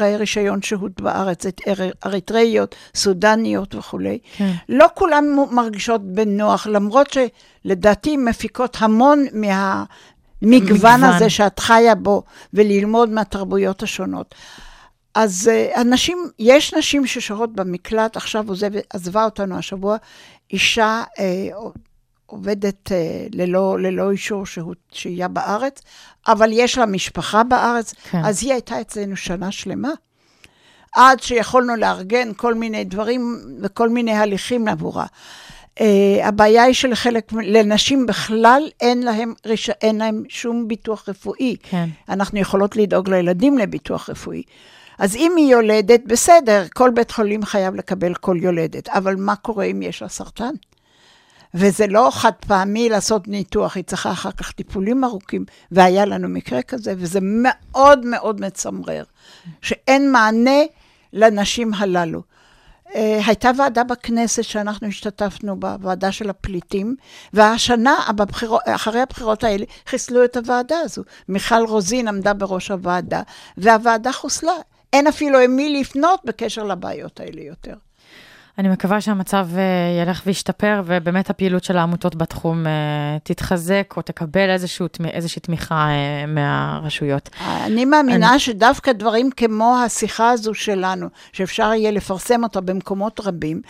אה, 0.00 0.16
רישיון 0.16 0.62
שהות 0.62 1.00
בארץ, 1.00 1.44
אריתראיות, 2.06 2.74
סודניות 2.94 3.74
וכולי. 3.74 4.18
כן. 4.36 4.52
לא 4.68 4.86
כולן 4.94 5.24
מרגישות 5.50 6.02
בנוח, 6.02 6.66
למרות 6.66 7.08
שלדעתי 7.12 8.16
מפיקות 8.16 8.76
המון 8.80 9.24
מהמגוון 9.32 9.86
מגוון. 10.42 11.04
הזה 11.04 11.30
שאת 11.30 11.58
חיה 11.58 11.94
בו, 11.94 12.22
וללמוד 12.54 13.08
מהתרבויות 13.08 13.82
השונות. 13.82 14.34
אז 15.14 15.50
אנשים, 15.76 16.18
יש 16.38 16.74
נשים 16.74 17.06
ששוהות 17.06 17.52
במקלט, 17.54 18.16
עכשיו 18.16 18.48
עוזב, 18.48 18.70
עזבה 18.90 19.24
אותנו 19.24 19.58
השבוע, 19.58 19.96
אישה, 20.52 21.02
עובדת 22.26 22.92
אה, 22.92 23.26
ללא, 23.32 23.78
ללא 23.80 24.10
אישור 24.10 24.46
שהוא- 24.46 24.74
שהייה 24.92 25.28
בארץ, 25.28 25.80
אבל 26.28 26.48
יש 26.52 26.78
לה 26.78 26.86
משפחה 26.86 27.42
בארץ, 27.44 27.94
כן. 28.10 28.24
אז 28.24 28.42
היא 28.42 28.52
הייתה 28.52 28.80
אצלנו 28.80 29.16
שנה 29.16 29.52
שלמה. 29.52 29.90
עד 30.92 31.22
שיכולנו 31.22 31.76
לארגן 31.76 32.30
כל 32.36 32.54
מיני 32.54 32.84
דברים 32.84 33.36
וכל 33.62 33.88
מיני 33.88 34.12
הליכים 34.12 34.68
עבורה. 34.68 35.06
Uh, 35.78 35.82
הבעיה 36.24 36.62
היא 36.62 36.74
שלחלק, 36.74 37.32
לנשים 37.32 38.06
בכלל 38.06 38.62
אין 38.80 39.02
להם, 39.02 39.34
ריש, 39.46 39.70
אין 39.70 39.98
להם 39.98 40.22
שום 40.28 40.68
ביטוח 40.68 41.08
רפואי. 41.08 41.56
כן. 41.62 41.88
אנחנו 42.08 42.38
יכולות 42.38 42.76
לדאוג 42.76 43.10
לילדים 43.10 43.58
לביטוח 43.58 44.10
רפואי. 44.10 44.42
אז 44.98 45.16
אם 45.16 45.32
היא 45.36 45.52
יולדת, 45.52 46.00
בסדר, 46.06 46.64
כל 46.74 46.90
בית 46.94 47.10
חולים 47.10 47.44
חייב 47.44 47.74
לקבל 47.74 48.14
כל 48.14 48.36
יולדת, 48.40 48.88
אבל 48.88 49.16
מה 49.16 49.36
קורה 49.36 49.64
אם 49.64 49.82
יש 49.82 50.02
לה 50.02 50.08
סרטן? 50.08 50.54
וזה 51.58 51.86
לא 51.86 52.08
חד 52.12 52.32
פעמי 52.46 52.88
לעשות 52.88 53.28
ניתוח, 53.28 53.76
היא 53.76 53.84
צריכה 53.84 54.12
אחר 54.12 54.30
כך 54.30 54.52
טיפולים 54.52 55.04
ארוכים, 55.04 55.44
והיה 55.70 56.04
לנו 56.04 56.28
מקרה 56.28 56.62
כזה, 56.62 56.94
וזה 56.96 57.18
מאוד 57.22 58.06
מאוד 58.06 58.40
מצמרר, 58.40 59.04
שאין 59.62 60.12
מענה 60.12 60.60
לנשים 61.12 61.74
הללו. 61.74 62.22
Uh, 62.86 62.98
הייתה 63.26 63.50
ועדה 63.58 63.84
בכנסת 63.84 64.44
שאנחנו 64.44 64.88
השתתפנו 64.88 65.60
בה, 65.60 65.76
ועדה 65.80 66.12
של 66.12 66.30
הפליטים, 66.30 66.96
והשנה, 67.32 67.96
בבחירות, 68.16 68.60
אחרי 68.66 69.00
הבחירות 69.00 69.44
האלה, 69.44 69.64
חיסלו 69.86 70.24
את 70.24 70.36
הוועדה 70.36 70.76
הזו. 70.78 71.02
מיכל 71.28 71.64
רוזין 71.68 72.08
עמדה 72.08 72.34
בראש 72.34 72.70
הוועדה, 72.70 73.22
והוועדה 73.56 74.12
חוסלה. 74.12 74.52
אין 74.92 75.06
אפילו 75.06 75.38
עם 75.38 75.56
מי 75.56 75.80
לפנות 75.80 76.20
בקשר 76.24 76.64
לבעיות 76.64 77.20
האלה 77.20 77.42
יותר. 77.42 77.74
אני 78.58 78.68
מקווה 78.68 79.00
שהמצב 79.00 79.48
אה, 79.56 80.02
ילך 80.02 80.22
וישתפר, 80.26 80.82
ובאמת 80.86 81.30
הפעילות 81.30 81.64
של 81.64 81.76
העמותות 81.76 82.16
בתחום 82.16 82.66
אה, 82.66 82.72
תתחזק, 83.22 83.94
או 83.96 84.02
תקבל 84.02 84.50
איזשהו, 84.50 84.86
איזושהי 85.10 85.42
תמיכה 85.42 85.88
אה, 85.88 86.26
מהרשויות. 86.26 87.30
אני 87.40 87.84
מאמינה 87.84 88.30
אני... 88.30 88.38
שדווקא 88.38 88.92
דברים 88.92 89.30
כמו 89.36 89.76
השיחה 89.84 90.30
הזו 90.30 90.54
שלנו, 90.54 91.08
שאפשר 91.32 91.72
יהיה 91.72 91.90
לפרסם 91.90 92.44
אותה 92.44 92.60
במקומות 92.60 93.20
רבים, 93.24 93.60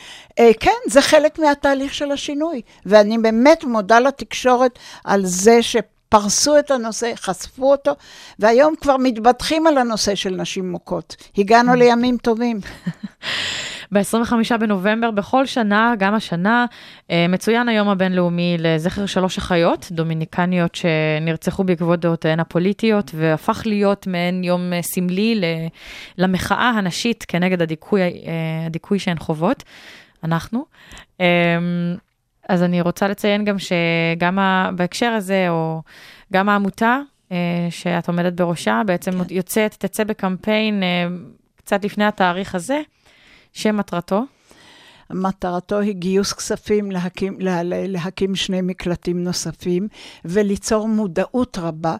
כן, 0.60 0.70
זה 0.88 1.02
חלק 1.02 1.38
מהתהליך 1.38 1.94
של 1.94 2.10
השינוי. 2.12 2.60
ואני 2.86 3.18
באמת 3.18 3.64
מודה 3.64 4.00
לתקשורת 4.00 4.78
על 5.04 5.20
זה 5.24 5.62
ש... 5.62 5.76
פרסו 6.08 6.58
את 6.58 6.70
הנושא, 6.70 7.12
חשפו 7.16 7.70
אותו, 7.70 7.92
והיום 8.38 8.74
כבר 8.80 8.96
מתבטחים 8.96 9.66
על 9.66 9.78
הנושא 9.78 10.14
של 10.14 10.30
נשים 10.30 10.72
מוכות. 10.72 11.16
הגענו 11.38 11.74
לימים 11.74 12.16
טובים. 12.16 12.60
ב-25 13.92 14.56
בנובמבר 14.60 15.10
בכל 15.10 15.46
שנה, 15.46 15.94
גם 15.98 16.14
השנה, 16.14 16.66
אה, 17.10 17.26
מצוין 17.28 17.68
היום 17.68 17.88
הבינלאומי 17.88 18.56
לזכר 18.58 19.06
שלוש 19.06 19.38
אחיות 19.38 19.88
דומיניקניות 19.90 20.74
שנרצחו 20.74 21.64
בעקבות 21.64 22.00
דעותיהן 22.00 22.40
הפוליטיות, 22.40 23.10
והפך 23.14 23.62
להיות 23.66 24.06
מעין 24.06 24.44
יום 24.44 24.72
אה, 24.72 24.82
סמלי 24.82 25.40
למחאה 26.18 26.70
הנשית 26.70 27.24
כנגד 27.28 27.62
הדיכוי, 27.62 28.00
אה, 28.02 28.10
הדיכוי 28.66 28.98
שהן 28.98 29.18
חוות, 29.18 29.62
אנחנו. 30.24 30.64
אה, 31.20 31.26
אז 32.48 32.62
אני 32.62 32.80
רוצה 32.80 33.08
לציין 33.08 33.44
גם 33.44 33.56
שגם 33.58 34.38
ה- 34.38 34.70
בהקשר 34.76 35.06
הזה, 35.10 35.46
או 35.48 35.82
גם 36.32 36.48
העמותה 36.48 36.98
שאת 37.70 38.08
עומדת 38.08 38.32
בראשה, 38.32 38.82
בעצם 38.86 39.10
יוצאת, 39.30 39.74
תצא 39.78 40.04
בקמפיין 40.04 40.82
קצת 41.56 41.84
לפני 41.84 42.04
התאריך 42.04 42.54
הזה, 42.54 42.80
שמטרתו? 43.56 44.22
מטרתו 45.10 45.78
היא 45.80 45.92
גיוס 45.94 46.32
כספים 46.32 46.90
להקים, 46.90 47.40
לה, 47.40 47.62
לה- 47.62 47.86
להקים 47.86 48.34
שני 48.34 48.60
מקלטים 48.60 49.24
נוספים 49.24 49.88
וליצור 50.24 50.88
מודעות 50.88 51.58
רבה. 51.60 51.96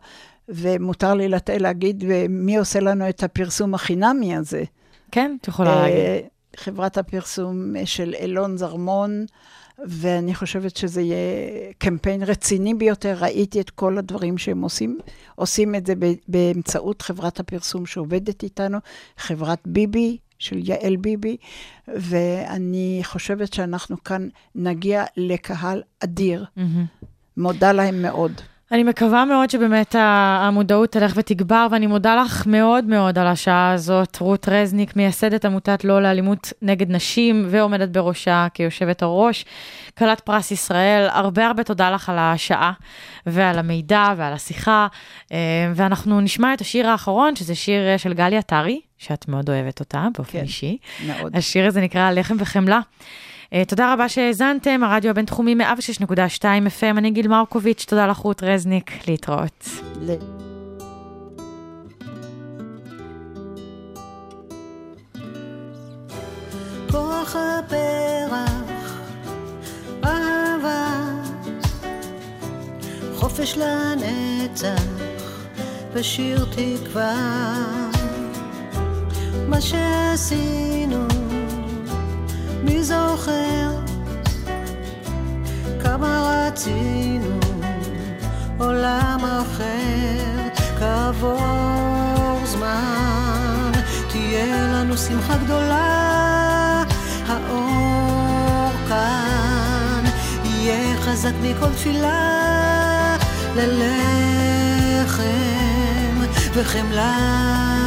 ומותר 0.49 1.15
לי 1.15 1.29
לת- 1.29 1.51
להגיד, 1.51 2.05
מי 2.29 2.57
עושה 2.57 2.81
לנו 2.81 3.09
את 3.09 3.23
הפרסום 3.23 3.75
החינמי 3.75 4.37
הזה? 4.37 4.65
כן, 5.13 5.37
את 5.41 5.49
יכולה 5.49 5.75
להגיד. 5.83 5.97
אה, 5.97 6.21
חברת 6.57 6.99
הפרסום 6.99 7.75
של 7.85 8.15
אילון 8.19 8.57
זרמון, 8.57 9.27
ואני 9.87 10.35
חושבת 10.35 10.77
שזה 10.77 11.01
יהיה 11.03 11.17
קמפיין 11.79 12.23
רציני 12.23 12.75
ביותר. 12.75 13.17
ראיתי 13.21 13.61
את 13.61 13.71
כל 13.71 13.99
הדברים 13.99 14.39
שהם 14.39 14.63
עושים. 14.63 14.99
עושים 15.35 15.75
את 15.75 15.87
זה 15.87 15.95
באמצעות 16.29 17.03
חברת 17.03 17.41
הפרסום 17.41 17.87
שעובדת 17.87 18.43
איתנו, 18.43 18.79
חברת 19.19 19.59
ביבי, 19.67 20.17
של 20.39 20.69
יעל 20.69 20.97
ביבי, 20.97 21.37
ואני 21.89 23.01
חושבת 23.05 23.53
שאנחנו 23.53 24.05
כאן 24.05 24.29
נגיע 24.55 25.05
לקהל 25.17 25.83
אדיר. 26.05 26.45
מהמם. 26.57 26.85
מודה 27.37 27.73
להם 27.73 28.03
מאוד. 28.03 28.33
אני 28.73 28.83
מקווה 28.83 29.25
מאוד 29.25 29.51
שבאמת 29.51 29.95
המודעות 29.99 30.93
תלך 30.93 31.13
ותגבר, 31.17 31.67
ואני 31.71 31.87
מודה 31.87 32.17
לך 32.17 32.47
מאוד 32.47 32.85
מאוד 32.85 33.19
על 33.19 33.27
השעה 33.27 33.73
הזאת. 33.73 34.17
רות 34.21 34.49
רזניק, 34.49 34.97
מייסדת 34.97 35.45
עמותת 35.45 35.85
לא 35.85 36.03
לאלימות 36.03 36.53
נגד 36.63 36.91
נשים, 36.91 37.47
ועומדת 37.51 37.89
בראשה 37.89 38.47
כיושבת 38.55 39.03
הראש, 39.03 39.45
כלת 39.99 40.21
פרס 40.21 40.51
ישראל. 40.51 41.09
הרבה 41.11 41.47
הרבה 41.47 41.65
תודה 41.65 41.91
לך 41.91 42.09
על 42.09 42.19
השעה, 42.19 42.73
ועל 43.27 43.59
המידע, 43.59 44.15
ועל 44.17 44.33
השיחה. 44.33 44.87
אה, 45.33 45.37
ואנחנו 45.75 46.21
נשמע 46.21 46.55
את 46.55 46.61
השיר 46.61 46.89
האחרון, 46.89 47.37
שזה 47.37 47.55
שיר 47.55 47.97
של 47.97 48.13
גלי 48.13 48.37
עטרי, 48.37 48.81
שאת 48.99 49.29
מאוד 49.29 49.51
אוהבת 49.51 49.81
אותה 49.81 50.07
באופן 50.17 50.33
כן. 50.33 50.45
אישי. 50.45 50.79
מאוד. 51.07 51.37
השיר 51.37 51.67
הזה 51.67 51.81
נקרא 51.81 52.11
לחם 52.11 52.37
וחמלה. 52.39 52.81
Uh, 53.47 53.69
תודה 53.69 53.93
רבה 53.93 54.09
שהאזנתם, 54.09 54.81
הרדיו 54.85 55.11
הבינתחומי 55.11 55.55
106.2 56.01 56.07
FM, 56.43 56.99
אני 56.99 57.11
גיל 57.11 57.29
מרקוביץ', 57.29 57.85
תודה 57.89 58.07
לך 58.07 58.17
רות 58.17 58.43
רזניק, 58.43 58.91
להתראות. 59.09 59.69
ל- 60.01 60.15
כוח 66.91 67.37
הפרח, 67.37 69.01
אהבה, 70.05 70.87
חופש 73.17 73.59
לנצח, 73.59 74.83
ושיר 75.93 76.45
תקווה. 76.45 77.15
מה 79.49 79.61
שעשינו, 79.61 81.07
מי 82.67 82.83
זוכר? 82.85 83.71
כמה 85.83 86.47
רצינו 86.49 87.41
עולם 88.59 89.21
אחר, 89.41 90.49
כעבור 90.79 92.39
זמן 92.45 93.73
תהיה 94.09 94.67
לנו 94.73 94.97
שמחה 94.97 95.37
גדולה, 95.37 96.85
האור 97.27 98.71
כאן 98.89 100.05
יהיה 100.45 101.01
חזק 101.01 101.33
מכל 101.43 101.73
תפילה, 101.73 103.17
ללחם 103.57 105.25
וחמלה. 106.55 107.86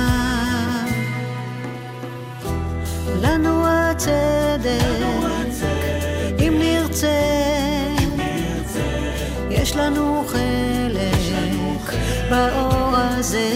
לנו 9.90 10.24
חלק 10.28 11.94
באור 12.30 12.96
הזה. 12.96 13.52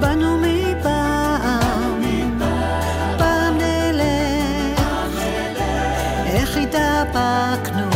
באנו 0.00 0.38
מפעם, 0.38 2.02
פעם 3.18 3.54
נלך, 3.58 5.22
איך 6.26 6.56
התאפקנו, 6.56 7.90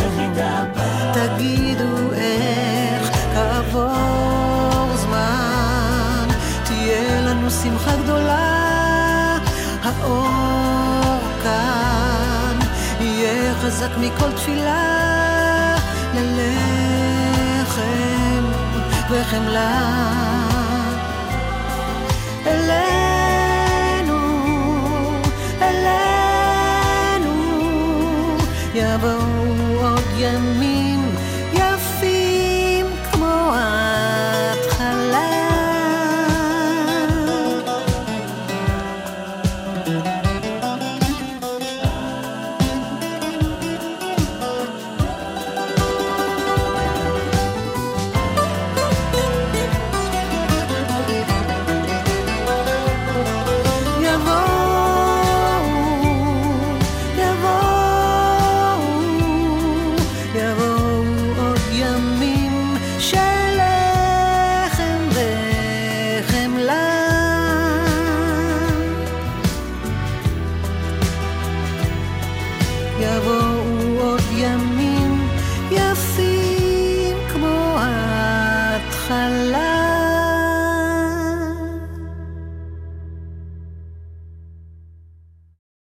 תגידו 1.13 2.13
איך, 2.13 3.11
כעבור 3.33 4.95
זמן, 4.95 6.27
תהיה 6.63 7.21
לנו 7.21 7.51
שמחה 7.51 7.95
גדולה, 8.03 9.37
האור 9.83 11.19
כאן, 11.43 12.59
יהיה 12.99 13.53
חזק 13.55 13.89
מכל 13.99 14.31
תפילה, 14.31 14.90
וחמלה. 19.31 20.30